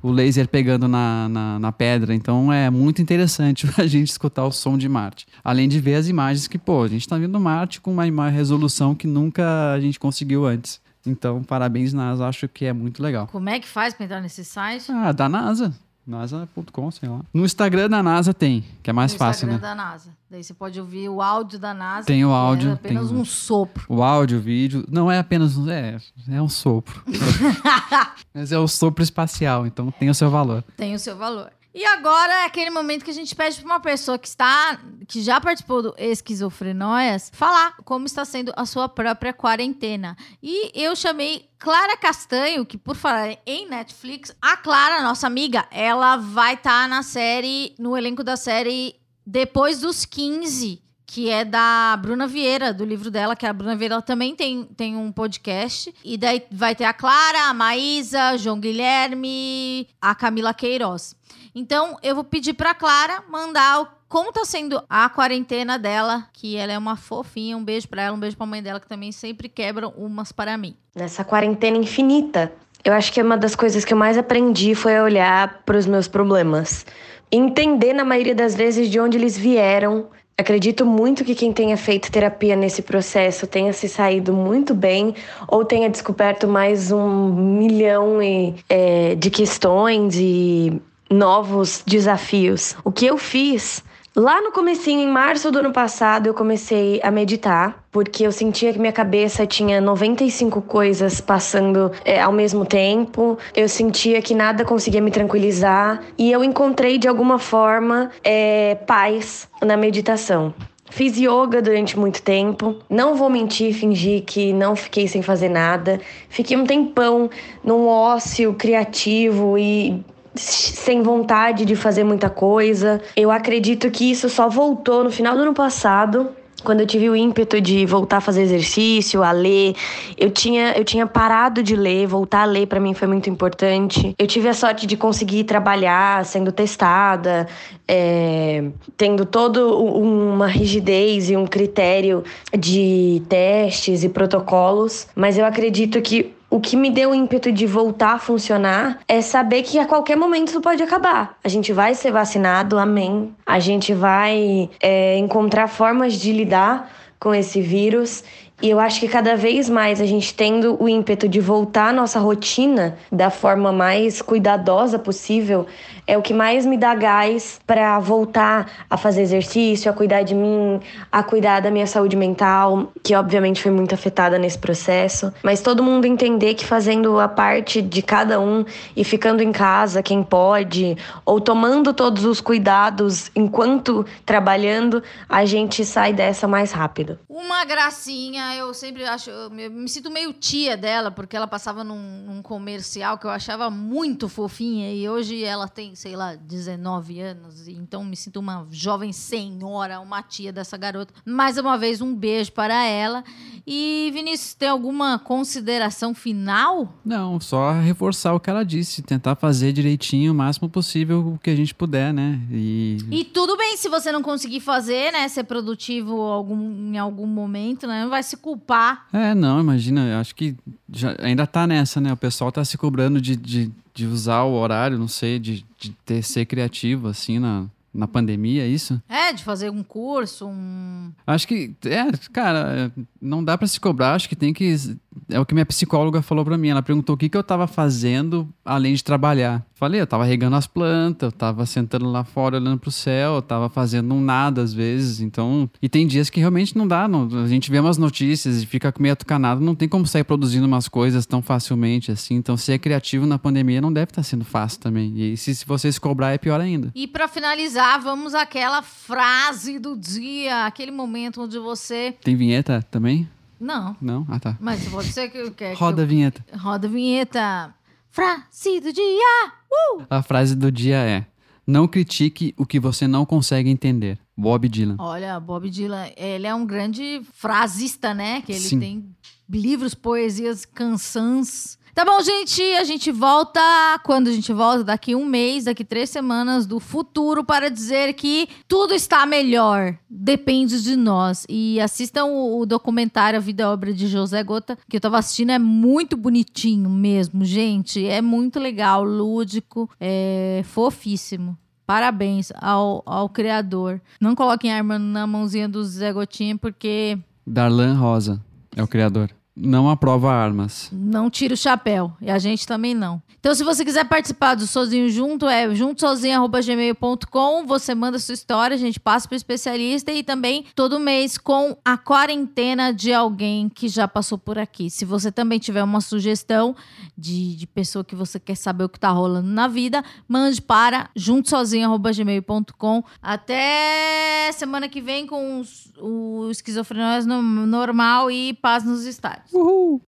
o 0.03 0.11
laser 0.11 0.49
pegando 0.49 0.85
na, 0.85 1.29
na, 1.29 1.59
na 1.59 1.71
pedra, 1.71 2.13
então 2.13 2.51
é 2.51 2.69
muito 2.69 3.01
interessante 3.01 3.65
a 3.79 3.87
gente 3.87 4.09
escutar 4.09 4.45
o 4.45 4.51
som 4.51 4.77
de 4.77 4.89
Marte. 4.89 5.25
Além 5.41 5.69
de 5.69 5.79
ver 5.79 5.95
as 5.95 6.09
imagens 6.09 6.45
que, 6.45 6.57
pô, 6.57 6.83
a 6.83 6.89
gente 6.89 7.07
tá 7.07 7.17
vendo 7.17 7.39
Marte 7.39 7.79
com 7.79 7.93
uma, 7.93 8.29
resolução 8.29 8.93
que 8.93 9.07
nunca 9.07 9.71
a 9.71 9.79
gente 9.79 9.97
conseguiu 9.97 10.45
antes. 10.45 10.81
Então, 11.05 11.41
parabéns, 11.41 11.93
NASA, 11.93 12.27
acho 12.27 12.47
que 12.49 12.65
é 12.65 12.73
muito 12.73 13.01
legal. 13.01 13.27
Como 13.27 13.49
é 13.49 13.59
que 13.59 13.67
faz 13.67 13.93
pra 13.93 14.05
entrar 14.05 14.21
nesse 14.21 14.43
site? 14.43 14.91
Ah, 14.91 15.11
da 15.13 15.29
NASA. 15.29 15.73
NASA.com, 16.05 16.91
sei 16.91 17.07
lá. 17.09 17.21
No 17.33 17.45
Instagram 17.45 17.89
da 17.89 18.03
NASA 18.03 18.33
tem, 18.33 18.63
que 18.81 18.89
é 18.89 18.93
mais 18.93 19.13
no 19.13 19.17
fácil, 19.19 19.45
Instagram 19.47 19.55
né? 19.55 19.75
da 19.75 19.75
NASA. 19.83 20.09
Daí 20.29 20.43
você 20.43 20.53
pode 20.53 20.79
ouvir 20.79 21.07
o 21.09 21.21
áudio 21.21 21.57
da 21.59 21.73
NASA. 21.73 22.05
Tem 22.07 22.25
o 22.25 22.29
que 22.29 22.33
áudio, 22.33 22.69
É 22.71 22.73
apenas 22.73 23.11
o- 23.11 23.15
um 23.15 23.23
sopro. 23.25 23.85
O 23.87 24.01
áudio, 24.03 24.37
o 24.39 24.41
vídeo, 24.41 24.85
não 24.89 25.09
é 25.11 25.19
apenas 25.19 25.55
um. 25.57 25.69
É, 25.69 25.97
é 26.29 26.41
um 26.41 26.49
sopro. 26.49 27.01
Mas 28.33 28.51
é 28.51 28.57
o 28.57 28.67
sopro 28.67 29.03
espacial, 29.03 29.65
então 29.67 29.91
tem 29.91 30.09
o 30.09 30.15
seu 30.15 30.29
valor. 30.29 30.63
Tem 30.75 30.93
o 30.95 30.99
seu 30.99 31.15
valor. 31.15 31.51
E 31.73 31.83
agora 31.85 32.31
é 32.41 32.45
aquele 32.45 32.69
momento 32.69 33.03
que 33.03 33.09
a 33.09 33.13
gente 33.13 33.35
pede 33.35 33.57
para 33.57 33.65
uma 33.65 33.79
pessoa 33.79 34.19
que 34.19 34.27
está, 34.27 34.79
que 35.07 35.23
já 35.23 35.41
participou 35.41 35.81
do 35.81 35.95
Esquizofrenóias, 35.97 37.31
falar 37.33 37.75
como 37.83 38.05
está 38.05 38.23
sendo 38.23 38.53
a 38.55 38.63
sua 38.63 38.87
própria 38.87 39.33
quarentena. 39.33 40.15
E 40.41 40.71
eu 40.79 40.95
chamei 40.95 41.49
Clara 41.57 41.97
Castanho, 41.97 42.63
que 42.63 42.77
por 42.77 42.95
falar 42.95 43.37
em 43.43 43.67
Netflix, 43.67 44.35
a 44.39 44.55
Clara, 44.55 45.01
nossa 45.01 45.25
amiga, 45.25 45.65
ela 45.71 46.15
vai 46.15 46.53
estar 46.53 46.87
na 46.87 47.01
série, 47.01 47.73
no 47.79 47.97
elenco 47.97 48.23
da 48.23 48.37
série 48.37 48.95
Depois 49.25 49.79
dos 49.79 50.05
15, 50.05 50.79
que 51.13 51.29
é 51.29 51.45
da 51.45 51.95
Bruna 52.01 52.27
Vieira, 52.27 52.73
do 52.73 52.83
livro 52.83 53.11
dela, 53.11 53.35
que 53.35 53.45
a 53.45 53.53
Bruna 53.53 53.75
Vieira 53.75 54.01
também 54.01 54.35
tem, 54.35 54.63
tem 54.63 54.95
um 54.95 55.11
podcast. 55.11 55.93
E 56.03 56.17
daí 56.17 56.43
vai 56.51 56.75
ter 56.75 56.85
a 56.85 56.93
Clara, 56.93 57.49
a 57.49 57.53
Maísa, 57.53 58.35
João 58.37 58.59
Guilherme, 58.59 59.87
a 60.01 60.15
Camila 60.15 60.53
Queiroz. 60.53 61.15
Então, 61.55 61.97
eu 62.01 62.15
vou 62.15 62.23
pedir 62.23 62.53
pra 62.53 62.73
Clara 62.73 63.23
mandar 63.29 63.81
o- 63.81 63.87
como 64.09 64.31
tá 64.31 64.43
sendo 64.45 64.81
a 64.89 65.09
quarentena 65.09 65.77
dela, 65.77 66.25
que 66.33 66.55
ela 66.55 66.71
é 66.73 66.77
uma 66.77 66.95
fofinha. 66.95 67.57
Um 67.57 67.63
beijo 67.63 67.87
pra 67.87 68.03
ela, 68.03 68.15
um 68.15 68.19
beijo 68.19 68.37
pra 68.37 68.45
mãe 68.45 68.61
dela, 68.61 68.79
que 68.79 68.87
também 68.87 69.11
sempre 69.11 69.47
quebram 69.49 69.93
umas 69.97 70.31
para 70.31 70.57
mim. 70.57 70.75
nessa 70.95 71.23
quarentena 71.23 71.75
infinita. 71.77 72.51
Eu 72.85 72.93
acho 72.93 73.11
que 73.11 73.19
uma 73.21 73.35
das 73.37 73.55
coisas 73.55 73.83
que 73.83 73.93
eu 73.93 73.97
mais 73.97 74.15
aprendi 74.17 74.75
foi 74.75 74.99
olhar 74.99 75.63
para 75.65 75.75
os 75.77 75.87
meus 75.87 76.07
problemas. 76.07 76.85
Entender, 77.31 77.93
na 77.93 78.03
maioria 78.05 78.35
das 78.35 78.53
vezes, 78.53 78.89
de 78.89 78.99
onde 78.99 79.17
eles 79.17 79.35
vieram. 79.35 80.07
Acredito 80.37 80.85
muito 80.85 81.23
que 81.23 81.33
quem 81.33 81.51
tenha 81.53 81.77
feito 81.77 82.11
terapia 82.11 82.55
nesse 82.55 82.81
processo 82.83 83.47
tenha 83.47 83.71
se 83.73 83.87
saído 83.89 84.33
muito 84.33 84.73
bem 84.75 85.15
ou 85.47 85.63
tenha 85.65 85.89
descoberto 85.89 86.47
mais 86.47 86.91
um 86.91 87.33
milhão 87.57 88.21
e, 88.21 88.53
é, 88.69 89.15
de 89.15 89.29
questões 89.31 90.15
e 90.15 90.79
novos 91.13 91.83
desafios. 91.85 92.75
O 92.83 92.91
que 92.91 93.05
eu 93.05 93.17
fiz 93.17 93.83
Lá 94.15 94.39
no 94.43 94.51
comecinho, 94.51 94.99
em 95.01 95.11
março 95.11 95.49
do 95.49 95.57
ano 95.57 95.73
passado, 95.73 96.27
eu 96.27 96.35
comecei 96.35 97.01
a 97.01 97.09
meditar, 97.09 97.83
porque 97.91 98.27
eu 98.27 98.31
sentia 98.31 98.71
que 98.71 98.77
minha 98.77 98.91
cabeça 98.91 99.43
tinha 99.47 99.81
95 99.81 100.61
coisas 100.61 101.19
passando 101.19 101.91
é, 102.05 102.21
ao 102.21 102.31
mesmo 102.31 102.63
tempo. 102.63 103.39
Eu 103.55 103.67
sentia 103.67 104.21
que 104.21 104.35
nada 104.35 104.63
conseguia 104.63 105.01
me 105.01 105.09
tranquilizar 105.09 105.99
e 106.15 106.31
eu 106.31 106.43
encontrei 106.43 106.99
de 106.99 107.07
alguma 107.07 107.39
forma 107.39 108.11
é, 108.23 108.75
paz 108.85 109.49
na 109.63 109.75
meditação. 109.75 110.53
Fiz 110.91 111.17
yoga 111.17 111.59
durante 111.59 111.97
muito 111.97 112.21
tempo. 112.21 112.75
Não 112.87 113.15
vou 113.15 113.31
mentir, 113.31 113.73
fingir 113.73 114.21
que 114.25 114.53
não 114.53 114.75
fiquei 114.75 115.07
sem 115.07 115.23
fazer 115.23 115.49
nada. 115.49 115.99
Fiquei 116.29 116.55
um 116.55 116.67
tempão 116.67 117.31
num 117.63 117.87
ócio 117.87 118.53
criativo 118.53 119.57
e 119.57 120.05
sem 120.35 121.01
vontade 121.01 121.65
de 121.65 121.75
fazer 121.75 122.03
muita 122.03 122.29
coisa. 122.29 123.01
Eu 123.15 123.31
acredito 123.31 123.89
que 123.91 124.09
isso 124.09 124.29
só 124.29 124.49
voltou 124.49 125.03
no 125.03 125.11
final 125.11 125.35
do 125.35 125.41
ano 125.41 125.53
passado. 125.53 126.29
quando 126.63 126.79
eu 126.79 126.87
tive 126.87 127.09
o 127.09 127.15
ímpeto 127.15 127.59
de 127.59 127.85
voltar 127.85 128.17
a 128.17 128.21
fazer 128.21 128.41
exercício, 128.43 129.21
a 129.21 129.33
ler, 129.33 129.75
eu 130.17 130.31
tinha, 130.31 130.71
eu 130.77 130.85
tinha 130.85 131.05
parado 131.05 131.61
de 131.61 131.75
ler, 131.75 132.07
voltar 132.07 132.43
a 132.43 132.45
ler 132.45 132.67
para 132.67 132.79
mim 132.79 132.93
foi 132.93 133.05
muito 133.05 133.29
importante. 133.29 134.15
Eu 134.17 134.25
tive 134.25 134.47
a 134.47 134.53
sorte 134.53 134.87
de 134.87 134.95
conseguir 134.95 135.43
trabalhar 135.43 136.23
sendo 136.23 136.53
testada, 136.53 137.47
é, 137.85 138.63
tendo 138.95 139.25
toda 139.25 139.65
uma 139.67 140.47
rigidez 140.47 141.29
e 141.29 141.35
um 141.35 141.45
critério 141.45 142.23
de 142.57 143.21
testes 143.27 144.05
e 144.05 144.07
protocolos, 144.07 145.07
mas 145.13 145.37
eu 145.37 145.45
acredito 145.45 146.01
que 146.01 146.33
o 146.53 146.59
que 146.59 146.77
me 146.77 146.91
deu 146.91 147.09
o 147.09 147.15
ímpeto 147.15 147.51
de 147.51 147.65
voltar 147.65 148.13
a 148.13 148.19
funcionar 148.19 148.99
é 149.07 149.21
saber 149.21 149.63
que 149.63 149.79
a 149.79 149.87
qualquer 149.87 150.15
momento 150.15 150.49
isso 150.49 150.61
pode 150.61 150.83
acabar. 150.83 151.35
A 151.43 151.49
gente 151.49 151.73
vai 151.73 151.95
ser 151.95 152.11
vacinado, 152.11 152.77
amém. 152.77 153.33
A 153.43 153.59
gente 153.59 153.91
vai 153.91 154.69
é, 154.79 155.17
encontrar 155.17 155.67
formas 155.67 156.13
de 156.13 156.31
lidar 156.31 156.91
com 157.19 157.33
esse 157.33 157.59
vírus 157.59 158.23
e 158.61 158.69
eu 158.69 158.79
acho 158.79 158.99
que 158.99 159.07
cada 159.07 159.35
vez 159.35 159.67
mais 159.67 159.99
a 159.99 160.05
gente 160.05 160.33
tendo 160.33 160.81
o 160.81 160.87
ímpeto 160.87 161.27
de 161.27 161.39
voltar 161.39 161.89
à 161.89 161.91
nossa 161.91 162.19
rotina 162.19 162.97
da 163.11 163.29
forma 163.29 163.73
mais 163.73 164.21
cuidadosa 164.21 164.99
possível, 164.99 165.65
é 166.05 166.17
o 166.17 166.21
que 166.21 166.33
mais 166.33 166.65
me 166.65 166.77
dá 166.77 166.93
gás 166.93 167.59
para 167.65 167.99
voltar 167.99 168.85
a 168.89 168.97
fazer 168.97 169.21
exercício, 169.21 169.89
a 169.89 169.93
cuidar 169.93 170.23
de 170.23 170.35
mim, 170.35 170.79
a 171.11 171.23
cuidar 171.23 171.61
da 171.61 171.71
minha 171.71 171.87
saúde 171.87 172.15
mental, 172.15 172.91
que 173.03 173.15
obviamente 173.15 173.61
foi 173.61 173.71
muito 173.71 173.95
afetada 173.95 174.37
nesse 174.37 174.57
processo. 174.57 175.33
Mas 175.41 175.61
todo 175.61 175.83
mundo 175.83 176.05
entender 176.05 176.53
que 176.55 176.65
fazendo 176.65 177.19
a 177.19 177.27
parte 177.27 177.81
de 177.81 178.01
cada 178.01 178.39
um 178.39 178.65
e 178.95 179.03
ficando 179.03 179.41
em 179.41 179.51
casa, 179.51 180.03
quem 180.03 180.23
pode, 180.23 180.97
ou 181.25 181.39
tomando 181.39 181.93
todos 181.93 182.25
os 182.25 182.41
cuidados 182.41 183.31
enquanto 183.35 184.05
trabalhando, 184.25 185.01
a 185.29 185.45
gente 185.45 185.85
sai 185.85 186.13
dessa 186.13 186.47
mais 186.47 186.71
rápido. 186.71 187.19
Uma 187.29 187.63
gracinha, 187.65 188.55
eu 188.55 188.73
sempre 188.73 189.05
acho, 189.05 189.29
eu 189.29 189.49
me 189.49 189.87
sinto 189.87 190.11
meio 190.11 190.33
tia 190.33 190.75
dela, 190.75 191.11
porque 191.11 191.35
ela 191.35 191.47
passava 191.47 191.83
num, 191.83 192.25
num 192.27 192.41
comercial 192.41 193.17
que 193.17 193.25
eu 193.25 193.31
achava 193.31 193.69
muito 193.69 194.27
fofinha 194.27 194.93
e 194.93 195.07
hoje 195.07 195.43
ela 195.43 195.67
tem 195.67 195.92
sei 195.95 196.15
lá, 196.15 196.35
19 196.35 197.19
anos, 197.19 197.67
então 197.67 198.03
me 198.03 198.15
sinto 198.15 198.39
uma 198.39 198.67
jovem 198.71 199.11
senhora, 199.13 199.99
uma 199.99 200.21
tia 200.21 200.51
dessa 200.51 200.77
garota. 200.77 201.13
Mais 201.25 201.57
uma 201.57 201.77
vez, 201.77 202.01
um 202.01 202.15
beijo 202.15 202.51
para 202.51 202.83
ela. 202.83 203.23
E 203.65 204.11
Vinícius, 204.13 204.53
tem 204.53 204.69
alguma 204.69 205.19
consideração 205.19 206.13
final? 206.13 206.93
Não, 207.05 207.39
só 207.39 207.71
reforçar 207.73 208.33
o 208.33 208.39
que 208.39 208.49
ela 208.49 208.63
disse, 208.63 209.01
tentar 209.01 209.35
fazer 209.35 209.71
direitinho 209.71 210.31
o 210.31 210.35
máximo 210.35 210.69
possível 210.69 211.33
o 211.33 211.39
que 211.39 211.49
a 211.49 211.55
gente 211.55 211.73
puder, 211.73 212.13
né? 212.13 212.41
E, 212.51 212.97
e 213.11 213.25
tudo 213.25 213.55
bem 213.55 213.77
se 213.77 213.87
você 213.89 214.11
não 214.11 214.21
conseguir 214.21 214.59
fazer, 214.59 215.11
né? 215.11 215.27
Ser 215.27 215.43
produtivo 215.43 216.21
algum, 216.21 216.93
em 216.93 216.97
algum 216.97 217.27
momento, 217.27 217.87
né? 217.87 218.03
Não 218.03 218.09
vai 218.09 218.23
se 218.23 218.37
culpar. 218.37 219.07
É, 219.13 219.33
não, 219.33 219.59
imagina, 219.59 220.07
eu 220.07 220.17
acho 220.17 220.35
que 220.35 220.55
já, 220.93 221.15
ainda 221.19 221.47
tá 221.47 221.65
nessa, 221.67 221.99
né? 221.99 222.13
O 222.13 222.17
pessoal 222.17 222.51
tá 222.51 222.63
se 222.63 222.77
cobrando 222.77 223.19
de, 223.19 223.35
de, 223.35 223.71
de 223.93 224.05
usar 224.05 224.43
o 224.43 224.53
horário, 224.53 224.97
não 224.97 225.07
sei, 225.07 225.39
de, 225.39 225.65
de 225.79 225.91
ter, 226.05 226.23
ser 226.23 226.45
criativo, 226.45 227.07
assim, 227.07 227.39
na, 227.39 227.65
na 227.93 228.07
pandemia, 228.07 228.63
é 228.63 228.67
isso? 228.67 229.01
É, 229.09 229.33
de 229.33 229.43
fazer 229.43 229.69
um 229.69 229.83
curso, 229.83 230.47
um. 230.47 231.11
Acho 231.27 231.47
que, 231.47 231.73
é, 231.85 232.11
cara, 232.31 232.91
não 233.21 233.43
dá 233.43 233.57
para 233.57 233.67
se 233.67 233.79
cobrar, 233.79 234.13
acho 234.13 234.29
que 234.29 234.35
tem 234.35 234.53
que. 234.53 234.97
É 235.29 235.39
o 235.39 235.45
que 235.45 235.53
minha 235.53 235.65
psicóloga 235.65 236.21
falou 236.21 236.43
para 236.43 236.57
mim. 236.57 236.69
Ela 236.69 236.81
perguntou 236.81 237.15
o 237.15 237.17
que, 237.17 237.29
que 237.29 237.37
eu 237.37 237.43
tava 237.43 237.67
fazendo 237.67 238.47
além 238.63 238.93
de 238.93 239.03
trabalhar. 239.03 239.65
Falei, 239.73 239.99
eu 239.99 240.07
tava 240.07 240.23
regando 240.23 240.55
as 240.55 240.65
plantas, 240.65 241.27
eu 241.27 241.31
tava 241.31 241.65
sentando 241.65 242.09
lá 242.09 242.23
fora 242.23 242.57
olhando 242.57 242.79
pro 242.79 242.91
céu, 242.91 243.35
eu 243.35 243.41
tava 243.41 243.69
fazendo 243.69 244.13
um 244.13 244.21
nada 244.21 244.61
às 244.61 244.73
vezes. 244.73 245.19
Então. 245.19 245.69
E 245.81 245.89
tem 245.89 246.07
dias 246.07 246.29
que 246.29 246.39
realmente 246.39 246.77
não 246.77 246.87
dá. 246.87 247.07
Não, 247.07 247.27
a 247.43 247.47
gente 247.47 247.69
vê 247.69 247.79
umas 247.79 247.97
notícias 247.97 248.61
e 248.61 248.65
fica 248.65 248.93
meio 248.99 249.13
atucanado, 249.13 249.61
não 249.61 249.75
tem 249.75 249.89
como 249.89 250.07
sair 250.07 250.23
produzindo 250.23 250.65
umas 250.65 250.87
coisas 250.87 251.25
tão 251.25 251.41
facilmente 251.41 252.11
assim. 252.11 252.35
Então, 252.35 252.55
ser 252.55 252.79
criativo 252.79 253.25
na 253.25 253.37
pandemia 253.37 253.81
não 253.81 253.91
deve 253.91 254.11
estar 254.11 254.21
tá 254.21 254.23
sendo 254.23 254.45
fácil 254.45 254.79
também. 254.79 255.13
E 255.15 255.37
se, 255.37 255.53
se 255.53 255.65
você 255.65 255.91
se 255.91 255.99
cobrar, 255.99 256.31
é 256.31 256.37
pior 256.37 256.61
ainda. 256.61 256.91
E 256.95 257.07
para 257.07 257.27
finalizar, 257.27 258.01
vamos 258.01 258.33
àquela 258.33 258.81
frase 258.81 259.79
do 259.79 259.97
dia, 259.97 260.65
aquele 260.65 260.91
momento 260.91 261.41
onde 261.41 261.59
você. 261.59 262.15
Tem 262.23 262.35
vinheta 262.35 262.81
também? 262.89 263.27
Não. 263.59 263.95
Não? 264.01 264.25
Ah, 264.29 264.39
tá. 264.39 264.57
Mas 264.59 264.87
pode 264.87 265.11
ser 265.11 265.29
que, 265.29 265.51
que 265.51 265.73
Roda 265.73 265.95
que 265.95 266.01
eu... 266.01 266.03
a 266.03 266.07
vinheta. 266.07 266.45
Roda 266.57 266.87
a 266.87 266.91
vinheta. 266.91 267.75
Frase 268.09 268.79
do 268.79 268.93
dia! 268.93 269.51
Uh! 269.71 270.03
A 270.09 270.21
frase 270.21 270.55
do 270.55 270.71
dia 270.71 270.97
é: 270.97 271.25
Não 271.65 271.87
critique 271.87 272.53
o 272.57 272.65
que 272.65 272.79
você 272.79 273.07
não 273.07 273.25
consegue 273.25 273.69
entender. 273.69 274.19
Bob 274.35 274.67
Dylan. 274.67 274.95
Olha, 274.99 275.39
Bob 275.39 275.69
Dylan, 275.69 276.09
ele 276.17 276.47
é 276.47 276.53
um 276.53 276.65
grande 276.65 277.21
frasista, 277.33 278.13
né? 278.13 278.41
Que 278.41 278.51
ele 278.51 278.59
Sim. 278.59 278.79
tem 278.79 279.15
livros, 279.49 279.93
poesias, 279.93 280.65
canções 280.65 281.77
Tá 281.93 282.03
bom, 282.03 282.19
gente? 282.23 282.59
A 282.73 282.83
gente 282.83 283.11
volta 283.11 283.61
quando 284.03 284.27
a 284.27 284.31
gente 284.31 284.51
volta 284.51 284.83
daqui 284.83 285.13
um 285.13 285.27
mês, 285.27 285.65
daqui 285.65 285.85
três 285.85 286.09
semanas 286.09 286.65
do 286.65 286.79
futuro 286.79 287.43
para 287.43 287.69
dizer 287.69 288.13
que 288.13 288.49
tudo 288.67 288.95
está 288.95 289.27
melhor. 289.27 289.95
Depende 290.09 290.81
de 290.81 290.95
nós. 290.95 291.45
E 291.47 291.79
assistam 291.79 292.25
o, 292.25 292.65
documentário 292.65 293.37
A 293.37 293.39
Vida 293.39 293.61
e 293.61 293.65
Obra 293.67 293.93
de 293.93 294.07
José 294.07 294.43
Gota, 294.43 294.75
que 294.89 294.97
eu 294.97 295.01
tava 295.01 295.19
assistindo, 295.19 295.51
é 295.51 295.59
muito 295.59 296.17
bonitinho 296.17 296.89
mesmo, 296.89 297.45
gente. 297.45 298.03
É 298.07 298.23
muito 298.23 298.59
legal, 298.59 299.03
lúdico, 299.03 299.87
é 299.99 300.63
fofíssimo. 300.65 301.55
Parabéns 301.85 302.51
ao, 302.55 303.03
ao 303.05 303.29
criador. 303.29 304.01
Não 304.19 304.33
coloquem 304.33 304.73
arma 304.73 304.97
na 304.97 305.27
mãozinha 305.27 305.69
do 305.69 305.83
Zé 305.83 306.11
Gotinha, 306.11 306.57
porque. 306.57 307.19
Darlan 307.45 307.93
Rosa 307.93 308.43
é 308.75 308.81
o 308.81 308.87
criador 308.87 309.29
não 309.55 309.89
aprova 309.89 310.33
armas. 310.33 310.89
Não 310.91 311.29
tira 311.29 311.53
o 311.53 311.57
chapéu. 311.57 312.11
E 312.19 312.31
a 312.31 312.39
gente 312.39 312.65
também 312.65 312.95
não. 312.95 313.21
Então, 313.39 313.53
se 313.53 313.63
você 313.63 313.85
quiser 313.85 314.05
participar 314.05 314.55
do 314.55 314.65
Sozinho 314.65 315.09
Junto, 315.09 315.47
é 315.47 315.73
juntosozinho.gmail.com. 315.75 317.65
Você 317.65 317.93
manda 317.93 318.17
sua 318.17 318.33
história, 318.33 318.73
a 318.73 318.79
gente 318.79 318.99
passa 318.99 319.27
para 319.27 319.35
o 319.35 319.37
especialista 319.37 320.11
e 320.11 320.23
também 320.23 320.65
todo 320.73 320.99
mês 320.99 321.37
com 321.37 321.77
a 321.83 321.97
quarentena 321.97 322.91
de 322.93 323.13
alguém 323.13 323.69
que 323.69 323.87
já 323.87 324.07
passou 324.07 324.37
por 324.37 324.57
aqui. 324.57 324.89
Se 324.89 325.05
você 325.05 325.31
também 325.31 325.59
tiver 325.59 325.83
uma 325.83 326.01
sugestão 326.01 326.75
de, 327.17 327.55
de 327.55 327.67
pessoa 327.67 328.03
que 328.03 328.15
você 328.15 328.39
quer 328.39 328.55
saber 328.55 328.85
o 328.85 328.89
que 328.89 328.97
está 328.97 329.09
rolando 329.09 329.49
na 329.49 329.67
vida, 329.67 330.03
mande 330.27 330.61
para 330.61 331.09
juntosozinho.gmail.com. 331.15 333.03
Até 333.21 334.51
semana 334.53 334.87
que 334.87 335.01
vem 335.01 335.27
com 335.27 335.59
os, 335.59 335.91
o 335.99 336.49
Esquizofrenia 336.49 337.21
normal 337.25 338.31
e 338.31 338.53
paz 338.53 338.83
nos 338.85 339.05
estádios. 339.05 339.42
Woohoo! 339.51 340.01